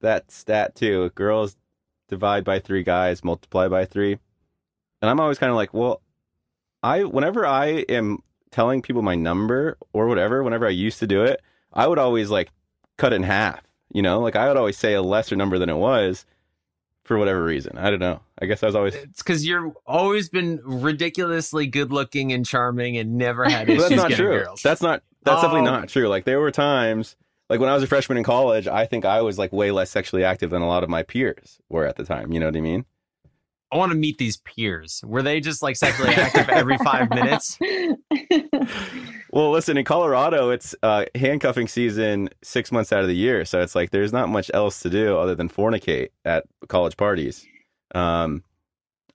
that 0.00 0.30
stat 0.30 0.74
too. 0.74 1.10
Girls 1.14 1.56
divide 2.08 2.44
by 2.44 2.58
three, 2.58 2.82
guys 2.82 3.24
multiply 3.24 3.68
by 3.68 3.84
three, 3.84 4.18
and 5.00 5.10
I'm 5.10 5.20
always 5.20 5.38
kind 5.38 5.50
of 5.50 5.56
like, 5.56 5.72
well, 5.72 6.02
I 6.82 7.04
whenever 7.04 7.46
I 7.46 7.84
am 7.88 8.22
telling 8.50 8.82
people 8.82 9.02
my 9.02 9.14
number 9.14 9.78
or 9.92 10.06
whatever, 10.06 10.42
whenever 10.42 10.66
I 10.66 10.70
used 10.70 10.98
to 10.98 11.06
do 11.06 11.22
it, 11.24 11.40
I 11.72 11.86
would 11.86 11.98
always 11.98 12.28
like 12.30 12.50
cut 12.98 13.12
in 13.12 13.22
half. 13.22 13.62
You 13.92 14.02
know, 14.02 14.20
like 14.20 14.36
I 14.36 14.48
would 14.48 14.56
always 14.56 14.76
say 14.76 14.94
a 14.94 15.02
lesser 15.02 15.36
number 15.36 15.58
than 15.58 15.70
it 15.70 15.76
was 15.76 16.26
for 17.04 17.18
whatever 17.18 17.44
reason. 17.44 17.76
I 17.78 17.90
don't 17.90 17.98
know. 18.00 18.20
I 18.40 18.46
guess 18.46 18.62
I 18.62 18.66
was 18.66 18.74
always. 18.74 18.94
it's 18.94 19.22
because 19.22 19.46
you're 19.46 19.72
always 19.86 20.28
been 20.28 20.60
ridiculously 20.64 21.66
good 21.66 21.92
looking 21.92 22.32
and 22.32 22.44
charming 22.46 22.96
and 22.96 23.16
never 23.16 23.44
had 23.48 23.68
issues 23.68 23.88
that's 23.88 23.96
not 23.96 24.08
getting 24.10 24.24
true. 24.26 24.38
girls 24.44 24.62
That's 24.62 24.82
not. 24.82 25.02
That's 25.22 25.40
definitely 25.42 25.68
Oh. 25.68 25.72
not 25.72 25.88
true. 25.88 26.08
Like 26.08 26.24
there 26.24 26.40
were 26.40 26.50
times, 26.50 27.16
like 27.48 27.60
when 27.60 27.68
I 27.68 27.74
was 27.74 27.82
a 27.82 27.86
freshman 27.86 28.18
in 28.18 28.24
college, 28.24 28.66
I 28.68 28.84
think 28.86 29.04
I 29.04 29.22
was 29.22 29.38
like 29.38 29.52
way 29.52 29.70
less 29.70 29.90
sexually 29.90 30.24
active 30.24 30.50
than 30.50 30.62
a 30.62 30.66
lot 30.66 30.82
of 30.82 30.90
my 30.90 31.02
peers 31.02 31.58
were 31.68 31.86
at 31.86 31.96
the 31.96 32.04
time. 32.04 32.32
You 32.32 32.40
know 32.40 32.46
what 32.46 32.56
I 32.56 32.60
mean? 32.60 32.84
i 33.72 33.76
want 33.76 33.90
to 33.90 33.98
meet 33.98 34.18
these 34.18 34.36
peers 34.36 35.02
were 35.04 35.22
they 35.22 35.40
just 35.40 35.60
like 35.60 35.74
sexually 35.74 36.14
active 36.14 36.48
every 36.48 36.76
five 36.78 37.08
minutes 37.10 37.58
Well, 39.34 39.50
listen, 39.50 39.76
in 39.76 39.84
Colorado, 39.84 40.50
it's 40.50 40.74
uh, 40.82 41.06
handcuffing 41.14 41.66
season 41.66 42.28
six 42.42 42.70
months 42.70 42.92
out 42.92 43.02
of 43.02 43.08
the 43.08 43.16
year, 43.16 43.44
so 43.44 43.60
it's 43.60 43.74
like 43.74 43.90
there's 43.90 44.12
not 44.12 44.28
much 44.28 44.50
else 44.54 44.80
to 44.80 44.90
do 44.90 45.18
other 45.18 45.34
than 45.34 45.48
fornicate 45.48 46.10
at 46.24 46.44
college 46.68 46.96
parties. 46.96 47.44
Um, 47.94 48.44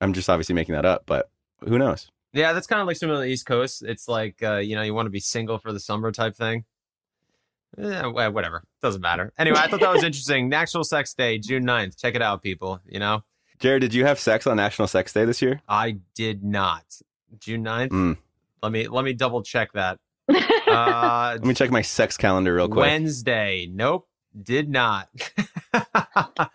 I'm 0.00 0.12
just 0.12 0.28
obviously 0.28 0.54
making 0.54 0.74
that 0.74 0.84
up, 0.84 1.04
but 1.06 1.30
who 1.66 1.78
knows? 1.78 2.10
yeah 2.32 2.52
that's 2.52 2.68
kind 2.68 2.80
of 2.80 2.86
like 2.86 2.96
similar 2.96 3.18
to 3.18 3.24
the 3.24 3.32
east 3.32 3.44
coast 3.44 3.82
it's 3.82 4.06
like 4.06 4.40
uh 4.40 4.58
you 4.58 4.76
know 4.76 4.82
you 4.82 4.94
want 4.94 5.04
to 5.04 5.10
be 5.10 5.18
single 5.18 5.58
for 5.58 5.72
the 5.72 5.80
summer 5.80 6.12
type 6.12 6.36
thing 6.36 6.64
yeah, 7.78 8.06
whatever. 8.06 8.64
Doesn't 8.82 9.00
matter. 9.00 9.32
Anyway, 9.38 9.56
I 9.58 9.68
thought 9.68 9.80
that 9.80 9.92
was 9.92 10.02
interesting. 10.04 10.48
National 10.48 10.84
Sex 10.84 11.14
Day, 11.14 11.38
June 11.38 11.64
9th. 11.64 12.00
Check 12.00 12.14
it 12.14 12.22
out, 12.22 12.42
people. 12.42 12.80
You 12.86 12.98
know, 12.98 13.22
Jared, 13.58 13.82
did 13.82 13.94
you 13.94 14.04
have 14.04 14.18
sex 14.18 14.46
on 14.46 14.56
National 14.56 14.88
Sex 14.88 15.12
Day 15.12 15.24
this 15.24 15.40
year? 15.40 15.62
I 15.68 15.98
did 16.14 16.42
not. 16.42 16.84
June 17.38 17.64
9th. 17.64 17.90
Mm. 17.90 18.16
Let 18.62 18.72
me 18.72 18.88
let 18.88 19.04
me 19.04 19.12
double 19.12 19.42
check 19.42 19.72
that. 19.72 19.98
Uh, 20.28 21.32
Let 21.34 21.44
me 21.44 21.54
check 21.54 21.70
my 21.70 21.82
sex 21.82 22.16
calendar 22.16 22.54
real 22.54 22.68
quick. 22.68 22.78
Wednesday. 22.86 23.68
Nope. 23.72 24.06
Did 24.40 24.68
not. 24.68 25.08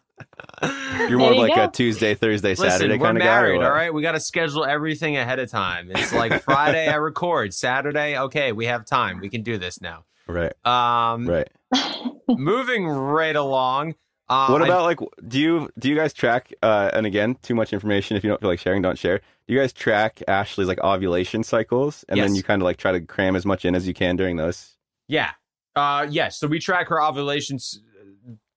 You're 1.09 1.19
more 1.19 1.29
There 1.29 1.33
you 1.33 1.41
like 1.41 1.55
go. 1.55 1.65
a 1.65 1.71
Tuesday, 1.71 2.15
Thursday, 2.15 2.51
Listen, 2.51 2.69
Saturday 2.71 2.97
we're 2.97 3.05
kind 3.05 3.17
of 3.17 3.23
guy. 3.23 3.27
or 3.37 3.41
married, 3.41 3.57
what? 3.57 3.65
all 3.65 3.71
right? 3.73 3.93
We 3.93 4.01
got 4.01 4.13
to 4.13 4.19
schedule 4.19 4.63
everything 4.65 5.17
ahead 5.17 5.39
of 5.39 5.49
time. 5.51 5.91
It's 5.93 6.13
like 6.13 6.41
Friday, 6.43 6.87
I 6.87 6.95
record. 6.95 7.53
Saturday, 7.53 8.17
okay, 8.17 8.51
we 8.53 8.65
have 8.67 8.85
time. 8.85 9.19
We 9.19 9.29
can 9.29 9.43
do 9.43 9.57
this 9.57 9.81
now. 9.81 10.05
Right, 10.27 10.53
Um, 10.65 11.27
right. 11.27 11.47
moving 12.29 12.87
right 12.87 13.35
along. 13.35 13.95
Uh, 14.27 14.49
what 14.49 14.61
I- 14.61 14.65
about 14.65 14.83
like 14.83 14.99
do 15.27 15.39
you 15.39 15.69
do 15.77 15.87
you 15.89 15.95
guys 15.95 16.11
track 16.13 16.51
uh 16.63 16.89
and 16.93 17.05
again 17.05 17.35
too 17.43 17.53
much 17.53 17.73
information 17.73 18.17
if 18.17 18.23
you 18.23 18.29
don't 18.29 18.41
feel 18.41 18.49
like 18.49 18.59
sharing 18.59 18.81
don't 18.81 18.97
share 18.97 19.19
do 19.47 19.53
you 19.53 19.59
guys 19.59 19.71
track 19.71 20.23
ashley's 20.27 20.67
like 20.67 20.79
ovulation 20.79 21.43
cycles 21.43 22.03
and 22.09 22.19
then 22.19 22.33
you 22.35 22.41
kind 22.41 22.59
of 22.61 22.65
like 22.65 22.77
try 22.77 22.91
to 22.91 22.99
cram 23.01 23.35
as 23.35 23.45
much 23.45 23.65
in 23.65 23.75
as 23.75 23.87
you 23.87 23.93
can 23.93 24.15
during 24.15 24.35
those 24.37 24.77
Yeah. 25.07 25.31
Uh 25.75 26.07
yes, 26.09 26.39
so 26.39 26.47
we 26.47 26.57
track 26.59 26.87
her 26.87 27.01
ovulation 27.03 27.59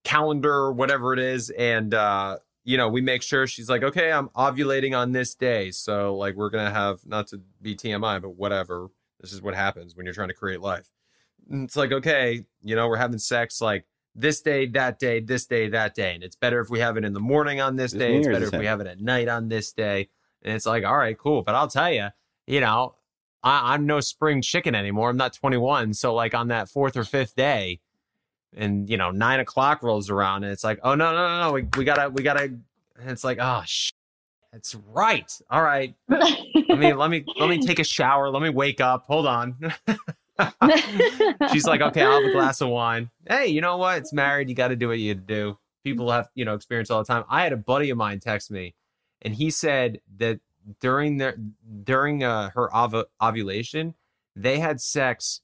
calendar 0.05 0.73
whatever 0.73 1.13
it 1.13 1.19
is 1.19 1.51
and 1.51 1.95
uh 1.95 2.39
you 2.65 2.77
know, 2.77 2.89
we 2.89 3.01
make 3.01 3.23
sure 3.23 3.47
she's 3.47 3.71
like, 3.71 3.83
"Okay, 3.83 4.13
I'm 4.13 4.29
ovulating 4.31 4.95
on 4.95 5.13
this 5.13 5.35
day." 5.35 5.71
So 5.71 6.15
like 6.17 6.35
we're 6.35 6.51
going 6.51 6.67
to 6.67 6.71
have 6.71 6.99
not 7.07 7.27
to 7.29 7.41
be 7.63 7.75
TMI, 7.75 8.21
but 8.21 8.37
whatever. 8.37 8.89
This 9.23 9.33
is 9.33 9.41
what 9.41 9.55
happens 9.55 9.97
when 9.97 10.05
you're 10.05 10.13
trying 10.15 10.29
to 10.29 10.35
create 10.35 10.61
life. 10.61 10.91
And 11.49 11.65
it's 11.65 11.77
like, 11.77 11.93
"Okay, 11.93 12.45
you 12.63 12.77
know, 12.77 12.87
we're 12.87 12.99
having 12.99 13.17
sex 13.19 13.63
like 13.63 13.87
this 14.19 14.41
day, 14.41 14.67
that 14.67 14.99
day, 14.99 15.21
this 15.21 15.47
day, 15.47 15.69
that 15.69 15.95
day. 15.95 16.15
And 16.15 16.23
it's 16.23 16.37
better 16.37 16.61
if 16.61 16.69
we 16.69 16.81
have 16.81 16.97
it 16.97 17.05
in 17.05 17.13
the 17.13 17.21
morning 17.21 17.61
on 17.61 17.77
this 17.77 17.93
Is 17.93 17.99
day. 17.99 18.17
It's 18.17 18.27
better 18.27 18.41
this 18.41 18.53
if 18.53 18.59
we 18.59 18.67
have 18.67 18.81
it 18.81 18.87
at 18.87 19.01
night 19.01 19.29
on 19.29 19.49
this 19.49 19.73
day. 19.73 20.09
And 20.43 20.55
it's 20.55 20.67
like, 20.67 20.85
all 20.85 20.97
right, 20.97 21.17
cool. 21.17 21.43
But 21.43 21.55
I'll 21.55 21.69
tell 21.69 21.93
you, 21.93 22.09
you 22.47 22.61
know, 22.61 22.95
I, 23.43 23.75
I'm 23.75 23.87
no 23.87 24.01
spring 24.01 24.43
chicken 24.43 24.75
anymore. 24.75 25.11
I'm 25.11 25.17
not 25.17 25.33
21. 25.33 25.95
So 25.95 26.15
like 26.15 26.35
on 26.35 26.49
that 26.49 26.69
fourth 26.69 26.97
or 26.97 27.05
fifth 27.05 27.35
day, 27.37 27.81
and 28.57 28.89
you 28.89 28.97
know, 28.97 29.11
nine 29.11 29.41
o'clock 29.41 29.83
rolls 29.83 30.11
around, 30.11 30.45
and 30.45 30.53
it's 30.53 30.65
like, 30.65 30.81
oh 30.83 30.95
no, 30.95 31.13
no, 31.13 31.29
no, 31.29 31.41
no, 31.43 31.53
we, 31.53 31.69
we 31.77 31.85
gotta, 31.85 32.09
we 32.09 32.23
gotta. 32.23 32.45
And 32.45 33.11
it's 33.11 33.23
like, 33.23 33.39
oh, 33.41 33.63
sh- 33.67 33.91
that's 34.53 34.75
right. 34.75 35.31
All 35.51 35.63
right, 35.63 35.95
let 36.09 36.79
me, 36.79 36.95
let 36.95 37.11
me, 37.11 37.25
let 37.39 37.49
me 37.51 37.59
take 37.65 37.79
a 37.79 37.85
shower. 37.85 38.31
Let 38.31 38.43
me 38.43 38.49
wake 38.49 38.81
up. 38.81 39.05
Hold 39.07 39.27
on. 39.27 39.75
She's 41.53 41.67
like, 41.67 41.81
okay, 41.81 42.03
I'll 42.03 42.21
have 42.21 42.31
a 42.31 42.33
glass 42.33 42.61
of 42.61 42.69
wine. 42.69 43.11
Hey, 43.29 43.49
you 43.49 43.61
know 43.61 43.77
what? 43.77 43.99
It's 43.99 44.13
married. 44.13 44.49
You 44.49 44.55
got 44.55 44.69
to 44.69 44.77
do 44.77 44.89
what 44.89 44.99
you 44.99 45.15
do. 45.15 45.59
People 45.85 46.11
have, 46.11 46.29
you 46.35 46.45
know, 46.45 46.55
experience 46.55 46.91
all 46.91 47.03
the 47.03 47.07
time. 47.07 47.25
I 47.29 47.43
had 47.43 47.53
a 47.53 47.57
buddy 47.57 47.91
of 47.91 47.97
mine 47.97 48.21
text 48.21 48.51
me, 48.51 48.75
and 49.23 49.35
he 49.35 49.51
said 49.51 50.01
that 50.19 50.41
during 50.81 51.19
their 51.19 51.37
during 51.85 52.25
uh, 52.25 52.51
her 52.51 52.75
ov- 52.75 53.07
ovulation, 53.23 53.95
they 54.37 54.59
had 54.59 54.81
sex 54.81 55.41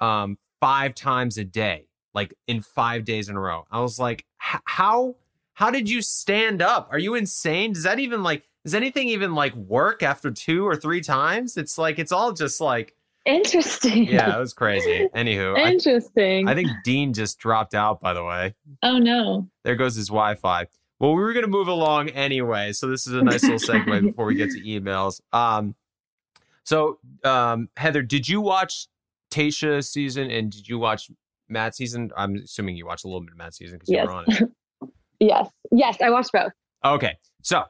um, 0.00 0.38
five 0.60 0.94
times 0.94 1.38
a 1.38 1.44
day, 1.44 1.88
like 2.14 2.34
in 2.46 2.60
five 2.60 3.04
days 3.04 3.28
in 3.28 3.36
a 3.36 3.40
row. 3.40 3.66
I 3.70 3.80
was 3.80 3.98
like, 3.98 4.24
how 4.36 5.16
how 5.54 5.70
did 5.70 5.88
you 5.88 6.02
stand 6.02 6.60
up? 6.60 6.88
Are 6.90 6.98
you 6.98 7.14
insane? 7.14 7.72
Does 7.72 7.84
that 7.84 7.98
even 7.98 8.22
like 8.22 8.48
does 8.64 8.74
anything 8.74 9.08
even 9.08 9.34
like 9.34 9.54
work 9.54 10.02
after 10.02 10.30
two 10.30 10.66
or 10.66 10.76
three 10.76 11.00
times? 11.00 11.56
It's 11.56 11.78
like 11.78 11.98
it's 11.98 12.12
all 12.12 12.32
just 12.32 12.60
like 12.60 12.94
Interesting. 13.24 14.04
yeah, 14.04 14.36
it 14.36 14.40
was 14.40 14.52
crazy. 14.52 15.08
Anywho, 15.14 15.56
I, 15.56 15.70
Interesting. 15.72 16.48
I 16.48 16.54
think 16.54 16.68
Dean 16.84 17.12
just 17.14 17.38
dropped 17.38 17.74
out. 17.74 18.00
By 18.00 18.12
the 18.12 18.22
way, 18.24 18.54
oh 18.82 18.98
no. 18.98 19.48
there 19.64 19.76
goes 19.76 19.94
his 19.96 20.08
Wi-Fi. 20.08 20.66
Well, 21.00 21.14
we 21.14 21.22
were 21.22 21.32
gonna 21.32 21.46
move 21.46 21.68
along 21.68 22.10
anyway, 22.10 22.72
so 22.72 22.86
this 22.88 23.06
is 23.06 23.14
a 23.14 23.22
nice 23.22 23.42
little 23.42 23.58
segue 23.58 24.02
before 24.06 24.26
we 24.26 24.34
get 24.34 24.50
to 24.50 24.60
emails. 24.60 25.20
Um, 25.32 25.74
so 26.64 26.98
um, 27.24 27.68
Heather, 27.76 28.02
did 28.02 28.28
you 28.28 28.40
watch 28.40 28.88
Tayshia 29.30 29.84
season 29.84 30.30
and 30.30 30.50
did 30.50 30.68
you 30.68 30.78
watch 30.78 31.10
Matt 31.48 31.74
season? 31.74 32.10
I'm 32.16 32.36
assuming 32.36 32.76
you 32.76 32.86
watched 32.86 33.04
a 33.04 33.08
little 33.08 33.20
bit 33.22 33.32
of 33.32 33.38
Matt 33.38 33.54
season 33.54 33.78
because 33.78 33.90
Yes. 33.90 34.04
you 34.04 34.08
were 34.08 34.14
on 34.16 34.24
it. 34.28 34.42
Yes. 35.20 35.48
Yes, 35.70 35.96
I 36.02 36.10
watched 36.10 36.32
both. 36.32 36.52
Okay, 36.84 37.16
so 37.40 37.62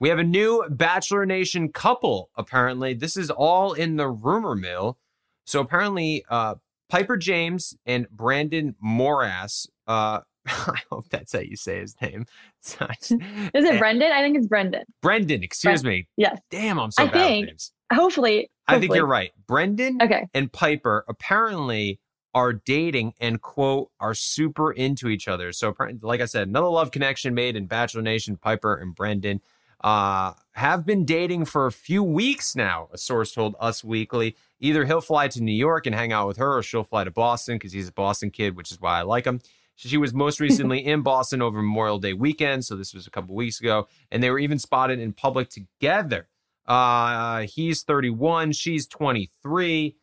we 0.00 0.08
have 0.08 0.18
a 0.18 0.24
new 0.24 0.64
Bachelor 0.70 1.26
Nation 1.26 1.70
couple. 1.72 2.30
Apparently, 2.36 2.94
this 2.94 3.16
is 3.16 3.30
all 3.30 3.72
in 3.72 3.96
the 3.96 4.08
rumor 4.08 4.54
mill. 4.54 4.98
So 5.46 5.60
apparently, 5.60 6.24
uh, 6.28 6.56
Piper 6.88 7.16
James 7.16 7.74
and 7.86 8.08
Brandon 8.10 8.74
Morais. 8.80 9.66
Uh, 9.86 10.20
I 10.46 10.78
hope 10.90 11.08
that's 11.10 11.32
how 11.32 11.40
you 11.40 11.56
say 11.56 11.80
his 11.80 11.94
name. 12.00 12.26
Is 12.62 13.10
it 13.10 13.78
Brendan? 13.78 14.12
I 14.12 14.22
think 14.22 14.36
it's 14.36 14.46
Brendan. 14.46 14.84
Brendan, 15.02 15.42
excuse 15.42 15.84
me. 15.84 16.06
Yes. 16.16 16.38
Damn, 16.50 16.78
I'm 16.78 16.90
so 16.90 17.04
I 17.04 17.06
bad 17.06 17.12
think. 17.26 17.46
names. 17.46 17.72
Hopefully. 17.92 18.50
I 18.66 18.78
think 18.78 18.94
you're 18.94 19.06
right. 19.06 19.32
Brendan 19.46 19.98
Okay. 20.02 20.26
and 20.34 20.52
Piper 20.52 21.04
apparently 21.08 21.98
are 22.34 22.52
dating 22.52 23.14
and 23.18 23.40
quote 23.40 23.90
are 23.98 24.12
super 24.14 24.70
into 24.70 25.08
each 25.08 25.26
other. 25.26 25.52
So 25.52 25.74
like 26.02 26.20
I 26.20 26.26
said, 26.26 26.48
another 26.48 26.68
love 26.68 26.90
connection 26.90 27.34
made 27.34 27.56
in 27.56 27.66
Bachelor 27.66 28.02
Nation. 28.02 28.36
Piper 28.36 28.74
and 28.74 28.94
Brendan 28.94 29.40
uh, 29.82 30.32
have 30.52 30.84
been 30.84 31.04
dating 31.04 31.44
for 31.44 31.66
a 31.66 31.72
few 31.72 32.02
weeks 32.02 32.56
now. 32.56 32.88
A 32.92 32.98
source 32.98 33.32
told 33.32 33.54
Us 33.60 33.84
Weekly. 33.84 34.36
Either 34.60 34.84
he'll 34.84 35.00
fly 35.00 35.28
to 35.28 35.42
New 35.42 35.52
York 35.52 35.86
and 35.86 35.94
hang 35.94 36.12
out 36.12 36.26
with 36.26 36.36
her, 36.38 36.58
or 36.58 36.62
she'll 36.62 36.84
fly 36.84 37.04
to 37.04 37.10
Boston 37.10 37.56
because 37.56 37.72
he's 37.72 37.88
a 37.88 37.92
Boston 37.92 38.30
kid, 38.30 38.56
which 38.56 38.72
is 38.72 38.80
why 38.80 38.98
I 38.98 39.02
like 39.02 39.24
him. 39.24 39.40
She 39.76 39.96
was 39.96 40.12
most 40.12 40.40
recently 40.40 40.78
in 40.86 41.02
Boston 41.02 41.40
over 41.40 41.62
Memorial 41.62 42.00
Day 42.00 42.12
weekend, 42.12 42.64
so 42.64 42.74
this 42.74 42.92
was 42.92 43.06
a 43.06 43.10
couple 43.10 43.36
weeks 43.36 43.60
ago, 43.60 43.86
and 44.10 44.22
they 44.22 44.30
were 44.30 44.40
even 44.40 44.58
spotted 44.58 44.98
in 44.98 45.12
public 45.12 45.48
together. 45.48 46.26
Uh, 46.66 47.42
he's 47.42 47.82
31, 47.84 48.52
she's 48.52 48.86
23. 48.88 49.96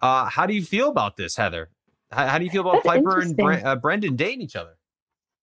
Uh, 0.00 0.26
how 0.26 0.46
do 0.46 0.52
you 0.52 0.62
feel 0.62 0.90
about 0.90 1.16
this, 1.16 1.36
Heather? 1.36 1.70
How, 2.12 2.26
how 2.26 2.38
do 2.38 2.44
you 2.44 2.50
feel 2.50 2.60
about 2.60 2.84
That's 2.84 2.96
Piper 2.96 3.20
and 3.20 3.34
Bre- 3.34 3.52
uh, 3.54 3.76
Brendan 3.76 4.14
dating 4.16 4.42
each 4.42 4.56
other? 4.56 4.76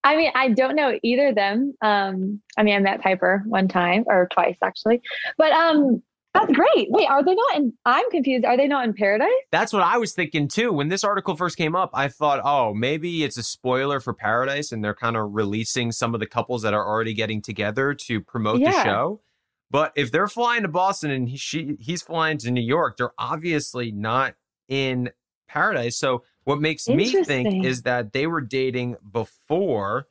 I 0.04 0.16
mean, 0.16 0.32
I 0.34 0.50
don't 0.50 0.76
know 0.76 0.98
either 1.04 1.28
of 1.28 1.36
them. 1.36 1.74
Um, 1.82 2.42
I 2.58 2.64
mean, 2.64 2.76
I 2.76 2.80
met 2.80 3.02
Piper 3.02 3.44
one 3.46 3.68
time 3.68 4.04
or 4.08 4.28
twice 4.34 4.58
actually, 4.64 5.02
but 5.38 5.52
um, 5.52 6.02
that's 6.34 6.52
great. 6.54 6.88
Wait, 6.90 7.10
are 7.10 7.24
they 7.24 7.36
not 7.36 7.56
in? 7.58 7.74
I'm 7.86 8.10
confused. 8.10 8.46
Are 8.46 8.56
they 8.56 8.68
not 8.68 8.86
in 8.86 8.94
Paradise? 8.94 9.28
That's 9.52 9.74
what 9.74 9.84
I 9.84 9.98
was 9.98 10.14
thinking 10.14 10.48
too. 10.48 10.72
When 10.72 10.88
this 10.88 11.04
article 11.04 11.36
first 11.36 11.58
came 11.58 11.76
up, 11.76 11.92
I 11.94 12.08
thought, 12.08 12.42
oh, 12.44 12.74
maybe 12.74 13.24
it's 13.24 13.38
a 13.38 13.44
spoiler 13.44 14.00
for 14.00 14.14
Paradise 14.14 14.72
and 14.72 14.84
they're 14.84 14.96
kind 14.96 15.18
of 15.18 15.34
releasing 15.34 15.92
some 15.92 16.14
of 16.14 16.20
the 16.20 16.28
couples 16.28 16.62
that 16.62 16.74
are 16.74 16.88
already 16.88 17.14
getting 17.14 17.42
together 17.42 17.94
to 17.94 18.22
promote 18.22 18.62
the 18.62 18.72
show. 18.72 19.22
But 19.70 19.94
if 19.96 20.12
they're 20.12 20.28
flying 20.28 20.64
to 20.64 20.68
Boston 20.68 21.12
and 21.12 21.30
he, 21.30 21.38
she, 21.38 21.78
he's 21.80 22.02
flying 22.02 22.38
to 22.40 22.52
New 22.52 22.62
York, 22.64 22.98
they're 22.98 23.14
obviously 23.18 23.92
not 23.92 24.36
in 24.68 25.12
Paradise. 25.48 25.98
So 25.98 26.24
what 26.44 26.60
makes 26.60 26.88
me 26.88 27.24
think 27.24 27.66
is 27.66 27.84
that 27.84 28.14
they 28.14 28.28
were 28.28 28.42
dating 28.42 28.98
before. 29.12 30.08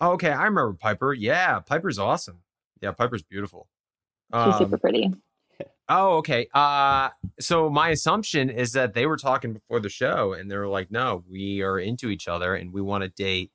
Oh, 0.00 0.12
okay, 0.12 0.30
I 0.30 0.44
remember 0.44 0.74
Piper. 0.74 1.12
Yeah, 1.12 1.60
Piper's 1.60 1.98
awesome. 1.98 2.42
Yeah, 2.80 2.92
Piper's 2.92 3.22
beautiful. 3.22 3.68
She's 4.32 4.56
super 4.58 4.74
Um, 4.74 4.80
pretty. 4.80 5.12
Oh, 5.88 6.16
okay. 6.16 6.48
Uh 6.54 7.10
so 7.38 7.68
my 7.70 7.90
assumption 7.90 8.50
is 8.50 8.72
that 8.72 8.94
they 8.94 9.06
were 9.06 9.16
talking 9.16 9.52
before 9.52 9.80
the 9.80 9.88
show 9.88 10.32
and 10.32 10.50
they 10.50 10.56
were 10.56 10.66
like, 10.68 10.90
"No, 10.90 11.22
we 11.28 11.62
are 11.62 11.78
into 11.78 12.08
each 12.08 12.26
other 12.26 12.54
and 12.54 12.72
we 12.72 12.80
want 12.80 13.02
to 13.04 13.08
date 13.10 13.52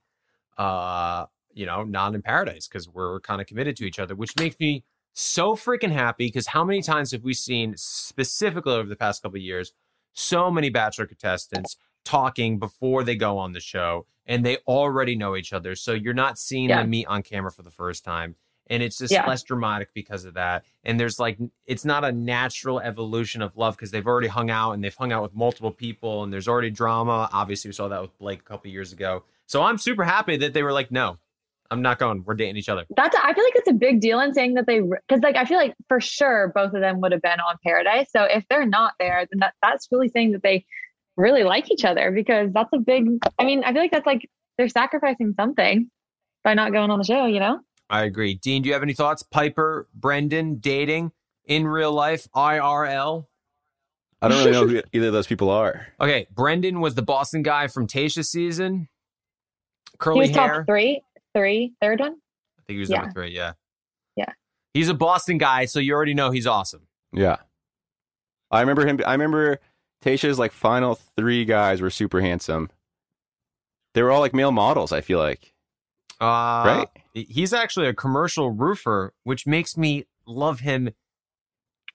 uh, 0.58 1.26
you 1.54 1.66
know, 1.66 1.84
not 1.84 2.14
in 2.16 2.22
paradise 2.22 2.68
because 2.68 2.88
we're 2.88 3.20
kind 3.22 3.42
of 3.42 3.48
committed 3.48 3.76
to 3.78 3.86
each 3.86 4.00
other," 4.00 4.16
which 4.16 4.36
makes 4.38 4.60
me 4.60 4.84
so 5.14 5.56
freaking 5.56 5.92
happy 5.92 6.28
because 6.28 6.48
how 6.48 6.64
many 6.64 6.82
times 6.82 7.12
have 7.12 7.24
we 7.24 7.34
seen 7.34 7.74
specifically 7.78 8.74
over 8.74 8.88
the 8.88 8.96
past 8.96 9.22
couple 9.22 9.38
of 9.38 9.42
years 9.44 9.74
so 10.14 10.50
many 10.52 10.70
bachelor 10.70 11.06
contestants 11.06 11.76
talking 12.10 12.58
before 12.58 13.04
they 13.04 13.16
go 13.16 13.38
on 13.38 13.54
the 13.54 13.60
show 13.60 14.06
and 14.26 14.44
they 14.46 14.58
already 14.68 15.16
know 15.16 15.36
each 15.36 15.54
other. 15.54 15.76
So 15.76 15.94
you're 15.94 16.14
not 16.14 16.38
seeing 16.40 16.70
Yeah. 16.70 16.78
them 16.78 16.90
meet 16.90 17.06
on 17.08 17.22
camera 17.24 17.52
for 17.52 17.62
the 17.64 17.70
first 17.72 18.04
time. 18.04 18.36
And 18.72 18.82
it's 18.84 18.98
just 18.98 19.12
Yeah. 19.14 19.26
less 19.28 19.44
dramatic 19.44 19.90
because 19.94 20.26
of 20.26 20.34
that. 20.36 20.64
And 20.84 21.00
there's 21.00 21.20
like, 21.20 21.38
it's 21.66 21.86
not 21.86 22.04
a 22.04 22.12
natural 22.12 22.80
evolution 22.80 23.42
of 23.42 23.58
love 23.58 23.76
because 23.76 23.92
they've 23.92 24.06
already 24.06 24.28
hung 24.28 24.50
out 24.50 24.72
and 24.72 24.84
they've 24.84 24.96
hung 24.96 25.12
out 25.12 25.22
with 25.24 25.34
multiple 25.36 25.72
people 25.72 26.24
and 26.24 26.32
there's 26.34 26.48
already 26.48 26.70
drama. 26.72 27.30
Obviously, 27.32 27.70
we 27.70 27.74
saw 27.74 27.88
that 27.88 28.02
with 28.02 28.16
Blake 28.20 28.40
a 28.40 28.44
couple 28.44 28.70
years 28.72 28.92
ago. 28.94 29.24
So 29.48 29.62
I'm 29.64 29.78
super 29.78 30.04
happy 30.04 30.38
that 30.38 30.54
they 30.54 30.62
were 30.64 30.74
like, 30.74 30.92
no, 30.92 31.18
I'm 31.72 31.82
not 31.84 31.98
going. 32.00 32.24
We're 32.26 32.36
dating 32.36 32.58
each 32.58 32.70
other. 32.70 32.86
That's 32.96 33.16
I 33.16 33.34
feel 33.34 33.44
like 33.44 33.56
it's 33.56 33.70
a 33.70 33.74
big 33.74 34.02
deal 34.02 34.20
in 34.20 34.34
saying 34.34 34.56
that 34.56 34.66
they 34.68 34.82
because 34.82 35.22
like 35.22 35.36
I 35.36 35.46
feel 35.46 35.58
like 35.58 35.76
for 35.88 36.00
sure 36.02 36.52
both 36.54 36.74
of 36.74 36.82
them 36.82 37.00
would 37.02 37.12
have 37.12 37.22
been 37.22 37.40
on 37.40 37.56
Paradise. 37.64 38.08
So 38.12 38.24
if 38.24 38.44
they're 38.50 38.66
not 38.68 38.94
there, 39.00 39.28
then 39.32 39.40
that, 39.40 39.54
that's 39.64 39.88
really 39.92 40.10
saying 40.10 40.32
that 40.34 40.42
they 40.44 40.66
really 41.20 41.44
like 41.44 41.70
each 41.70 41.86
other 41.86 42.12
because 42.12 42.50
that's 42.54 42.70
a 42.74 42.80
big. 42.80 43.06
I 43.38 43.44
mean, 43.46 43.64
I 43.64 43.74
feel 43.74 43.82
like 43.82 43.92
that's 43.92 44.06
like 44.08 44.28
they're 44.58 44.70
sacrificing 44.70 45.34
something 45.38 45.90
by 46.44 46.54
not 46.54 46.72
going 46.72 46.90
on 46.90 46.98
the 46.98 47.06
show. 47.06 47.26
You 47.26 47.40
know? 47.40 47.60
I 47.90 48.04
agree. 48.04 48.36
Dean, 48.36 48.62
do 48.62 48.68
you 48.68 48.74
have 48.74 48.84
any 48.84 48.94
thoughts? 48.94 49.24
Piper, 49.24 49.88
Brendan, 49.94 50.56
dating 50.60 51.12
in 51.46 51.68
real 51.68 51.92
life, 51.92 52.28
IRL? 52.36 53.26
I 54.22 54.28
don't 54.28 54.38
really 54.40 54.52
know 54.52 54.68
who 54.68 54.82
either 54.92 55.08
of 55.08 55.14
those 55.14 55.28
people 55.28 55.50
are. 55.50 55.88
Okay, 56.02 56.28
Brendan 56.32 56.82
was 56.82 56.96
the 56.96 57.02
Boston 57.02 57.42
guy 57.42 57.68
from 57.68 57.88
Tayshia 57.88 58.26
season. 58.26 58.90
He 59.92 59.98
Curly 59.98 60.20
was 60.28 60.30
hair. 60.32 60.58
top 60.60 60.66
three, 60.66 61.02
three, 61.36 61.74
third 61.82 62.00
one. 62.00 62.12
I 62.14 62.62
think 62.68 62.76
he 62.76 62.80
was 62.80 62.90
Yeah. 62.90 62.98
number 63.00 63.14
three. 63.14 63.30
Yeah. 63.36 63.54
Yeah. 64.16 64.32
He's 64.74 64.90
a 64.90 64.94
Boston 64.94 65.38
guy, 65.38 65.66
so 65.66 65.80
you 65.80 65.94
already 65.94 66.14
know 66.14 66.32
he's 66.32 66.46
awesome. 66.48 66.88
Yeah. 67.14 67.38
I 68.52 68.60
remember 68.62 68.86
him. 68.86 69.00
I 69.06 69.14
remember 69.14 69.60
Tayshia's 70.04 70.40
like 70.40 70.52
final 70.52 70.96
three 71.16 71.46
guys 71.46 71.82
were 71.82 71.90
super 71.90 72.22
handsome. 72.22 72.70
They 73.94 74.04
were 74.04 74.12
all 74.12 74.22
like 74.22 74.34
male 74.34 74.52
models, 74.52 74.92
I 74.92 75.02
feel 75.02 75.20
like. 75.20 75.54
Uh, 76.22 76.64
Right. 76.66 76.88
He's 77.14 77.54
actually 77.54 77.88
a 77.88 77.94
commercial 77.94 78.52
roofer, 78.52 79.14
which 79.24 79.46
makes 79.48 79.76
me 79.78 80.06
love 80.26 80.60
him 80.62 80.92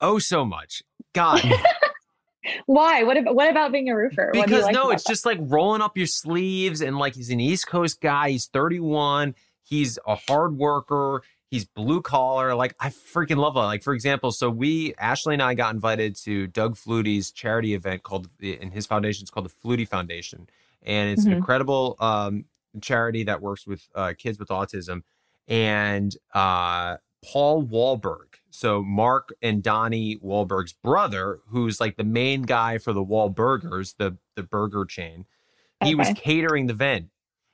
oh 0.01 0.19
so 0.19 0.45
much. 0.45 0.83
God. 1.15 1.43
Why? 2.67 3.05
What 3.05 3.17
about 3.17 3.35
what 3.35 3.49
about 3.51 3.73
being 3.73 3.89
a 3.89 3.97
roofer? 3.97 4.27
What 4.27 4.33
do 4.35 4.39
you 4.39 4.45
because 4.45 4.65
like 4.65 4.75
no, 4.75 4.91
it's 4.91 5.05
that? 5.05 5.09
just 5.11 5.25
like 5.25 5.39
rolling 5.41 5.81
up 5.81 5.97
your 5.97 6.07
sleeves 6.07 6.83
and 6.83 6.99
like 6.99 7.15
he's 7.15 7.31
an 7.31 7.41
East 7.41 7.67
Coast 7.69 8.01
guy. 8.03 8.31
He's 8.31 8.47
31. 8.47 9.35
He's 9.63 9.99
a 10.07 10.15
hard 10.15 10.59
worker. 10.59 11.23
He's 11.55 11.65
blue 11.65 12.03
collar. 12.03 12.53
Like 12.57 12.75
I 12.81 12.89
freaking 12.89 13.37
love 13.37 13.55
that. 13.55 13.61
Like 13.61 13.85
for 13.85 13.95
example, 13.95 14.33
so 14.33 14.51
we 14.51 14.93
Ashley 14.99 15.35
and 15.35 15.43
I 15.43 15.55
got 15.55 15.73
invited 15.73 16.17
to 16.25 16.49
Doug 16.49 16.75
Flutie's 16.77 17.31
charity 17.31 17.75
event 17.75 18.03
called 18.03 18.29
in 18.41 18.73
his 18.73 18.87
foundation. 18.87 19.23
It's 19.23 19.31
called 19.31 19.47
the 19.47 19.51
Flutie 19.69 19.87
Foundation, 19.87 20.49
and 20.83 21.11
it's 21.11 21.25
an 21.25 21.33
Mhm. 21.33 21.37
incredible 21.37 21.95
um, 22.01 22.47
charity 22.81 23.23
that 23.23 23.41
works 23.41 23.69
with 23.69 23.87
uh, 23.95 24.15
kids 24.19 24.37
with 24.41 24.49
autism. 24.49 25.03
And 25.47 26.17
uh, 26.35 26.97
Paul 27.25 27.65
Wahlberg, 27.65 28.35
so 28.51 28.83
Mark 28.83 29.33
and 29.41 29.63
Donnie 29.63 30.17
Wahlberg's 30.17 30.73
brother, 30.73 31.39
who's 31.51 31.79
like 31.81 31.97
the 31.97 32.03
main 32.05 32.43
guy 32.43 32.79
for 32.79 32.93
the 32.93 33.05
Wahlburgers, 33.05 33.95
the 33.97 34.17
the 34.35 34.43
burger 34.43 34.85
chain. 34.85 35.27
He 35.85 35.95
was 35.95 36.09
catering 36.17 36.67
the 36.67 36.73
event, 36.75 37.11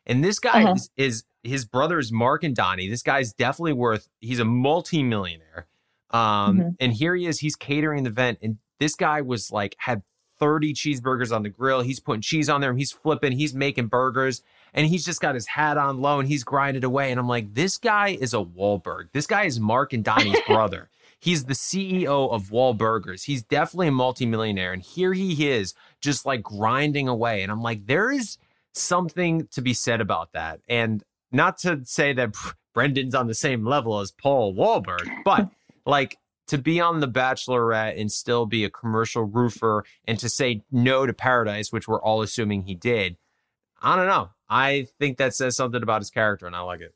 and 0.07 0.25
this 0.25 0.39
guy 0.39 0.63
Uh-huh. 0.65 0.73
is, 0.77 0.91
is 0.97 1.25
his 1.43 1.65
brother's 1.65 2.13
Mark 2.13 2.45
and 2.45 2.55
Donnie. 2.55 2.89
This 2.89 3.03
guy's 3.03 3.33
definitely 3.33 3.73
worth. 3.75 4.09
He's 4.21 4.39
a 4.41 4.45
multimillionaire, 4.45 5.67
um, 6.11 6.59
Mhm. 6.59 6.77
and 6.81 6.93
here 6.93 7.15
he 7.15 7.27
is. 7.27 7.41
He's 7.41 7.57
catering 7.57 8.05
the 8.05 8.11
event, 8.11 8.39
and 8.43 8.59
this 8.79 8.95
guy 8.95 9.21
was 9.21 9.51
like 9.51 9.75
had 9.79 10.03
thirty 10.39 10.73
cheeseburgers 10.73 11.35
on 11.35 11.43
the 11.43 11.49
grill. 11.51 11.83
He's 11.83 12.01
putting 12.01 12.23
cheese 12.23 12.49
on 12.49 12.61
there, 12.61 12.71
and 12.71 12.79
he's 12.79 12.93
flipping. 12.93 13.33
He's 13.33 13.55
making 13.55 13.89
burgers, 13.89 14.43
and 14.73 14.87
he's 14.87 15.05
just 15.05 15.21
got 15.21 15.35
his 15.35 15.47
hat 15.49 15.77
on 15.77 16.01
low, 16.01 16.19
and 16.19 16.29
he's 16.29 16.45
grinded 16.45 16.83
away. 16.85 17.11
And 17.11 17.21
I'm 17.21 17.29
like, 17.29 17.55
this 17.55 17.77
guy 17.77 18.17
is 18.21 18.33
a 18.33 18.39
Wahlberg. 18.39 19.11
This 19.13 19.27
guy 19.27 19.45
is 19.45 19.61
Mark 19.61 19.93
and 19.93 20.03
Donnie's 20.05 20.41
brother. 20.47 20.89
He's 21.23 21.45
the 21.45 21.53
CEO 21.55 22.31
of 22.33 22.45
Wahlburgers. 22.49 23.25
He's 23.25 23.43
definitely 23.43 23.89
a 23.89 23.93
multimillionaire. 23.93 24.73
And 24.73 24.81
here 24.81 25.13
he 25.13 25.49
is, 25.51 25.75
just 26.01 26.25
like 26.25 26.43
grinding 26.43 27.09
away. 27.09 27.43
And 27.43 27.53
I'm 27.53 27.61
like, 27.61 27.85
there 27.87 28.11
is 28.11 28.39
something 28.73 29.47
to 29.49 29.61
be 29.61 29.75
said 29.75 30.01
about 30.01 30.33
that. 30.33 30.61
And 30.67 31.05
not 31.33 31.59
to 31.59 31.81
say 31.85 32.13
that 32.15 32.35
Brendan's 32.75 33.15
on 33.15 33.27
the 33.27 33.35
same 33.35 33.65
level 33.65 33.99
as 34.01 34.11
Paul 34.11 34.55
Wahlberg, 34.55 35.09
but 35.25 35.49
like 35.87 36.19
to 36.47 36.59
be 36.59 36.81
on 36.81 37.01
The 37.01 37.09
Bachelorette 37.09 38.01
and 38.01 38.11
still 38.11 38.47
be 38.47 38.65
a 38.65 38.71
commercial 38.71 39.23
roofer 39.25 39.85
and 40.07 40.19
to 40.19 40.29
say 40.29 40.63
no 40.71 41.07
to 41.07 41.13
Paradise, 41.13 41.73
which 41.73 41.87
we're 41.89 42.01
all 42.03 42.23
assuming 42.23 42.63
he 42.63 42.75
did. 42.75 43.17
I 43.83 43.97
don't 43.97 44.07
know. 44.07 44.31
I 44.49 44.87
think 44.99 45.19
that 45.19 45.35
says 45.35 45.57
something 45.57 45.83
about 45.83 46.01
his 46.01 46.11
character, 46.11 46.47
and 46.47 46.57
I 46.57 46.61
like 46.61 46.81
it. 46.81 46.95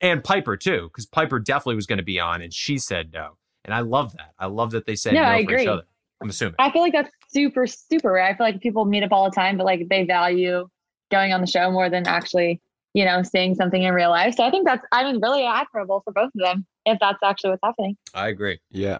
and 0.00 0.22
Piper 0.22 0.56
too, 0.56 0.88
because 0.88 1.06
Piper 1.06 1.38
definitely 1.38 1.76
was 1.76 1.86
going 1.86 1.98
to 1.98 2.02
be 2.04 2.18
on, 2.20 2.42
and 2.42 2.52
she 2.52 2.78
said 2.78 3.12
no. 3.12 3.36
And 3.64 3.72
I 3.72 3.80
love 3.80 4.12
that. 4.16 4.32
I 4.38 4.46
love 4.46 4.72
that 4.72 4.84
they 4.86 4.96
said 4.96 5.14
No, 5.14 5.22
no, 5.22 5.28
I 5.28 5.44
for 5.44 5.52
each 5.52 5.60
agree. 5.60 5.66
other. 5.68 5.84
I'm 6.20 6.28
assuming. 6.28 6.56
I 6.58 6.70
feel 6.72 6.82
like 6.82 6.92
that's 6.92 7.10
super, 7.28 7.66
super 7.66 8.12
rare. 8.12 8.24
I 8.24 8.36
feel 8.36 8.46
like 8.46 8.60
people 8.60 8.84
meet 8.84 9.04
up 9.04 9.12
all 9.12 9.24
the 9.30 9.34
time, 9.34 9.56
but 9.56 9.64
like 9.64 9.88
they 9.88 10.04
value 10.04 10.68
going 11.10 11.32
on 11.32 11.40
the 11.40 11.46
show 11.46 11.70
more 11.70 11.88
than 11.88 12.06
actually, 12.08 12.60
you 12.94 13.04
know, 13.04 13.22
seeing 13.22 13.54
something 13.54 13.82
in 13.82 13.94
real 13.94 14.10
life. 14.10 14.34
So 14.36 14.44
I 14.44 14.50
think 14.50 14.66
that's, 14.66 14.84
I 14.92 15.04
mean, 15.04 15.20
really 15.20 15.44
admirable 15.44 16.02
for 16.04 16.12
both 16.12 16.30
of 16.34 16.40
them 16.40 16.66
if 16.84 16.98
that's 17.00 17.18
actually 17.22 17.50
what's 17.50 17.62
happening. 17.64 17.96
I 18.14 18.28
agree. 18.28 18.60
Yeah. 18.70 18.98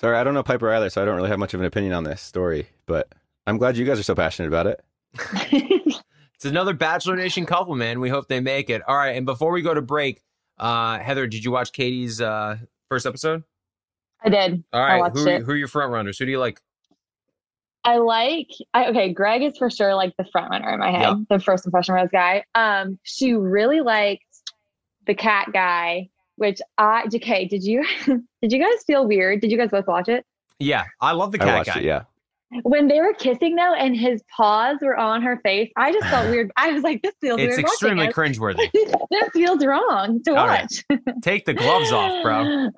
Sorry, 0.00 0.16
I 0.16 0.24
don't 0.24 0.34
know 0.34 0.42
Piper 0.42 0.72
either, 0.72 0.90
so 0.90 1.00
I 1.00 1.04
don't 1.04 1.16
really 1.16 1.28
have 1.28 1.38
much 1.38 1.54
of 1.54 1.60
an 1.60 1.66
opinion 1.66 1.92
on 1.92 2.04
this 2.04 2.20
story, 2.20 2.68
but 2.86 3.12
I'm 3.46 3.58
glad 3.58 3.76
you 3.76 3.84
guys 3.84 4.00
are 4.00 4.04
so 4.04 4.14
passionate 4.14 4.48
about 4.48 4.66
it. 4.66 4.82
It's 6.42 6.50
another 6.50 6.74
Bachelor 6.74 7.14
Nation 7.14 7.46
couple, 7.46 7.76
man. 7.76 8.00
We 8.00 8.08
hope 8.08 8.26
they 8.26 8.40
make 8.40 8.68
it. 8.68 8.82
All 8.88 8.96
right. 8.96 9.14
And 9.16 9.24
before 9.24 9.52
we 9.52 9.62
go 9.62 9.72
to 9.72 9.80
break, 9.80 10.24
uh, 10.58 10.98
Heather, 10.98 11.28
did 11.28 11.44
you 11.44 11.52
watch 11.52 11.70
Katie's 11.70 12.20
uh, 12.20 12.56
first 12.88 13.06
episode? 13.06 13.44
I 14.24 14.28
did. 14.28 14.64
All 14.72 14.80
right. 14.80 15.00
I 15.00 15.08
Who, 15.10 15.28
it. 15.28 15.42
who 15.42 15.52
are 15.52 15.56
your 15.56 15.68
front 15.68 15.92
runners? 15.92 16.18
Who 16.18 16.24
do 16.24 16.32
you 16.32 16.40
like? 16.40 16.60
I 17.84 17.96
like 17.98 18.48
I, 18.74 18.86
okay, 18.90 19.12
Greg 19.12 19.42
is 19.42 19.58
for 19.58 19.68
sure 19.70 19.94
like 19.94 20.14
the 20.16 20.24
front 20.30 20.50
runner 20.50 20.72
in 20.72 20.78
my 20.80 20.90
head, 20.90 21.00
Yeah. 21.02 21.14
the 21.28 21.40
first 21.40 21.66
impression 21.66 21.94
rose 21.94 22.08
guy. 22.12 22.44
Um, 22.54 22.98
she 23.02 23.32
really 23.34 23.80
liked 23.80 24.22
the 25.06 25.14
cat 25.14 25.48
guy, 25.52 26.08
which 26.36 26.60
I 26.78 27.04
okay, 27.12 27.46
did 27.46 27.64
you 27.64 27.84
did 28.06 28.52
you 28.52 28.58
guys 28.60 28.82
feel 28.86 29.06
weird? 29.06 29.40
Did 29.40 29.50
you 29.50 29.58
guys 29.58 29.70
both 29.70 29.86
watch 29.88 30.08
it? 30.08 30.24
Yeah. 30.60 30.84
I 31.00 31.12
love 31.12 31.32
the 31.32 31.42
I 31.42 31.44
cat 31.44 31.54
watched 31.58 31.74
guy. 31.74 31.80
it, 31.80 31.84
yeah. 31.84 32.02
When 32.64 32.86
they 32.86 33.00
were 33.00 33.14
kissing 33.14 33.56
though 33.56 33.72
and 33.74 33.96
his 33.96 34.22
paws 34.36 34.76
were 34.82 34.96
on 34.96 35.22
her 35.22 35.40
face, 35.42 35.72
I 35.76 35.90
just 35.90 36.06
felt 36.08 36.28
weird. 36.30 36.52
I 36.56 36.70
was 36.72 36.82
like, 36.84 37.02
this 37.02 37.14
feels 37.20 37.40
It's 37.40 37.56
weird. 37.56 37.60
extremely 37.60 38.06
watching 38.06 38.34
cringeworthy. 38.34 38.70
this. 38.72 38.92
this 39.10 39.28
feels 39.32 39.64
wrong 39.64 40.22
to 40.24 40.36
All 40.36 40.46
right. 40.46 40.68
watch. 40.90 41.00
Take 41.22 41.46
the 41.46 41.54
gloves 41.54 41.90
off, 41.90 42.22
bro. 42.22 42.68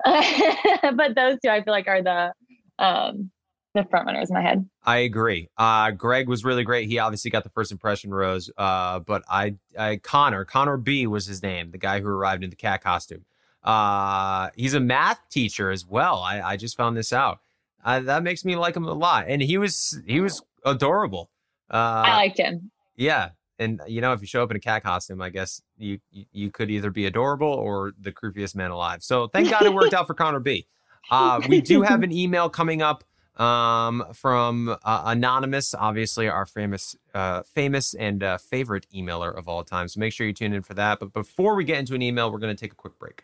but 0.95 1.13
those 1.15 1.37
two 1.43 1.49
I 1.49 1.61
feel 1.63 1.73
like 1.73 1.87
are 1.87 2.01
the 2.01 2.33
um 2.79 3.29
the 3.75 3.83
front 3.83 4.07
runners 4.07 4.29
in 4.29 4.33
my 4.33 4.41
head. 4.41 4.67
I 4.83 4.97
agree. 4.97 5.49
Uh, 5.57 5.91
Greg 5.91 6.27
was 6.27 6.43
really 6.43 6.63
great. 6.63 6.87
He 6.89 6.97
obviously 6.97 7.29
got 7.29 7.43
the 7.43 7.49
first 7.49 7.71
impression 7.71 8.11
rose. 8.11 8.49
Uh, 8.57 8.99
but 8.99 9.23
I, 9.29 9.55
I, 9.77 9.97
Connor, 9.97 10.45
Connor 10.45 10.77
B 10.77 11.05
was 11.05 11.27
his 11.27 11.43
name, 11.43 11.69
the 11.71 11.77
guy 11.77 12.01
who 12.01 12.07
arrived 12.07 12.43
in 12.43 12.49
the 12.49 12.55
cat 12.55 12.83
costume. 12.83 13.25
Uh, 13.63 14.49
he's 14.55 14.73
a 14.73 14.79
math 14.79 15.19
teacher 15.29 15.69
as 15.69 15.85
well. 15.85 16.19
I, 16.19 16.41
I 16.41 16.57
just 16.57 16.75
found 16.75 16.97
this 16.97 17.13
out. 17.13 17.39
Uh, 17.83 17.99
that 17.99 18.23
makes 18.23 18.43
me 18.43 18.55
like 18.55 18.75
him 18.75 18.85
a 18.85 18.93
lot. 18.93 19.25
And 19.27 19.41
he 19.41 19.57
was, 19.57 20.01
he 20.07 20.19
was 20.19 20.41
adorable. 20.63 21.29
Uh, 21.69 22.03
I 22.05 22.15
liked 22.15 22.39
him. 22.39 22.71
yeah. 22.95 23.29
And 23.57 23.81
you 23.87 24.01
know, 24.01 24.11
if 24.11 24.19
you 24.19 24.27
show 24.27 24.43
up 24.43 24.51
in 24.51 24.57
a 24.57 24.59
cat 24.59 24.83
costume, 24.83 25.21
I 25.21 25.29
guess 25.29 25.61
you 25.77 25.99
you, 26.11 26.25
you 26.33 26.51
could 26.51 26.69
either 26.69 26.91
be 26.91 27.05
adorable 27.05 27.47
or 27.47 27.93
the 27.97 28.11
creepiest 28.11 28.53
man 28.53 28.69
alive. 28.69 29.01
So 29.01 29.29
thank 29.29 29.49
God 29.49 29.61
it 29.61 29.73
worked 29.73 29.93
out 29.93 30.07
for 30.07 30.13
Connor 30.13 30.41
B. 30.41 30.67
Uh, 31.09 31.39
we 31.47 31.61
do 31.61 31.81
have 31.81 32.03
an 32.03 32.11
email 32.11 32.49
coming 32.49 32.81
up 32.81 33.05
um, 33.37 34.05
from 34.13 34.69
uh, 34.83 35.03
anonymous, 35.05 35.73
obviously 35.73 36.27
our 36.27 36.45
famous, 36.45 36.95
uh, 37.13 37.43
famous 37.43 37.93
and 37.93 38.23
uh, 38.23 38.37
favorite 38.37 38.87
emailer 38.93 39.35
of 39.35 39.47
all 39.47 39.63
time. 39.63 39.87
So 39.87 39.99
make 39.99 40.13
sure 40.13 40.25
you 40.27 40.33
tune 40.33 40.53
in 40.53 40.61
for 40.61 40.73
that. 40.75 40.99
But 40.99 41.13
before 41.13 41.55
we 41.55 41.63
get 41.63 41.79
into 41.79 41.95
an 41.95 42.01
email, 42.01 42.31
we're 42.31 42.39
going 42.39 42.55
to 42.55 42.59
take 42.59 42.71
a 42.71 42.75
quick 42.75 42.97
break. 42.99 43.23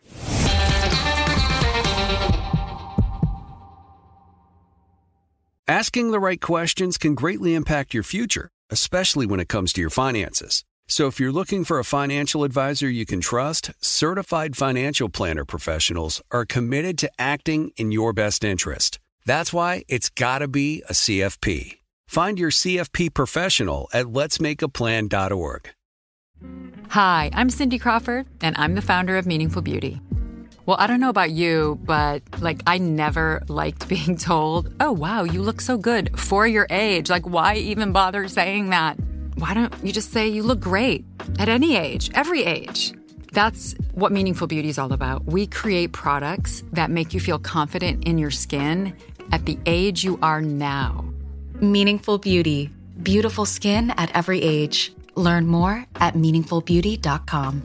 Asking 5.68 6.10
the 6.10 6.20
right 6.20 6.40
questions 6.40 6.98
can 6.98 7.14
greatly 7.14 7.54
impact 7.54 7.94
your 7.94 8.02
future, 8.02 8.50
especially 8.68 9.26
when 9.26 9.40
it 9.40 9.48
comes 9.48 9.72
to 9.72 9.80
your 9.80 9.90
finances. 9.90 10.64
So 10.88 11.06
if 11.06 11.18
you're 11.18 11.32
looking 11.32 11.64
for 11.64 11.78
a 11.78 11.84
financial 11.84 12.44
advisor 12.44 12.90
you 12.90 13.06
can 13.06 13.20
trust, 13.20 13.70
certified 13.80 14.56
financial 14.56 15.08
planner 15.08 15.44
professionals 15.44 16.20
are 16.30 16.44
committed 16.44 16.98
to 16.98 17.10
acting 17.18 17.70
in 17.76 17.92
your 17.92 18.12
best 18.12 18.44
interest. 18.44 18.98
That's 19.24 19.52
why 19.52 19.84
it's 19.88 20.08
got 20.08 20.38
to 20.38 20.48
be 20.48 20.82
a 20.88 20.92
CFP. 20.92 21.78
Find 22.08 22.38
your 22.38 22.50
CFP 22.50 23.14
professional 23.14 23.88
at 23.92 24.06
letsmakeaplan.org. 24.06 25.70
Hi, 26.88 27.30
I'm 27.32 27.48
Cindy 27.48 27.78
Crawford, 27.78 28.26
and 28.40 28.54
I'm 28.58 28.74
the 28.74 28.82
founder 28.82 29.16
of 29.16 29.26
Meaningful 29.26 29.62
Beauty. 29.62 30.00
Well, 30.66 30.76
I 30.78 30.86
don't 30.86 31.00
know 31.00 31.08
about 31.08 31.30
you, 31.30 31.80
but 31.84 32.22
like, 32.40 32.60
I 32.66 32.78
never 32.78 33.42
liked 33.48 33.88
being 33.94 34.16
told, 34.16 34.74
oh, 34.80 34.92
wow, 34.92 35.24
you 35.24 35.42
look 35.42 35.60
so 35.60 35.78
good 35.78 36.18
for 36.18 36.46
your 36.46 36.66
age. 36.70 37.08
Like, 37.08 37.26
why 37.26 37.54
even 37.56 37.92
bother 37.92 38.28
saying 38.28 38.70
that? 38.70 38.98
Why 39.36 39.54
don't 39.54 39.72
you 39.82 39.92
just 39.92 40.12
say 40.12 40.28
you 40.28 40.42
look 40.42 40.60
great 40.60 41.04
at 41.38 41.48
any 41.48 41.76
age, 41.76 42.10
every 42.14 42.44
age? 42.44 42.92
That's 43.32 43.74
what 43.92 44.12
Meaningful 44.12 44.46
Beauty 44.46 44.68
is 44.68 44.78
all 44.78 44.92
about. 44.92 45.24
We 45.24 45.46
create 45.46 45.92
products 45.92 46.62
that 46.72 46.90
make 46.90 47.14
you 47.14 47.20
feel 47.20 47.38
confident 47.38 48.04
in 48.04 48.18
your 48.18 48.30
skin 48.30 48.94
at 49.30 49.46
the 49.46 49.58
age 49.66 50.02
you 50.02 50.18
are 50.22 50.40
now. 50.40 51.04
Meaningful 51.60 52.18
Beauty. 52.18 52.70
Beautiful 53.02 53.44
skin 53.44 53.90
at 53.92 54.10
every 54.14 54.42
age. 54.42 54.92
Learn 55.14 55.46
more 55.46 55.86
at 55.96 56.14
meaningfulbeauty.com. 56.14 57.62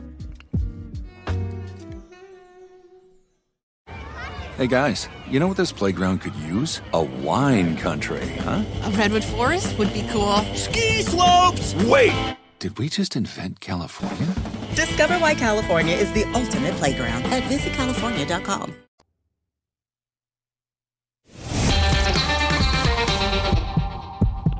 Hey 4.56 4.66
guys, 4.66 5.08
you 5.30 5.38
know 5.38 5.46
what 5.46 5.56
this 5.56 5.70
playground 5.70 6.18
could 6.20 6.34
use? 6.34 6.80
A 6.92 7.00
wine 7.00 7.76
country, 7.76 8.26
huh? 8.40 8.64
A 8.82 8.90
redwood 8.90 9.22
forest 9.22 9.78
would 9.78 9.92
be 9.92 10.04
cool. 10.10 10.38
Ski 10.56 11.02
slopes! 11.02 11.74
Wait! 11.84 12.36
Did 12.58 12.76
we 12.76 12.88
just 12.88 13.14
invent 13.14 13.60
California? 13.60 14.34
Discover 14.74 15.20
why 15.20 15.34
California 15.34 15.94
is 15.94 16.12
the 16.12 16.24
ultimate 16.34 16.74
playground 16.74 17.22
at 17.26 17.44
visitcalifornia.com. 17.44 18.74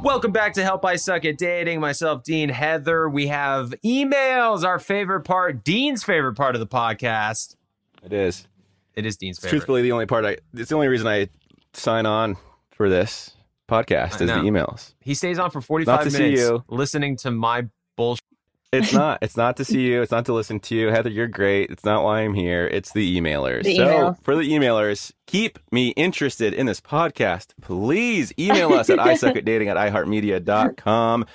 Welcome 0.03 0.30
back 0.32 0.53
to 0.55 0.62
Help 0.62 0.84
I 0.84 0.96
Suck 0.96 1.24
at 1.24 1.38
Dating. 1.38 1.80
Myself, 1.80 2.22
Dean, 2.22 2.49
Heather. 2.49 3.09
We 3.09 3.26
have 3.26 3.70
emails, 3.84 4.64
our 4.64 4.78
favorite 4.78 5.22
part, 5.22 5.64
Dean's 5.64 6.05
favorite 6.05 6.34
part 6.34 6.55
of 6.55 6.61
the 6.61 6.66
podcast. 6.66 7.57
It 8.05 8.12
is. 8.12 8.46
It 8.94 9.05
is 9.07 9.16
Dean's 9.16 9.38
favorite. 9.38 9.51
truthfully 9.51 9.82
the 9.82 9.92
only 9.92 10.07
part 10.07 10.24
I 10.24 10.38
it's 10.55 10.70
the 10.70 10.74
only 10.76 10.88
reason 10.88 11.07
I 11.07 11.28
sign 11.72 12.07
on 12.07 12.36
for 12.70 12.88
this 12.88 13.32
podcast 13.68 14.20
I 14.20 14.24
is 14.24 14.30
the 14.30 14.36
emails. 14.49 14.94
He 15.01 15.14
stays 15.14 15.38
on 15.38 15.51
for 15.51 15.59
Not 15.59 15.64
45 15.66 16.05
to 16.05 16.11
see 16.11 16.18
minutes 16.22 16.42
you. 16.42 16.64
listening 16.68 17.16
to 17.18 17.30
my 17.30 17.66
bullshit. 17.96 18.22
It's 18.72 18.92
not. 19.00 19.18
It's 19.22 19.36
not 19.36 19.56
to 19.56 19.64
see 19.64 19.80
you. 19.80 20.02
It's 20.02 20.12
not 20.12 20.26
to 20.26 20.32
listen 20.32 20.60
to 20.60 20.76
you. 20.76 20.88
Heather, 20.88 21.10
you're 21.10 21.26
great. 21.26 21.70
It's 21.70 21.84
not 21.84 22.04
why 22.04 22.20
I'm 22.20 22.34
here. 22.34 22.66
It's 22.66 22.92
the 22.92 23.18
emailers. 23.18 23.64
The 23.64 23.76
so 23.76 23.86
emails. 23.86 24.22
for 24.22 24.36
the 24.36 24.42
emailers, 24.42 25.12
keep 25.26 25.58
me 25.72 25.88
interested 25.90 26.54
in 26.54 26.66
this 26.66 26.80
podcast. 26.80 27.52
Please 27.60 28.32
email 28.38 28.72
us 28.74 28.88
at 28.90 28.98
isuckatdating 28.98 29.66
at 29.68 29.76
iheartmedia.com. 29.76 31.26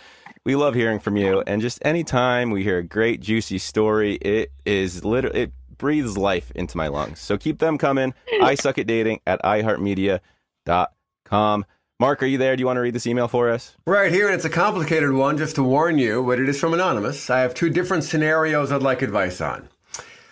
We 0.45 0.55
love 0.55 0.75
hearing 0.75 0.99
from 0.99 1.17
you. 1.17 1.41
And 1.47 1.61
just 1.61 1.79
anytime 1.85 2.51
we 2.51 2.63
hear 2.63 2.77
a 2.79 2.83
great, 2.83 3.21
juicy 3.21 3.57
story, 3.57 4.15
it 4.15 4.51
is 4.65 5.05
literally, 5.05 5.43
it 5.43 5.53
breathes 5.77 6.17
life 6.17 6.51
into 6.51 6.75
my 6.77 6.87
lungs. 6.87 7.19
So 7.19 7.37
keep 7.37 7.59
them 7.59 7.77
coming. 7.77 8.13
I 8.41 8.55
suck 8.55 8.77
at 8.77 8.87
dating 8.87 9.21
at 9.25 9.41
iheartmedia.com. 9.41 11.65
Mark, 12.03 12.21
are 12.21 12.25
you 12.25 12.37
there? 12.37 12.53
Do 12.57 12.59
you 12.59 12.65
want 12.65 12.75
to 12.75 12.81
read 12.81 12.93
this 12.93 13.07
email 13.07 13.29
for 13.29 13.49
us? 13.49 13.77
Right 13.85 14.11
here, 14.11 14.25
and 14.25 14.35
it's 14.35 14.43
a 14.43 14.49
complicated 14.49 15.13
one, 15.13 15.37
just 15.37 15.55
to 15.55 15.63
warn 15.63 15.97
you, 15.97 16.21
but 16.21 16.37
it 16.37 16.49
is 16.49 16.59
from 16.59 16.73
Anonymous. 16.73 17.29
I 17.29 17.39
have 17.39 17.53
two 17.53 17.69
different 17.69 18.03
scenarios 18.03 18.73
I'd 18.73 18.81
like 18.81 19.01
advice 19.01 19.39
on. 19.39 19.69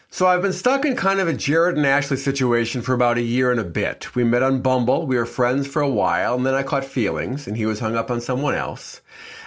So 0.09 0.27
I've 0.27 0.41
been 0.41 0.51
stuck 0.51 0.83
in 0.83 0.97
kind 0.97 1.21
of 1.21 1.29
a 1.29 1.33
Jared 1.33 1.77
and 1.77 1.85
Ashley 1.85 2.17
situation 2.17 2.81
for 2.81 2.93
about 2.93 3.17
a 3.17 3.21
year 3.21 3.51
and 3.51 3.59
a 3.61 3.63
bit. 3.63 4.13
We 4.15 4.25
met 4.25 4.43
on 4.43 4.61
Bumble, 4.61 5.07
we 5.07 5.15
were 5.15 5.25
friends 5.25 5.65
for 5.65 5.81
a 5.81 5.87
while, 5.87 6.35
and 6.35 6.45
then 6.45 6.55
I 6.55 6.63
caught 6.63 6.83
feelings, 6.83 7.47
and 7.47 7.55
he 7.55 7.65
was 7.65 7.79
hung 7.79 7.95
up 7.95 8.11
on 8.11 8.19
someone 8.19 8.53
else. 8.53 8.99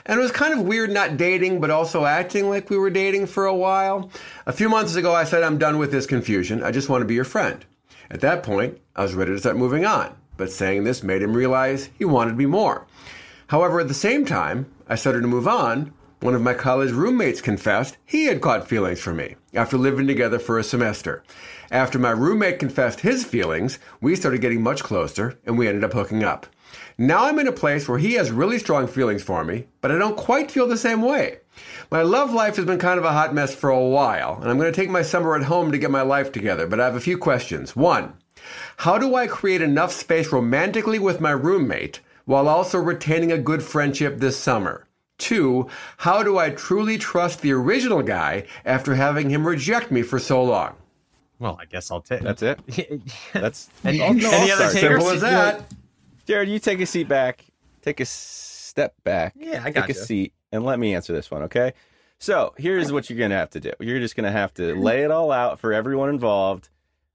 And 0.07 0.19
it 0.19 0.23
was 0.23 0.33
kind 0.33 0.55
of 0.55 0.65
weird 0.65 0.91
not 0.91 1.19
dating, 1.19 1.61
but 1.61 1.71
also 1.71 2.07
acting 2.07 2.49
like 2.49 2.71
we 2.71 2.79
were 2.79 2.89
dating 2.89 3.27
for 3.27 3.45
a 3.45 3.55
while. 3.55 4.11
A 4.47 4.53
few 4.55 4.71
months 4.71 4.95
ago, 4.95 5.15
I 5.15 5.25
said, 5.25 5.43
I'm 5.43 5.59
done 5.59 5.77
with 5.77 5.93
this 5.93 6.07
confusion. 6.07 6.63
I 6.63 6.71
just 6.71 6.89
want 6.89 7.03
to 7.03 7.07
be 7.07 7.17
your 7.17 7.25
friend. 7.25 7.63
At 8.11 8.23
that 8.23 8.43
point, 8.43 8.79
I 8.97 9.03
was 9.03 9.15
ready 9.15 9.33
to 9.33 9.39
start 9.39 9.59
moving 9.59 9.85
on, 9.85 10.15
but 10.37 10.51
saying 10.51 10.85
this 10.85 11.03
made 11.03 11.23
him 11.23 11.35
realize 11.35 11.91
he 11.97 12.05
wanted 12.05 12.37
me 12.37 12.47
more. 12.47 12.87
However, 13.49 13.81
at 13.81 13.89
the 13.89 13.95
same 13.95 14.25
time, 14.25 14.73
I 14.89 14.95
started 14.95 15.21
to 15.23 15.29
move 15.29 15.49
on. 15.49 15.93
One 16.21 16.35
of 16.35 16.43
my 16.43 16.55
college 16.55 16.91
roommates 16.91 17.41
confessed 17.41 17.99
he 18.05 18.25
had 18.25 18.41
caught 18.41 18.69
feelings 18.69 19.01
for 19.01 19.13
me 19.13 19.37
after 19.53 19.77
living 19.77 20.07
together 20.07 20.39
for 20.39 20.59
a 20.59 20.65
semester. 20.65 21.23
After 21.71 21.99
my 21.99 22.11
roommate 22.11 22.59
confessed 22.59 23.01
his 23.01 23.25
feelings, 23.25 23.79
we 24.01 24.17
started 24.17 24.41
getting 24.41 24.63
much 24.63 24.83
closer 24.83 25.39
and 25.45 25.59
we 25.59 25.69
ended 25.69 25.85
up 25.85 25.93
hooking 25.93 26.25
up. 26.25 26.47
Now 26.97 27.27
I'm 27.27 27.39
in 27.39 27.49
a 27.49 27.53
place 27.53 27.89
where 27.89 27.99
he 27.99 28.15
has 28.15 28.31
really 28.31 28.59
strong 28.59 28.87
feelings 28.87 29.23
for 29.23 29.45
me, 29.45 29.67
but 29.81 29.91
I 29.91 29.99
don't 29.99 30.17
quite 30.17 30.51
feel 30.51 30.67
the 30.67 30.77
same 30.77 31.03
way. 31.03 31.39
My 31.91 32.03
love 32.03 32.33
life 32.33 32.57
has 32.57 32.65
been 32.65 32.79
kind 32.79 32.99
of 32.99 33.05
a 33.05 33.13
hot 33.13 33.35
mess 33.35 33.55
for 33.55 33.71
a 33.71 33.81
while, 33.81 34.39
and 34.41 34.51
I'm 34.51 34.59
going 34.59 34.73
to 34.73 34.81
take 34.81 34.91
my 34.91 35.03
summer 35.03 35.37
at 35.37 35.45
home 35.45 35.73
to 35.73 35.79
get 35.79 35.91
my 35.91 36.03
life 36.03 36.33
together, 36.33 36.67
but 36.67 36.81
I 36.81 36.85
have 36.85 36.97
a 36.97 37.01
few 37.01 37.19
questions. 37.19 37.77
One, 37.77 38.15
how 38.79 38.99
do 38.99 39.15
I 39.15 39.27
create 39.27 39.63
enough 39.63 39.93
space 39.93 40.33
romantically 40.33 40.99
with 40.99 41.21
my 41.21 41.31
roommate 41.31 42.01
while 42.25 42.49
also 42.49 42.79
retaining 42.79 43.33
a 43.33 43.39
good 43.39 43.63
friendship 43.63 44.19
this 44.19 44.39
summer? 44.39 44.87
Two, 45.19 45.69
how 45.99 46.23
do 46.23 46.39
I 46.39 46.51
truly 46.51 46.99
trust 46.99 47.41
the 47.41 47.53
original 47.53 48.03
guy 48.03 48.47
after 48.65 48.95
having 48.97 49.31
him 49.31 49.47
reject 49.47 49.91
me 49.91 50.03
for 50.03 50.19
so 50.19 50.43
long? 50.43 50.75
Well, 51.39 51.57
I 51.61 51.67
guess 51.67 51.91
I'll 51.91 52.01
take. 52.01 52.23
That's 52.23 52.43
it. 52.43 52.59
That's 53.33 53.69
And- 53.85 53.99
no, 53.99 54.31
any 54.31 54.51
I'll 54.51 54.61
other 54.63 54.73
takers? 54.73 55.03
Simple 55.03 55.11
as 55.11 55.21
that. 55.21 55.73
Jared, 56.27 56.49
you 56.49 56.59
take 56.59 56.81
a 56.81 56.87
seat 56.87 57.09
back. 57.09 57.45
Take 57.83 58.01
a 58.01 58.05
step 58.07 58.95
back. 59.05 59.35
Yeah, 59.37 59.61
I 59.61 59.67
Take 59.67 59.75
got 59.75 59.91
a 59.91 59.95
seat 59.95 60.33
and 60.53 60.65
let 60.65 60.79
me 60.79 60.95
answer 60.95 61.13
this 61.13 61.31
one, 61.31 61.43
okay? 61.43 61.75
So 62.19 62.55
here's 62.57 62.91
what 62.93 63.11
you're 63.11 63.19
gonna 63.19 63.35
have 63.37 63.51
to 63.51 63.61
do. 63.61 63.73
You're 63.81 64.01
just 64.01 64.17
gonna 64.17 64.31
have 64.33 64.55
to 64.55 64.75
lay 64.75 65.03
it 65.03 65.11
all 65.11 65.31
out 65.31 65.61
for 65.61 65.73
everyone 65.75 66.09
involved. 66.09 66.71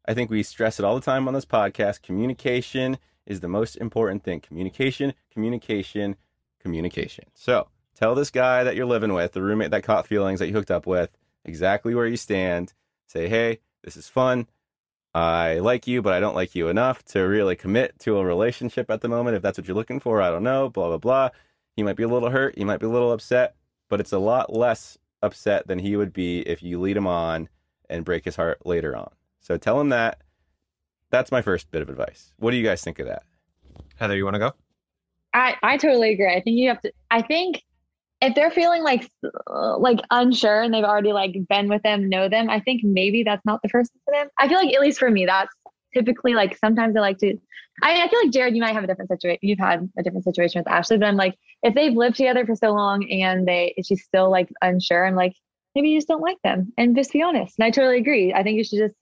I 0.10 0.16
think 0.16 0.32
we 0.32 0.42
stress 0.42 0.80
it 0.80 0.86
all 0.86 0.96
the 0.96 1.02
time 1.02 1.28
on 1.28 1.36
this 1.36 1.46
podcast. 1.46 2.02
Communication 2.02 2.98
is 3.28 3.42
the 3.42 3.48
most 3.48 3.76
important 3.76 4.24
thing. 4.24 4.40
Communication, 4.40 5.14
communication, 5.32 6.16
communication. 6.60 7.26
So 7.36 7.68
tell 7.94 8.16
this 8.16 8.32
guy 8.32 8.64
that 8.64 8.76
you're 8.76 8.88
living 8.88 9.14
with, 9.14 9.34
the 9.34 9.44
roommate 9.44 9.70
that 9.70 9.84
caught 9.84 10.08
feelings 10.08 10.40
that 10.40 10.48
you 10.48 10.54
hooked 10.54 10.72
up 10.72 10.88
with, 10.88 11.16
exactly 11.46 11.94
where 11.94 12.08
you 12.08 12.18
stand. 12.18 12.74
Say, 13.06 13.30
hey, 13.30 13.60
this 13.84 13.96
is 13.96 14.08
fun. 14.08 14.48
I 15.14 15.60
like 15.60 15.86
you, 15.86 16.02
but 16.02 16.14
I 16.14 16.20
don't 16.20 16.34
like 16.34 16.56
you 16.56 16.70
enough 16.70 17.06
to 17.06 17.20
really 17.20 17.56
commit 17.56 18.00
to 18.00 18.18
a 18.18 18.26
relationship 18.26 18.90
at 18.90 19.02
the 19.02 19.10
moment. 19.10 19.36
If 19.36 19.44
that's 19.44 19.60
what 19.60 19.68
you're 19.68 19.78
looking 19.78 20.00
for, 20.00 20.24
I 20.24 20.32
don't 20.32 20.42
know, 20.42 20.70
blah, 20.70 20.88
blah, 20.88 20.98
blah. 20.98 21.30
He 21.76 21.84
might 21.84 21.98
be 21.98 22.04
a 22.04 22.08
little 22.08 22.32
hurt. 22.32 22.58
He 22.58 22.66
might 22.66 22.80
be 22.80 22.88
a 22.88 22.90
little 22.90 23.12
upset, 23.12 23.54
but 23.92 24.00
it's 24.00 24.12
a 24.12 24.18
lot 24.18 24.52
less 24.52 24.98
upset 25.22 25.68
than 25.68 25.78
he 25.78 25.96
would 25.96 26.14
be 26.14 26.40
if 26.40 26.64
you 26.64 26.80
lead 26.82 26.98
him 26.98 27.06
on 27.06 27.48
and 27.88 28.04
break 28.04 28.26
his 28.26 28.38
heart 28.38 28.66
later 28.66 28.98
on. 28.98 29.12
So 29.40 29.58
tell 29.58 29.80
him 29.80 29.90
that. 29.90 30.22
That's 31.12 31.32
my 31.32 31.42
first 31.42 31.72
bit 31.72 31.82
of 31.82 31.90
advice. 31.90 32.34
What 32.38 32.52
do 32.52 32.58
you 32.58 32.64
guys 32.64 32.84
think 32.84 33.00
of 33.00 33.08
that? 33.08 33.24
Heather, 33.96 34.16
you 34.16 34.24
want 34.24 34.36
to 34.36 34.40
go? 34.40 34.52
I, 35.34 35.56
I 35.62 35.78
totally 35.78 36.12
agree. 36.12 36.34
I 36.34 36.42
think 36.42 36.58
you 36.58 36.70
have 36.70 36.82
to. 36.82 36.92
I 37.10 37.22
think 37.22 37.64
if 38.22 38.36
they're 38.36 38.52
feeling 38.52 38.84
like 38.84 39.10
uh, 39.50 39.78
like 39.78 40.00
unsure 40.12 40.62
and 40.62 40.74
they've 40.74 40.84
already 40.84 41.14
like 41.14 41.36
been 41.48 41.70
with 41.70 41.82
them, 41.84 42.10
know 42.10 42.30
them, 42.30 42.50
I 42.50 42.60
think 42.60 42.84
maybe 42.84 43.24
that's 43.24 43.46
not 43.46 43.62
the 43.62 43.70
person 43.70 43.96
for 44.06 44.14
them. 44.14 44.28
I 44.40 44.48
feel 44.48 44.58
like 44.58 44.74
at 44.74 44.82
least 44.82 45.00
for 45.00 45.10
me, 45.10 45.26
that's 45.26 45.54
typically 45.94 46.34
like 46.34 46.58
sometimes 46.58 46.96
I 46.96 47.00
like 47.00 47.18
to. 47.20 47.38
I, 47.82 48.04
I 48.04 48.10
feel 48.10 48.20
like 48.22 48.32
Jared, 48.32 48.56
you 48.56 48.62
might 48.62 48.74
have 48.74 48.84
a 48.84 48.88
different 48.88 49.10
situation. 49.10 49.40
You've 49.42 49.60
had 49.60 49.90
a 49.98 50.04
different 50.04 50.26
situation 50.26 50.60
with 50.60 50.68
Ashley, 50.68 50.98
but 50.98 51.08
I'm 51.08 51.16
like, 51.16 51.36
if 51.64 51.74
they've 51.76 51.94
lived 51.94 52.18
together 52.18 52.46
for 52.46 52.56
so 52.56 52.72
long 52.72 53.10
and 53.10 53.48
they 53.48 53.74
she's 53.86 54.04
still 54.04 54.30
like 54.30 54.50
unsure, 54.62 55.06
I'm 55.06 55.16
like, 55.16 55.34
maybe 55.76 55.90
you 55.90 55.98
just 55.98 56.08
don't 56.08 56.22
like 56.22 56.38
them, 56.44 56.74
and 56.78 56.96
just 56.96 57.14
be 57.14 57.22
honest. 57.22 57.56
And 57.58 57.66
I 57.66 57.72
totally 57.72 57.98
agree. 57.98 58.34
I 58.34 58.44
think 58.44 58.58
you 58.58 58.64
should 58.64 58.80
just 58.80 58.96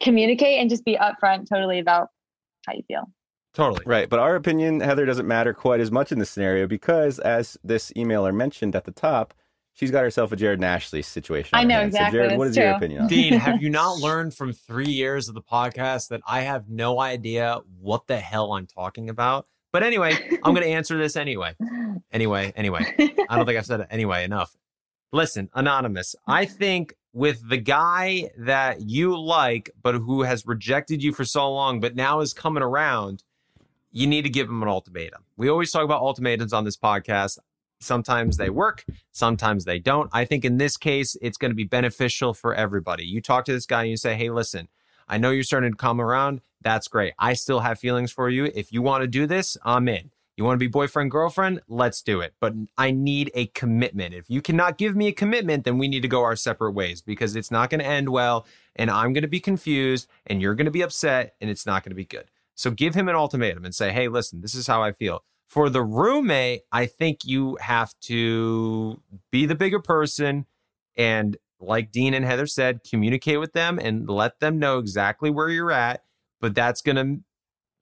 communicate 0.00 0.60
and 0.60 0.70
just 0.70 0.84
be 0.84 0.96
upfront, 0.96 1.48
totally 1.48 1.78
about 1.78 2.08
how 2.66 2.74
you 2.74 2.82
feel. 2.88 3.10
Totally. 3.54 3.82
Right. 3.86 4.08
But 4.08 4.20
our 4.20 4.36
opinion, 4.36 4.80
Heather, 4.80 5.04
doesn't 5.06 5.26
matter 5.26 5.52
quite 5.52 5.80
as 5.80 5.90
much 5.90 6.12
in 6.12 6.18
this 6.18 6.30
scenario 6.30 6.66
because, 6.66 7.18
as 7.18 7.56
this 7.64 7.90
emailer 7.96 8.34
mentioned 8.34 8.76
at 8.76 8.84
the 8.84 8.92
top, 8.92 9.34
she's 9.72 9.90
got 9.90 10.02
herself 10.02 10.32
a 10.32 10.36
Jared 10.36 10.58
and 10.58 10.64
Ashley 10.64 11.02
situation. 11.02 11.50
I 11.52 11.64
know, 11.64 11.80
exactly, 11.80 12.18
So, 12.18 12.24
Jared, 12.24 12.38
what 12.38 12.44
that's 12.44 12.56
is 12.56 12.62
your 12.62 12.70
opinion 12.72 13.02
on 13.02 13.08
Dean, 13.08 13.32
have 13.34 13.62
you 13.62 13.70
not 13.70 13.98
learned 14.00 14.34
from 14.34 14.52
three 14.52 14.90
years 14.90 15.28
of 15.28 15.34
the 15.34 15.42
podcast 15.42 16.08
that 16.08 16.20
I 16.26 16.42
have 16.42 16.68
no 16.68 17.00
idea 17.00 17.60
what 17.80 18.06
the 18.06 18.18
hell 18.18 18.52
I'm 18.52 18.66
talking 18.66 19.08
about? 19.08 19.46
But 19.72 19.82
anyway, 19.82 20.12
I'm 20.44 20.54
going 20.54 20.66
to 20.66 20.70
answer 20.70 20.96
this 20.96 21.16
anyway. 21.16 21.54
Anyway, 22.10 22.52
anyway. 22.56 22.94
I 23.28 23.36
don't 23.36 23.44
think 23.44 23.58
I've 23.58 23.66
said 23.66 23.80
it 23.80 23.88
anyway 23.90 24.24
enough. 24.24 24.56
Listen, 25.12 25.48
Anonymous, 25.54 26.14
I 26.26 26.44
think 26.44 26.94
with 27.18 27.48
the 27.48 27.56
guy 27.56 28.30
that 28.38 28.80
you 28.82 29.20
like, 29.20 29.72
but 29.82 29.96
who 29.96 30.22
has 30.22 30.46
rejected 30.46 31.02
you 31.02 31.12
for 31.12 31.24
so 31.24 31.52
long, 31.52 31.80
but 31.80 31.96
now 31.96 32.20
is 32.20 32.32
coming 32.32 32.62
around, 32.62 33.24
you 33.90 34.06
need 34.06 34.22
to 34.22 34.30
give 34.30 34.48
him 34.48 34.62
an 34.62 34.68
ultimatum. 34.68 35.24
We 35.36 35.48
always 35.48 35.72
talk 35.72 35.82
about 35.82 36.00
ultimatums 36.00 36.52
on 36.52 36.64
this 36.64 36.76
podcast. 36.76 37.38
Sometimes 37.80 38.36
they 38.36 38.50
work, 38.50 38.84
sometimes 39.10 39.64
they 39.64 39.80
don't. 39.80 40.08
I 40.12 40.26
think 40.26 40.44
in 40.44 40.58
this 40.58 40.76
case, 40.76 41.16
it's 41.20 41.36
going 41.36 41.50
to 41.50 41.56
be 41.56 41.64
beneficial 41.64 42.34
for 42.34 42.54
everybody. 42.54 43.04
You 43.04 43.20
talk 43.20 43.44
to 43.46 43.52
this 43.52 43.66
guy 43.66 43.82
and 43.82 43.90
you 43.90 43.96
say, 43.96 44.14
hey, 44.14 44.30
listen, 44.30 44.68
I 45.08 45.18
know 45.18 45.30
you're 45.30 45.42
starting 45.42 45.72
to 45.72 45.76
come 45.76 46.00
around. 46.00 46.40
That's 46.60 46.86
great. 46.86 47.14
I 47.18 47.32
still 47.32 47.58
have 47.60 47.80
feelings 47.80 48.12
for 48.12 48.30
you. 48.30 48.44
If 48.54 48.72
you 48.72 48.80
want 48.80 49.02
to 49.02 49.08
do 49.08 49.26
this, 49.26 49.56
I'm 49.64 49.88
in. 49.88 50.12
You 50.38 50.44
want 50.44 50.54
to 50.54 50.64
be 50.64 50.68
boyfriend, 50.68 51.10
girlfriend? 51.10 51.62
Let's 51.66 52.00
do 52.00 52.20
it. 52.20 52.32
But 52.38 52.54
I 52.76 52.92
need 52.92 53.32
a 53.34 53.46
commitment. 53.46 54.14
If 54.14 54.30
you 54.30 54.40
cannot 54.40 54.78
give 54.78 54.94
me 54.94 55.08
a 55.08 55.12
commitment, 55.12 55.64
then 55.64 55.78
we 55.78 55.88
need 55.88 56.02
to 56.02 56.08
go 56.08 56.22
our 56.22 56.36
separate 56.36 56.74
ways 56.74 57.02
because 57.02 57.34
it's 57.34 57.50
not 57.50 57.70
going 57.70 57.80
to 57.80 57.84
end 57.84 58.10
well. 58.10 58.46
And 58.76 58.88
I'm 58.88 59.12
going 59.12 59.22
to 59.22 59.28
be 59.28 59.40
confused 59.40 60.08
and 60.28 60.40
you're 60.40 60.54
going 60.54 60.66
to 60.66 60.70
be 60.70 60.82
upset 60.82 61.34
and 61.40 61.50
it's 61.50 61.66
not 61.66 61.82
going 61.82 61.90
to 61.90 61.96
be 61.96 62.04
good. 62.04 62.30
So 62.54 62.70
give 62.70 62.94
him 62.94 63.08
an 63.08 63.16
ultimatum 63.16 63.64
and 63.64 63.74
say, 63.74 63.90
hey, 63.90 64.06
listen, 64.06 64.40
this 64.40 64.54
is 64.54 64.68
how 64.68 64.80
I 64.80 64.92
feel. 64.92 65.24
For 65.48 65.68
the 65.68 65.82
roommate, 65.82 66.62
I 66.70 66.86
think 66.86 67.24
you 67.24 67.58
have 67.60 67.98
to 68.02 69.02
be 69.32 69.44
the 69.44 69.56
bigger 69.56 69.80
person 69.80 70.46
and, 70.96 71.36
like 71.58 71.90
Dean 71.90 72.14
and 72.14 72.24
Heather 72.24 72.46
said, 72.46 72.84
communicate 72.88 73.40
with 73.40 73.54
them 73.54 73.80
and 73.82 74.08
let 74.08 74.38
them 74.38 74.60
know 74.60 74.78
exactly 74.78 75.30
where 75.30 75.48
you're 75.48 75.72
at. 75.72 76.04
But 76.40 76.54
that's 76.54 76.80
going 76.80 76.94
to 76.94 77.24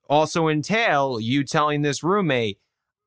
also 0.09 0.49
entail 0.49 1.21
you 1.21 1.45
telling 1.45 1.83
this 1.83 2.03
roommate, 2.03 2.59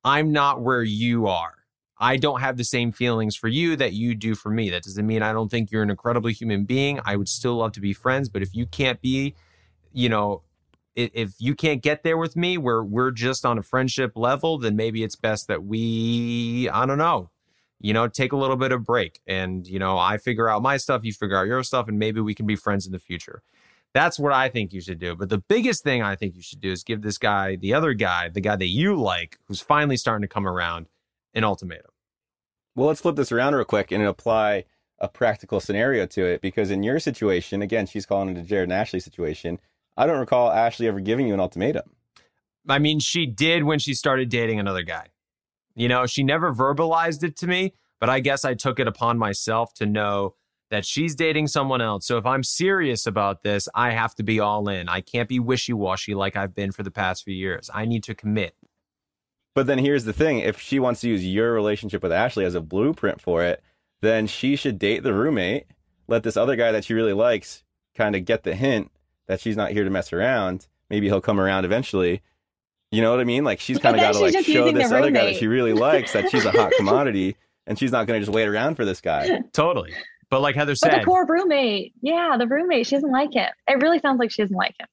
I'm 0.03 0.31
not 0.31 0.61
where 0.61 0.83
you 0.83 1.27
are. 1.27 1.55
I 1.99 2.15
don't 2.15 2.39
have 2.39 2.55
the 2.55 2.63
same 2.63 2.91
feelings 2.93 3.35
for 3.35 3.49
you 3.49 3.75
that 3.75 3.91
you 3.93 4.15
do 4.15 4.33
for 4.33 4.49
me. 4.49 4.69
That 4.69 4.83
doesn't 4.83 5.05
mean 5.05 5.21
I 5.21 5.33
don't 5.33 5.49
think 5.49 5.69
you're 5.69 5.83
an 5.83 5.89
incredible 5.89 6.29
human 6.29 6.63
being. 6.63 6.99
I 7.03 7.17
would 7.17 7.27
still 7.27 7.57
love 7.57 7.73
to 7.73 7.81
be 7.81 7.91
friends, 7.93 8.29
but 8.29 8.41
if 8.41 8.55
you 8.55 8.65
can't 8.65 9.01
be, 9.01 9.35
you 9.91 10.07
know, 10.07 10.43
i- 10.97 11.11
if 11.13 11.33
you 11.39 11.55
can't 11.55 11.81
get 11.81 12.03
there 12.03 12.17
with 12.17 12.37
me 12.37 12.57
where 12.57 12.83
we're 12.83 13.11
just 13.11 13.45
on 13.45 13.57
a 13.57 13.63
friendship 13.63 14.13
level, 14.15 14.57
then 14.57 14.77
maybe 14.77 15.03
it's 15.03 15.17
best 15.17 15.47
that 15.49 15.65
we, 15.65 16.69
I 16.69 16.85
don't 16.85 16.97
know, 16.97 17.31
you 17.81 17.93
know, 17.93 18.07
take 18.07 18.31
a 18.31 18.37
little 18.37 18.55
bit 18.57 18.71
of 18.71 18.85
break 18.85 19.19
and, 19.27 19.67
you 19.67 19.79
know, 19.79 19.97
I 19.97 20.17
figure 20.17 20.47
out 20.47 20.61
my 20.61 20.77
stuff, 20.77 21.03
you 21.03 21.11
figure 21.11 21.37
out 21.37 21.47
your 21.47 21.63
stuff, 21.63 21.89
and 21.89 21.99
maybe 21.99 22.21
we 22.21 22.33
can 22.33 22.45
be 22.45 22.55
friends 22.55 22.85
in 22.85 22.93
the 22.93 22.99
future. 22.99 23.43
That's 23.93 24.19
what 24.19 24.33
I 24.33 24.49
think 24.49 24.71
you 24.71 24.81
should 24.81 24.99
do. 24.99 25.15
But 25.15 25.29
the 25.29 25.39
biggest 25.39 25.83
thing 25.83 26.03
I 26.03 26.15
think 26.15 26.35
you 26.35 26.41
should 26.41 26.61
do 26.61 26.71
is 26.71 26.83
give 26.83 27.01
this 27.01 27.17
guy, 27.17 27.55
the 27.55 27.73
other 27.73 27.93
guy, 27.93 28.29
the 28.29 28.41
guy 28.41 28.55
that 28.55 28.67
you 28.67 28.95
like, 28.95 29.37
who's 29.47 29.61
finally 29.61 29.97
starting 29.97 30.21
to 30.21 30.27
come 30.27 30.47
around, 30.47 30.87
an 31.33 31.43
ultimatum. 31.43 31.91
Well, 32.75 32.87
let's 32.87 33.01
flip 33.01 33.15
this 33.15 33.31
around 33.31 33.55
real 33.55 33.65
quick 33.65 33.91
and 33.91 34.03
apply 34.03 34.65
a 34.99 35.07
practical 35.07 35.59
scenario 35.59 36.05
to 36.05 36.25
it 36.25 36.41
because 36.41 36.71
in 36.71 36.83
your 36.83 36.99
situation, 36.99 37.61
again, 37.61 37.87
she's 37.87 38.05
calling 38.05 38.29
it 38.29 38.37
a 38.37 38.43
Jared 38.43 38.69
and 38.69 38.73
Ashley 38.73 38.99
situation. 38.99 39.59
I 39.97 40.05
don't 40.05 40.19
recall 40.19 40.51
Ashley 40.51 40.87
ever 40.87 40.99
giving 40.99 41.27
you 41.27 41.33
an 41.33 41.39
ultimatum. 41.39 41.95
I 42.67 42.79
mean, 42.79 42.99
she 42.99 43.25
did 43.25 43.63
when 43.63 43.79
she 43.79 43.93
started 43.93 44.29
dating 44.29 44.59
another 44.59 44.83
guy. 44.83 45.07
You 45.75 45.87
know, 45.87 46.05
she 46.05 46.23
never 46.23 46.53
verbalized 46.53 47.23
it 47.23 47.35
to 47.37 47.47
me, 47.47 47.73
but 47.99 48.09
I 48.09 48.19
guess 48.19 48.45
I 48.45 48.53
took 48.53 48.79
it 48.79 48.87
upon 48.87 49.17
myself 49.17 49.73
to 49.75 49.85
know 49.85 50.35
that 50.69 50.85
she's 50.85 51.15
dating 51.15 51.47
someone 51.47 51.81
else. 51.81 52.05
So 52.05 52.17
if 52.17 52.25
I'm 52.25 52.43
serious 52.43 53.05
about 53.05 53.43
this, 53.43 53.67
I 53.73 53.91
have 53.91 54.13
to 54.15 54.23
be 54.23 54.39
all 54.39 54.69
in. 54.69 54.87
I 54.87 55.01
can't 55.01 55.27
be 55.27 55.39
wishy 55.39 55.73
washy 55.73 56.13
like 56.13 56.35
I've 56.35 56.53
been 56.53 56.71
for 56.71 56.83
the 56.83 56.91
past 56.91 57.23
few 57.23 57.33
years. 57.33 57.69
I 57.73 57.85
need 57.85 58.03
to 58.03 58.15
commit. 58.15 58.55
But 59.55 59.67
then 59.67 59.79
here's 59.79 60.05
the 60.05 60.13
thing 60.13 60.39
if 60.39 60.59
she 60.59 60.79
wants 60.79 61.01
to 61.01 61.09
use 61.09 61.25
your 61.25 61.53
relationship 61.53 62.03
with 62.03 62.11
Ashley 62.11 62.45
as 62.45 62.55
a 62.55 62.61
blueprint 62.61 63.19
for 63.19 63.43
it, 63.43 63.63
then 64.01 64.27
she 64.27 64.55
should 64.55 64.79
date 64.79 65.03
the 65.03 65.13
roommate, 65.13 65.65
let 66.07 66.23
this 66.23 66.37
other 66.37 66.55
guy 66.55 66.71
that 66.71 66.85
she 66.85 66.93
really 66.93 67.13
likes 67.13 67.63
kind 67.95 68.15
of 68.15 68.25
get 68.25 68.43
the 68.43 68.55
hint 68.55 68.91
that 69.27 69.41
she's 69.41 69.57
not 69.57 69.71
here 69.71 69.83
to 69.83 69.89
mess 69.89 70.13
around. 70.13 70.67
Maybe 70.89 71.07
he'll 71.07 71.21
come 71.21 71.39
around 71.39 71.65
eventually. 71.65 72.21
You 72.91 73.01
know 73.01 73.11
what 73.11 73.19
I 73.19 73.23
mean? 73.23 73.43
Like 73.43 73.59
she's 73.59 73.77
kind 73.77 73.95
of 73.95 74.01
got 74.01 74.13
to 74.13 74.19
like 74.19 74.33
show 74.33 74.39
using 74.39 74.73
the 74.73 74.81
this 74.83 74.91
other 74.91 75.11
guy 75.11 75.25
that 75.25 75.35
she 75.35 75.47
really 75.47 75.73
likes 75.73 76.13
that 76.13 76.29
she's 76.31 76.45
a 76.45 76.51
hot 76.51 76.71
commodity 76.77 77.35
and 77.67 77.77
she's 77.77 77.91
not 77.91 78.07
going 78.07 78.19
to 78.19 78.25
just 78.25 78.33
wait 78.33 78.47
around 78.47 78.75
for 78.75 78.85
this 78.85 79.01
guy. 79.01 79.41
Totally. 79.53 79.93
But 80.29 80.41
like 80.41 80.55
Heather 80.55 80.75
said, 80.75 80.91
But 80.91 80.99
the 80.99 81.05
poor 81.05 81.25
roommate, 81.25 81.93
yeah, 82.01 82.35
the 82.37 82.47
roommate, 82.47 82.85
she 82.87 82.95
doesn't 82.95 83.11
like 83.11 83.33
him. 83.33 83.49
It 83.67 83.81
really 83.81 83.99
sounds 83.99 84.19
like 84.19 84.31
she 84.31 84.41
doesn't 84.43 84.55
like 84.55 84.75
him. 84.79 84.87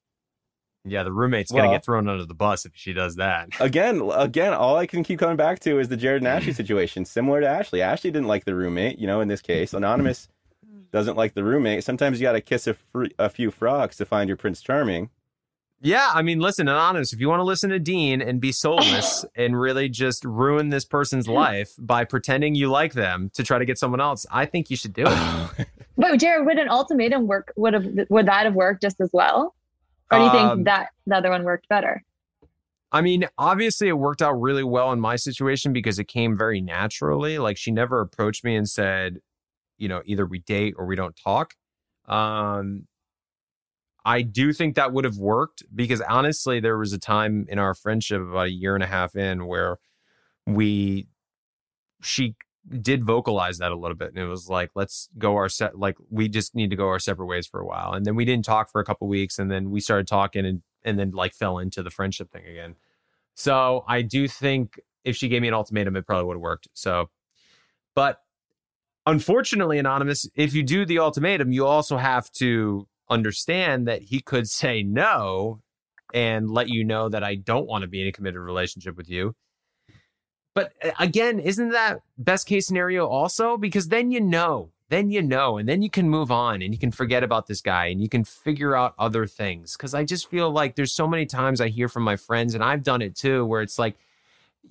yeah, 0.85 1.03
the 1.03 1.11
roommate's 1.11 1.51
going 1.51 1.69
to 1.69 1.75
get 1.75 1.83
thrown 1.85 2.07
under 2.07 2.25
the 2.25 2.33
bus 2.33 2.65
if 2.65 2.71
she 2.75 2.93
does 2.93 3.15
that. 3.15 3.49
Again, 3.59 4.01
again, 4.13 4.53
all 4.53 4.77
I 4.77 4.85
can 4.87 5.03
keep 5.03 5.19
coming 5.19 5.35
back 5.35 5.59
to 5.59 5.79
is 5.79 5.89
the 5.89 5.97
Jared 5.97 6.21
and 6.21 6.27
Ashley 6.27 6.53
situation, 6.53 7.05
similar 7.05 7.41
to 7.41 7.47
Ashley. 7.47 7.81
Ashley 7.81 8.09
didn't 8.09 8.27
like 8.27 8.45
the 8.45 8.55
roommate, 8.55 8.97
you 8.97 9.05
know, 9.05 9.21
in 9.21 9.27
this 9.27 9.41
case. 9.41 9.73
Anonymous 9.73 10.27
doesn't 10.91 11.17
like 11.17 11.33
the 11.33 11.43
roommate. 11.43 11.83
Sometimes 11.83 12.19
you 12.19 12.23
got 12.23 12.31
to 12.33 12.41
kiss 12.41 12.65
a, 12.67 12.73
fr- 12.73 13.05
a 13.19 13.29
few 13.29 13.51
frogs 13.51 13.97
to 13.97 14.05
find 14.05 14.27
your 14.29 14.37
Prince 14.37 14.61
Charming. 14.61 15.09
Yeah, 15.79 16.09
I 16.11 16.23
mean, 16.23 16.39
listen, 16.39 16.67
and 16.67 16.77
honest, 16.77 17.13
If 17.13 17.19
you 17.19 17.29
want 17.29 17.39
to 17.39 17.43
listen 17.43 17.69
to 17.69 17.77
Dean 17.79 18.21
and 18.21 18.41
be 18.41 18.51
soulless 18.51 19.23
and 19.35 19.59
really 19.59 19.89
just 19.89 20.25
ruin 20.25 20.69
this 20.69 20.85
person's 20.85 21.27
life 21.27 21.71
by 21.77 22.03
pretending 22.03 22.55
you 22.55 22.69
like 22.69 22.93
them 22.93 23.29
to 23.35 23.43
try 23.43 23.59
to 23.59 23.65
get 23.65 23.77
someone 23.77 24.01
else, 24.01 24.25
I 24.31 24.45
think 24.45 24.71
you 24.71 24.75
should 24.75 24.93
do 24.93 25.03
it. 25.07 25.67
But 25.99 26.19
Jared, 26.19 26.45
would 26.45 26.59
an 26.59 26.69
ultimatum 26.69 27.25
work? 27.25 27.51
Would 27.55 27.73
have 27.73 27.87
would 28.09 28.27
that 28.27 28.45
have 28.45 28.53
worked 28.53 28.83
just 28.83 29.01
as 29.01 29.09
well? 29.13 29.55
Or 30.11 30.19
do 30.19 30.23
you 30.25 30.29
Um, 30.29 30.57
think 30.57 30.65
that 30.65 30.89
the 31.07 31.15
other 31.15 31.31
one 31.31 31.43
worked 31.43 31.67
better? 31.69 32.03
I 32.91 33.01
mean, 33.01 33.27
obviously, 33.37 33.87
it 33.87 33.97
worked 33.97 34.21
out 34.21 34.33
really 34.33 34.63
well 34.63 34.91
in 34.91 34.99
my 34.99 35.15
situation 35.15 35.73
because 35.73 35.97
it 35.97 36.07
came 36.07 36.37
very 36.37 36.61
naturally. 36.61 37.39
Like, 37.39 37.57
she 37.57 37.71
never 37.71 37.99
approached 37.99 38.43
me 38.43 38.55
and 38.55 38.69
said, 38.69 39.17
you 39.79 39.87
know, 39.89 40.03
either 40.05 40.25
we 40.25 40.37
date 40.39 40.75
or 40.77 40.85
we 40.85 40.95
don't 40.95 41.15
talk. 41.15 41.55
Um, 42.07 42.85
I 44.07 44.21
do 44.21 44.53
think 44.53 44.75
that 44.75 44.93
would 44.93 45.03
have 45.03 45.17
worked 45.17 45.63
because 45.75 45.99
honestly, 45.99 46.61
there 46.61 46.77
was 46.77 46.93
a 46.93 46.97
time 46.97 47.45
in 47.49 47.59
our 47.59 47.73
friendship 47.73 48.21
about 48.21 48.47
a 48.47 48.51
year 48.51 48.73
and 48.73 48.81
a 48.81 48.87
half 48.87 49.17
in 49.17 49.45
where 49.45 49.79
we, 50.45 51.09
she 52.01 52.37
did 52.81 53.03
vocalize 53.03 53.57
that 53.57 53.73
a 53.73 53.75
little 53.75 53.97
bit 53.97 54.09
and 54.09 54.17
it 54.17 54.27
was 54.27 54.49
like 54.49 54.69
let's 54.75 55.07
go 55.17 55.35
our 55.35 55.47
set 55.47 55.79
like 55.79 55.95
we 56.09 56.27
just 56.27 56.53
need 56.53 56.69
to 56.69 56.75
go 56.75 56.87
our 56.87 56.99
separate 56.99 57.25
ways 57.25 57.47
for 57.47 57.59
a 57.59 57.65
while. 57.65 57.91
And 57.93 58.05
then 58.05 58.15
we 58.15 58.23
didn't 58.23 58.45
talk 58.45 58.71
for 58.71 58.79
a 58.79 58.85
couple 58.85 59.07
weeks 59.09 59.39
and 59.39 59.51
then 59.51 59.71
we 59.71 59.81
started 59.81 60.07
talking 60.07 60.45
and 60.45 60.61
and 60.83 60.97
then 60.97 61.11
like 61.11 61.33
fell 61.33 61.59
into 61.59 61.83
the 61.83 61.89
friendship 61.89 62.31
thing 62.31 62.45
again. 62.45 62.75
So 63.35 63.83
i 63.87 64.01
do 64.01 64.27
think 64.27 64.79
if 65.03 65.15
she 65.15 65.27
gave 65.27 65.41
me 65.41 65.49
an 65.49 65.53
ultimatum 65.53 65.95
it 65.97 66.05
probably 66.05 66.25
would 66.25 66.35
have 66.35 66.41
worked. 66.41 66.69
So 66.73 67.09
but 67.93 68.21
unfortunately 69.05 69.79
anonymous 69.79 70.29
if 70.35 70.53
you 70.53 70.63
do 70.63 70.85
the 70.85 70.99
ultimatum 70.99 71.51
you 71.51 71.65
also 71.65 71.97
have 71.97 72.29
to 72.31 72.87
understand 73.09 73.87
that 73.87 74.03
he 74.03 74.21
could 74.21 74.49
say 74.49 74.83
no 74.83 75.59
and 76.13 76.49
let 76.49 76.69
you 76.69 76.83
know 76.83 77.09
that 77.09 77.23
i 77.23 77.35
don't 77.35 77.67
want 77.67 77.81
to 77.81 77.87
be 77.87 78.01
in 78.01 78.07
a 78.07 78.11
committed 78.11 78.39
relationship 78.39 78.95
with 78.95 79.09
you 79.09 79.33
but 80.57 80.73
uh, 80.83 80.89
again, 80.97 81.39
isn't 81.39 81.69
that 81.69 81.99
best 82.17 82.47
case 82.47 82.65
scenario 82.65 83.05
also? 83.05 83.57
Because 83.57 83.89
then 83.89 84.09
you 84.09 84.19
know, 84.19 84.71
then 84.89 85.11
you 85.11 85.21
know, 85.21 85.59
and 85.59 85.69
then 85.69 85.83
you 85.83 85.89
can 85.91 86.09
move 86.09 86.31
on 86.31 86.63
and 86.63 86.73
you 86.73 86.79
can 86.79 86.89
forget 86.89 87.23
about 87.23 87.45
this 87.45 87.61
guy 87.61 87.85
and 87.85 88.01
you 88.01 88.09
can 88.09 88.23
figure 88.23 88.75
out 88.75 88.95
other 88.97 89.27
things. 89.27 89.77
Because 89.77 89.93
I 89.93 90.03
just 90.03 90.27
feel 90.31 90.49
like 90.49 90.75
there's 90.75 90.95
so 90.95 91.07
many 91.07 91.27
times 91.27 91.61
I 91.61 91.67
hear 91.67 91.87
from 91.87 92.01
my 92.01 92.15
friends, 92.15 92.55
and 92.55 92.63
I've 92.63 92.81
done 92.81 93.03
it 93.03 93.15
too, 93.15 93.45
where 93.45 93.61
it's 93.61 93.77
like 93.77 93.99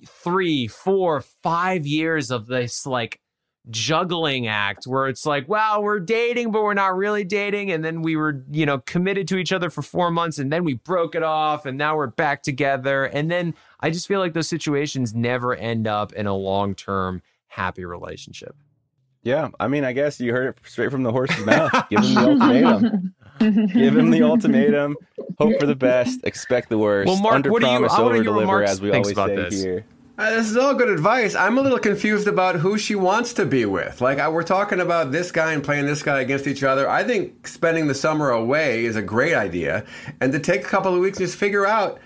three, 0.05 0.67
four, 0.67 1.21
five 1.21 1.87
years 1.87 2.31
of 2.31 2.47
this 2.47 2.85
like 2.85 3.21
juggling 3.69 4.47
act 4.47 4.85
where 4.85 5.07
it's 5.07 5.25
like, 5.25 5.47
wow, 5.49 5.81
we're 5.81 5.99
dating, 5.99 6.51
but 6.51 6.63
we're 6.63 6.73
not 6.73 6.95
really 6.95 7.23
dating. 7.23 7.71
And 7.71 7.83
then 7.83 8.01
we 8.01 8.15
were, 8.15 8.43
you 8.51 8.65
know, 8.65 8.79
committed 8.79 9.27
to 9.29 9.37
each 9.37 9.51
other 9.51 9.69
for 9.69 9.81
four 9.81 10.09
months 10.11 10.39
and 10.39 10.51
then 10.51 10.63
we 10.63 10.75
broke 10.75 11.15
it 11.15 11.23
off 11.23 11.65
and 11.65 11.77
now 11.77 11.95
we're 11.97 12.07
back 12.07 12.43
together. 12.43 13.05
And 13.05 13.29
then 13.29 13.53
I 13.79 13.89
just 13.89 14.07
feel 14.07 14.19
like 14.19 14.33
those 14.33 14.47
situations 14.47 15.13
never 15.13 15.53
end 15.55 15.87
up 15.87 16.13
in 16.13 16.27
a 16.27 16.35
long 16.35 16.75
term 16.75 17.21
happy 17.47 17.83
relationship. 17.85 18.55
Yeah, 19.23 19.49
I 19.59 19.67
mean, 19.67 19.83
I 19.83 19.91
guess 19.91 20.19
you 20.21 20.31
heard 20.31 20.55
it 20.55 20.57
straight 20.69 20.89
from 20.91 21.03
the 21.03 21.11
horse's 21.11 21.45
mouth. 21.45 21.71
Give 21.89 21.99
him 22.01 22.13
the 22.13 22.21
ultimatum. 22.29 23.13
Give 23.73 23.97
him 23.97 24.09
the 24.11 24.21
ultimatum. 24.23 24.95
Hope 25.37 25.59
for 25.59 25.65
the 25.65 25.75
best. 25.75 26.21
Expect 26.23 26.69
the 26.69 26.77
worst. 26.77 27.07
Well, 27.07 27.19
Mark, 27.21 27.35
Under 27.35 27.51
what 27.51 27.61
do 27.61 27.67
you- 27.67 27.73
promise, 27.73 27.91
I 27.91 28.01
wanna 28.01 28.15
over 28.15 28.23
deliver, 28.23 28.63
as 28.63 28.79
we 28.79 28.91
always 28.91 29.13
say 29.13 29.35
this. 29.35 29.61
here. 29.61 29.85
Uh, 30.17 30.31
this 30.31 30.49
is 30.49 30.57
all 30.57 30.73
good 30.73 30.89
advice. 30.89 31.35
I'm 31.35 31.59
a 31.59 31.61
little 31.61 31.77
confused 31.77 32.27
about 32.27 32.55
who 32.55 32.79
she 32.79 32.95
wants 32.95 33.33
to 33.33 33.45
be 33.45 33.65
with. 33.65 34.01
Like, 34.01 34.17
I, 34.17 34.27
we're 34.29 34.41
talking 34.41 34.79
about 34.79 35.11
this 35.11 35.31
guy 35.31 35.53
and 35.53 35.63
playing 35.63 35.85
this 35.85 36.01
guy 36.01 36.21
against 36.21 36.47
each 36.47 36.63
other. 36.63 36.89
I 36.89 37.03
think 37.03 37.47
spending 37.47 37.85
the 37.85 37.93
summer 37.93 38.31
away 38.31 38.85
is 38.85 38.95
a 38.95 39.03
great 39.03 39.35
idea. 39.35 39.85
And 40.19 40.31
to 40.31 40.39
take 40.39 40.61
a 40.61 40.67
couple 40.67 40.95
of 40.95 41.01
weeks 41.01 41.19
and 41.19 41.27
just 41.27 41.37
figure 41.37 41.67
out 41.67 41.99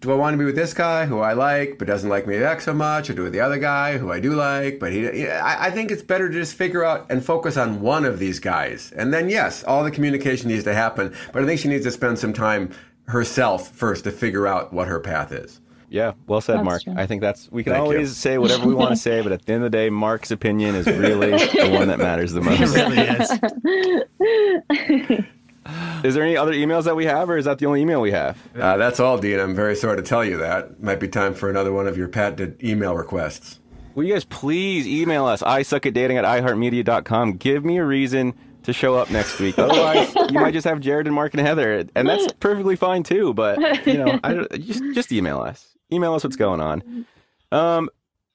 do 0.00 0.12
I 0.12 0.14
want 0.14 0.32
to 0.32 0.38
be 0.38 0.44
with 0.44 0.54
this 0.54 0.72
guy 0.72 1.06
who 1.06 1.18
I 1.18 1.32
like 1.34 1.76
but 1.76 1.88
doesn't 1.88 2.08
like 2.08 2.26
me 2.26 2.38
back 2.38 2.62
so 2.62 2.72
much, 2.72 3.10
or 3.10 3.14
do 3.14 3.24
with 3.24 3.32
the 3.32 3.40
other 3.40 3.58
guy 3.58 3.98
who 3.98 4.12
I 4.12 4.20
do 4.20 4.32
like 4.34 4.78
but 4.78 4.92
he? 4.92 5.26
I, 5.26 5.66
I 5.66 5.70
think 5.70 5.90
it's 5.90 6.02
better 6.02 6.28
to 6.28 6.34
just 6.34 6.54
figure 6.54 6.84
out 6.84 7.06
and 7.10 7.22
focus 7.22 7.56
on 7.56 7.80
one 7.80 8.04
of 8.04 8.20
these 8.20 8.38
guys, 8.38 8.92
and 8.96 9.12
then 9.12 9.28
yes, 9.28 9.64
all 9.64 9.82
the 9.82 9.90
communication 9.90 10.48
needs 10.48 10.62
to 10.64 10.74
happen. 10.74 11.12
But 11.32 11.42
I 11.42 11.46
think 11.46 11.58
she 11.60 11.66
needs 11.66 11.84
to 11.84 11.90
spend 11.90 12.20
some 12.20 12.32
time 12.32 12.70
herself 13.08 13.72
first 13.72 14.04
to 14.04 14.12
figure 14.12 14.46
out 14.46 14.72
what 14.72 14.86
her 14.86 15.00
path 15.00 15.32
is. 15.32 15.60
Yeah, 15.90 16.12
well 16.26 16.40
said, 16.42 16.56
That's 16.56 16.64
Mark. 16.64 16.82
true. 16.82 16.94
I 16.96 17.06
think 17.06 17.22
that's 17.22 17.50
we 17.50 17.64
can 17.64 17.72
Thank 17.72 17.86
you. 17.86 17.92
always 17.92 18.16
say 18.16 18.36
whatever 18.38 18.66
we 18.66 18.74
want 18.74 18.90
to 18.90 18.96
say, 18.96 19.22
but 19.22 19.32
at 19.32 19.46
the 19.46 19.52
end 19.54 19.64
of 19.64 19.70
the 19.70 19.76
day, 19.78 19.88
Mark's 19.88 20.30
opinion 20.30 20.74
is 20.74 20.86
really 20.86 21.30
the 21.30 21.70
one 21.72 21.88
that 21.88 21.98
matters 21.98 22.32
the 22.32 22.40
most. 22.42 22.60
Is 26.04 26.14
there 26.14 26.22
any 26.24 26.36
other 26.36 26.52
emails 26.52 26.84
that 26.84 26.96
we 26.96 27.04
have, 27.04 27.28
or 27.28 27.36
is 27.36 27.44
that 27.44 27.58
the 27.58 27.66
only 27.66 27.82
email 27.82 28.00
we 28.00 28.10
have? 28.12 28.38
Uh, 28.58 28.76
that's 28.78 29.00
all, 29.00 29.18
Dean. 29.18 29.38
I'm 29.38 29.54
very 29.54 29.76
sorry 29.76 29.96
to 29.96 30.02
tell 30.02 30.24
you 30.24 30.36
that. 30.38 30.82
Might 30.82 31.00
be 31.00 31.08
time 31.08 31.34
for 31.34 31.50
another 31.50 31.72
one 31.72 31.86
of 31.86 31.96
your 31.98 32.08
patented 32.08 32.62
email 32.62 32.94
requests. 32.96 33.58
Will 33.94 34.04
you 34.04 34.14
guys 34.14 34.24
please 34.24 34.86
email 34.86 35.26
us? 35.26 35.42
I 35.42 35.62
suck 35.62 35.84
at 35.84 35.92
dating 35.92 36.16
at 36.16 36.24
iheartmedia.com. 36.24 37.32
Give 37.34 37.64
me 37.64 37.78
a 37.78 37.84
reason 37.84 38.32
to 38.62 38.72
show 38.72 38.94
up 38.94 39.10
next 39.10 39.40
week. 39.40 39.58
Otherwise, 39.58 40.14
you 40.30 40.38
might 40.40 40.52
just 40.52 40.66
have 40.66 40.80
Jared 40.80 41.06
and 41.06 41.14
Mark 41.14 41.34
and 41.34 41.40
Heather, 41.46 41.84
and 41.94 42.08
that's 42.08 42.32
perfectly 42.34 42.76
fine 42.76 43.02
too. 43.02 43.34
But 43.34 43.58
you 43.86 43.98
know, 43.98 44.18
I, 44.24 44.46
just 44.58 44.82
just 44.94 45.12
email 45.12 45.40
us. 45.40 45.74
Email 45.92 46.14
us 46.14 46.24
what's 46.24 46.36
going 46.36 46.60
on. 46.60 47.06
Um, 47.52 47.88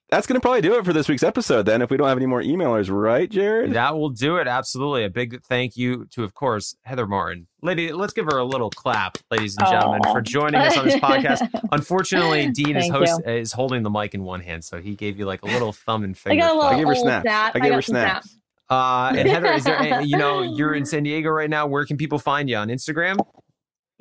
that's 0.10 0.28
gonna 0.28 0.40
probably 0.40 0.62
do 0.62 0.76
it 0.76 0.86
for 0.86 0.94
this 0.94 1.08
week's 1.10 1.24
episode. 1.24 1.66
Then, 1.66 1.82
if 1.82 1.90
we 1.90 1.98
don't 1.98 2.08
have 2.08 2.18
any 2.18 2.28
more 2.28 2.42
emailers, 2.42 2.88
right, 2.92 3.28
Jared? 3.30 3.74
That 3.74 3.96
will 3.96 4.10
do 4.10 4.38
it. 4.38 4.48
Absolutely. 4.48 5.06
A 5.06 5.10
big 5.10 5.42
thank 5.44 5.76
you 5.76 6.06
to, 6.12 6.24
of 6.24 6.36
course, 6.36 6.76
Heather 6.84 7.08
Martin. 7.08 7.48
Lady, 7.64 7.92
let's 7.92 8.14
give 8.14 8.26
her 8.26 8.38
a 8.38 8.44
little 8.44 8.70
clap, 8.70 9.18
ladies 9.32 9.56
and 9.58 9.68
gentlemen, 9.68 10.02
Aw. 10.06 10.14
for 10.14 10.22
joining 10.22 10.62
us 10.62 10.78
on 10.78 10.86
this 10.86 10.96
podcast. 10.98 11.48
Unfortunately, 11.72 12.48
Dean 12.52 12.76
is 12.76 12.90
host 12.90 13.22
you. 13.26 13.32
is 13.32 13.52
holding 13.54 13.82
the 13.82 13.90
mic 13.90 14.14
in 14.14 14.24
one 14.24 14.42
hand, 14.42 14.64
so 14.64 14.80
he 14.80 14.94
gave 14.96 15.18
you 15.18 15.26
like 15.26 15.42
a 15.42 15.48
little 15.48 15.72
thumb 15.74 16.04
and 16.04 16.16
finger 16.16 16.44
I 16.44 16.48
finger. 16.48 16.60
got 16.62 16.74
a 16.76 16.78
little 16.78 16.94
clap. 16.94 16.98
old 16.98 17.24
snap. 17.24 17.56
I 17.56 17.60
gave 17.60 17.64
her 17.72 17.78
got 17.78 17.84
some 17.86 17.94
snaps. 17.96 18.30
snaps. 18.30 18.40
Uh, 18.70 19.14
and 19.18 19.28
Heather, 19.30 19.52
is 19.54 19.64
there? 19.64 19.78
any- 19.80 20.08
You 20.08 20.18
know, 20.18 20.42
you're 20.44 20.74
in 20.76 20.86
San 20.86 21.04
Diego 21.04 21.30
right 21.30 21.50
now. 21.50 21.66
Where 21.66 21.86
can 21.86 21.98
people 21.98 22.20
find 22.20 22.48
you 22.50 22.58
on 22.58 22.68
Instagram? 22.70 23.18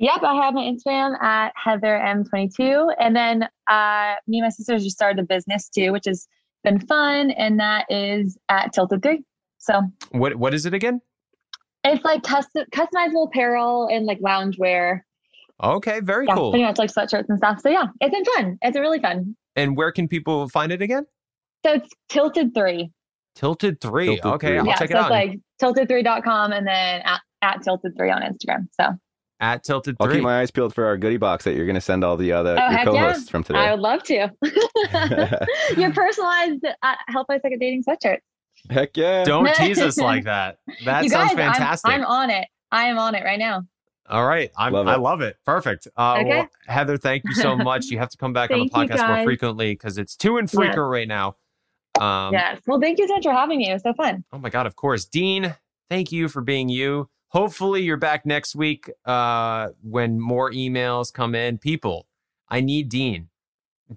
Yep, 0.03 0.21
I 0.21 0.35
have 0.35 0.53
my 0.53 0.63
Instagram 0.63 1.17
at 1.23 1.53
Heather 1.55 1.97
M22. 2.05 2.93
And 2.99 3.15
then 3.15 3.43
uh, 3.69 4.15
me 4.27 4.39
and 4.39 4.45
my 4.45 4.49
sisters 4.49 4.83
just 4.83 4.97
started 4.97 5.17
a 5.23 5.23
business 5.25 5.69
too, 5.69 5.93
which 5.93 6.03
has 6.07 6.27
been 6.61 6.77
fun. 6.77 7.31
And 7.31 7.57
that 7.61 7.85
is 7.89 8.37
at 8.49 8.73
Tilted 8.73 9.01
3. 9.01 9.23
So 9.59 9.81
What 10.11 10.35
What 10.35 10.53
is 10.53 10.65
it 10.65 10.73
again? 10.73 10.99
it's 11.85 12.03
like 12.03 12.21
custom, 12.23 12.65
customizable 12.73 13.27
apparel 13.27 13.87
and 13.89 14.05
like 14.05 14.19
loungewear. 14.19 14.99
Okay, 15.63 16.01
very 16.01 16.25
Yeah, 16.27 16.35
cool. 16.35 16.51
pretty 16.51 16.65
much 16.65 16.77
like 16.79 16.91
sweatshirts 16.91 17.29
and 17.29 17.37
stuff. 17.37 17.61
So 17.61 17.69
yeah, 17.69 17.85
it's 18.01 18.13
been 18.13 18.25
fun. 18.35 18.57
It's 18.61 18.77
really 18.77 18.99
fun. 18.99 19.37
And 19.55 19.77
where 19.77 19.93
can 19.93 20.09
people 20.09 20.49
find 20.49 20.73
it 20.73 20.81
again? 20.81 21.05
So 21.65 21.75
it's 21.75 21.89
Tilted 22.09 22.53
3. 22.53 22.91
Tilted 23.35 23.79
Three. 23.79 24.07
Tilted 24.07 24.25
okay, 24.25 24.47
Three. 24.47 24.57
I'll 24.59 24.65
yeah, 24.65 24.75
check 24.75 24.89
so 24.91 24.97
it 24.97 24.99
it's 24.99 25.05
out. 25.05 25.11
like 25.11 25.39
tilted3.com 25.61 26.51
and 26.51 26.67
then 26.67 27.01
at, 27.05 27.21
at 27.41 27.61
Tilted 27.63 27.93
3 27.97 28.11
on 28.11 28.21
Instagram. 28.21 28.67
So 28.79 28.89
at 29.43 29.63
Tilted 29.63 29.97
I'll 29.99 30.07
Three. 30.07 30.15
keep 30.15 30.23
my 30.23 30.39
eyes 30.39 30.49
peeled 30.51 30.73
for 30.73 30.85
our 30.85 30.97
goodie 30.97 31.17
box 31.17 31.43
that 31.43 31.53
you're 31.55 31.65
going 31.65 31.75
to 31.75 31.81
send 31.81 32.03
all 32.03 32.15
the 32.17 32.31
other 32.31 32.51
Oh, 32.59 32.61
your 32.69 32.69
heck 32.77 32.85
yeah. 32.85 32.91
co-hosts 32.91 33.29
from 33.29 33.43
today. 33.43 33.59
I 33.59 33.71
would 33.71 33.81
love 33.81 34.01
to. 34.03 34.29
Your 35.77 35.91
personalized 35.93 36.65
uh, 36.81 36.95
Help 37.07 37.27
I 37.29 37.37
Suck 37.39 37.51
at 37.51 37.59
Dating 37.59 37.83
sweatshirt. 37.83 38.17
Heck 38.69 38.95
yeah! 38.95 39.23
Don't 39.25 39.53
tease 39.55 39.79
us 39.79 39.97
like 39.97 40.23
that. 40.23 40.57
That 40.85 41.03
you 41.03 41.09
sounds 41.09 41.31
guys, 41.33 41.39
I'm- 41.39 41.53
fantastic. 41.53 41.91
I'm, 41.91 42.05
on 42.05 42.29
it. 42.29 42.47
I 42.71 42.85
am 42.85 42.97
on 42.97 43.15
it 43.15 43.23
right 43.23 43.39
now. 43.39 43.63
All 44.09 44.25
right. 44.25 44.49
I'm, 44.57 44.73
Love 44.73 44.87
I 44.87 44.95
it. 44.95 44.99
love 44.99 45.21
it. 45.21 45.37
Perfect. 45.45 45.87
Uh, 45.97 46.17
Okay. 46.19 46.29
well, 46.29 46.47
Heather, 46.67 46.97
thank 46.97 47.23
you 47.25 47.33
so 47.35 47.55
much. 47.57 47.85
You 47.87 47.97
have 47.99 48.09
to 48.09 48.17
come 48.17 48.33
back 48.33 48.51
on 48.51 48.59
the 48.59 48.69
podcast 48.69 49.07
more 49.15 49.23
frequently 49.23 49.73
because 49.73 49.97
it's 49.97 50.15
too 50.15 50.37
infrequent 50.37 50.75
Yes. 50.75 50.77
right 50.79 51.07
now. 51.07 51.35
Um, 52.01 52.33
yes. 52.33 52.59
Well, 52.67 52.79
thank 52.81 52.99
you 52.99 53.07
so 53.07 53.13
much 53.15 53.23
for 53.23 53.31
having 53.31 53.59
me. 53.59 53.69
It 53.69 53.73
was 53.73 53.83
so 53.83 53.93
fun. 53.93 54.23
Oh 54.33 54.39
my 54.39 54.49
God, 54.49 54.65
of 54.67 54.75
course. 54.75 55.05
Dean, 55.05 55.55
thank 55.89 56.11
you 56.11 56.27
for 56.27 56.41
being 56.41 56.67
you. 56.69 57.09
Hopefully, 57.33 57.81
you're 57.81 57.97
back 57.97 58.25
next 58.27 58.55
week 58.55 58.91
uh, 59.05 59.69
when 59.81 60.19
more 60.19 60.51
emails 60.51 61.11
come 61.11 61.33
in. 61.33 61.57
People, 61.57 62.05
I 62.47 62.61
need 62.61 62.89
Dean. 62.89 63.29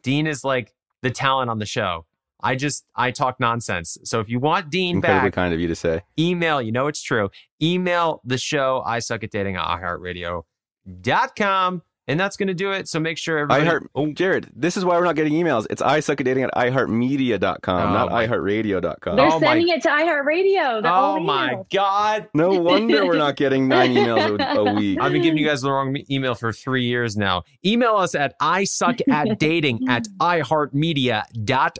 Dean 0.03 0.26
is 0.26 0.43
like 0.43 0.72
the 1.03 1.11
talent 1.11 1.51
on 1.51 1.59
the 1.59 1.66
show. 1.66 2.07
I 2.41 2.57
just, 2.57 2.87
I 2.95 3.11
talk 3.11 3.39
nonsense. 3.39 3.99
So 4.05 4.20
if 4.20 4.30
you 4.30 4.39
want 4.39 4.70
Dean 4.70 4.97
Incredibly 4.97 5.28
back, 5.28 5.34
kind 5.34 5.53
of 5.53 5.61
you 5.61 5.68
to 5.68 5.74
say. 5.74 6.01
email, 6.18 6.62
you 6.62 6.72
know 6.72 6.87
it's 6.87 7.03
true. 7.03 7.28
Email 7.62 8.22
the 8.24 8.39
show, 8.39 8.82
I 8.87 9.01
suck 9.01 9.22
at 9.22 9.30
dating 9.30 9.57
at 9.57 9.66
iHeartRadio.com. 9.66 11.82
And 12.09 12.20
that's 12.20 12.36
going 12.36 12.46
to 12.48 12.54
do 12.54 12.70
it. 12.70 12.86
So 12.88 13.00
make 13.00 13.18
sure 13.18 13.38
I 13.38 13.42
everybody. 13.42 13.64
heart 13.66 13.90
oh, 13.96 14.12
Jared. 14.12 14.48
This 14.54 14.76
is 14.76 14.84
why 14.84 14.96
we're 14.96 15.04
not 15.04 15.16
getting 15.16 15.32
emails. 15.32 15.66
It's 15.70 15.82
I 15.82 15.98
suck 16.00 16.20
at 16.20 16.24
dating 16.24 16.44
at 16.44 16.54
iheartmedia.com, 16.54 17.88
Oh 17.88 17.92
not 17.92 18.11
my- 18.12 18.26
iheartradio.com. 18.26 19.16
They're 19.16 19.26
Oh 19.26 19.40
my- 19.40 19.46
sending 19.46 19.68
it 19.68 19.82
to 19.82 19.88
iHeartRadio. 19.88 20.82
Oh 20.84 21.14
old 21.16 21.26
my 21.26 21.54
emails. 21.54 21.70
God. 21.72 22.28
No 22.32 22.50
wonder 22.61 23.04
we're 23.07 23.18
not 23.18 23.34
getting 23.36 23.66
nine 23.68 23.94
emails 23.94 24.40
a, 24.40 24.61
a 24.61 24.74
week. 24.74 25.00
I've 25.00 25.11
been 25.12 25.22
giving 25.22 25.38
you 25.38 25.46
guys 25.46 25.62
the 25.62 25.70
wrong 25.72 25.96
email 26.11 26.34
for 26.36 26.52
three 26.52 26.84
years 26.84 27.16
now. 27.16 27.42
Email 27.64 27.96
us 27.96 28.14
at 28.14 28.34
I 28.40 28.64
suck 28.64 28.96
at 29.11 29.38
dating 29.38 29.88
at 29.88 30.07
iHeartMedia.com. 30.20 31.70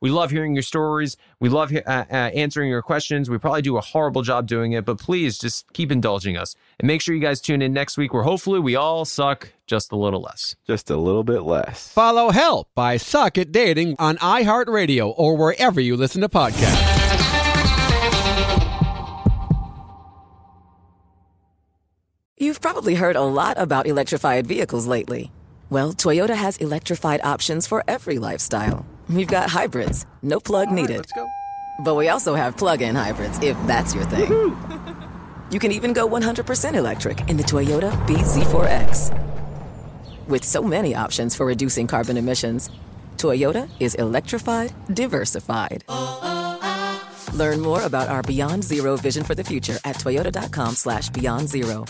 We 0.00 0.10
love 0.10 0.30
hearing 0.30 0.54
your 0.54 0.62
stories. 0.62 1.16
We 1.40 1.48
love 1.48 1.74
uh, 1.74 1.80
uh, 1.86 2.04
answering 2.12 2.70
your 2.70 2.82
questions. 2.82 3.28
We 3.28 3.38
probably 3.38 3.62
do 3.62 3.76
a 3.76 3.80
horrible 3.80 4.22
job 4.22 4.46
doing 4.46 4.72
it, 4.72 4.84
but 4.84 4.98
please 4.98 5.38
just 5.38 5.72
keep 5.72 5.92
indulging 5.92 6.36
us. 6.36 6.54
And 6.78 6.86
make 6.86 7.00
sure 7.00 7.14
you 7.14 7.20
guys 7.20 7.40
tune 7.40 7.62
in 7.62 7.72
next 7.72 7.96
week 7.96 8.14
where 8.14 8.22
hopefully 8.22 8.60
we 8.60 8.76
all 8.76 9.04
suck 9.04 9.52
just 9.66 9.92
a 9.92 9.96
little 9.96 10.22
less. 10.22 10.54
Just 10.66 10.90
a 10.90 10.96
little 10.96 11.24
bit 11.24 11.42
less. 11.42 11.88
Follow 11.92 12.30
Help 12.30 12.68
I 12.76 12.96
Suck 12.96 13.36
at 13.36 13.52
Dating 13.52 13.96
on 13.98 14.16
iHeartRadio 14.18 15.12
or 15.16 15.36
wherever 15.36 15.80
you 15.80 15.96
listen 15.96 16.20
to 16.22 16.28
podcasts. 16.28 16.94
You've 22.38 22.60
probably 22.60 22.96
heard 22.96 23.16
a 23.16 23.22
lot 23.22 23.58
about 23.58 23.86
electrified 23.86 24.46
vehicles 24.46 24.86
lately. 24.86 25.32
Well, 25.70 25.94
Toyota 25.94 26.36
has 26.36 26.58
electrified 26.58 27.20
options 27.24 27.66
for 27.66 27.82
every 27.88 28.18
lifestyle. 28.18 28.86
We've 29.08 29.26
got 29.26 29.50
hybrids, 29.50 30.06
no 30.22 30.40
plug 30.40 30.70
needed. 30.70 30.98
Let's 30.98 31.12
go. 31.12 31.28
But 31.80 31.94
we 31.94 32.08
also 32.08 32.34
have 32.34 32.56
plug 32.56 32.82
in 32.82 32.94
hybrids, 32.94 33.38
if 33.42 33.56
that's 33.66 33.94
your 33.94 34.04
thing. 34.04 34.56
You 35.48 35.60
can 35.60 35.70
even 35.70 35.92
go 35.92 36.08
100% 36.08 36.74
electric 36.74 37.28
in 37.28 37.36
the 37.36 37.44
Toyota 37.44 37.92
BZ4X. 38.06 40.26
With 40.26 40.42
so 40.42 40.60
many 40.60 40.94
options 40.94 41.36
for 41.36 41.46
reducing 41.46 41.86
carbon 41.86 42.16
emissions, 42.16 42.68
Toyota 43.16 43.70
is 43.78 43.94
electrified, 43.94 44.72
diversified. 44.92 45.84
Learn 47.32 47.60
more 47.60 47.82
about 47.82 48.08
our 48.08 48.22
Beyond 48.22 48.64
Zero 48.64 48.96
vision 48.96 49.22
for 49.22 49.36
the 49.36 49.44
future 49.44 49.78
at 49.84 49.96
toyota.com 49.96 50.74
slash 50.74 51.10
beyond 51.10 51.48
zero. 51.48 51.84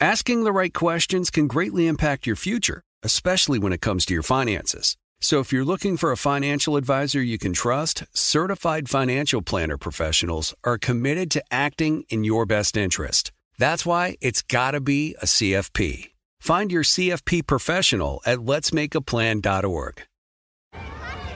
Asking 0.00 0.44
the 0.44 0.52
right 0.52 0.74
questions 0.74 1.30
can 1.30 1.46
greatly 1.46 1.86
impact 1.86 2.26
your 2.26 2.36
future, 2.36 2.82
especially 3.04 3.58
when 3.58 3.72
it 3.72 3.80
comes 3.80 4.04
to 4.06 4.14
your 4.14 4.22
finances. 4.24 4.96
So 5.22 5.38
if 5.38 5.52
you're 5.52 5.66
looking 5.66 5.98
for 5.98 6.12
a 6.12 6.16
financial 6.16 6.76
advisor 6.76 7.22
you 7.22 7.36
can 7.38 7.52
trust, 7.52 8.04
certified 8.14 8.88
financial 8.88 9.42
planner 9.42 9.76
professionals 9.76 10.54
are 10.64 10.78
committed 10.78 11.30
to 11.32 11.44
acting 11.50 12.04
in 12.08 12.24
your 12.24 12.46
best 12.46 12.74
interest. 12.74 13.30
That's 13.58 13.84
why 13.84 14.16
it's 14.22 14.40
got 14.40 14.70
to 14.70 14.80
be 14.80 15.14
a 15.20 15.26
CFP. 15.26 16.12
Find 16.40 16.72
your 16.72 16.84
CFP 16.84 17.46
professional 17.46 18.22
at 18.24 18.38
letsmakeaplan.org. 18.38 20.02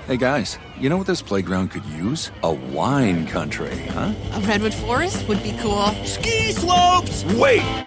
Hey 0.06 0.16
guys, 0.16 0.58
you 0.78 0.88
know 0.88 0.96
what 0.96 1.06
this 1.06 1.22
playground 1.22 1.70
could 1.70 1.84
use? 1.84 2.30
A 2.42 2.52
wine 2.52 3.26
country, 3.26 3.76
huh? 3.88 4.14
A 4.32 4.40
redwood 4.40 4.74
forest 4.74 5.28
would 5.28 5.42
be 5.42 5.54
cool. 5.60 5.88
Ski 6.04 6.52
slopes! 6.52 7.24
Wait! 7.24 7.86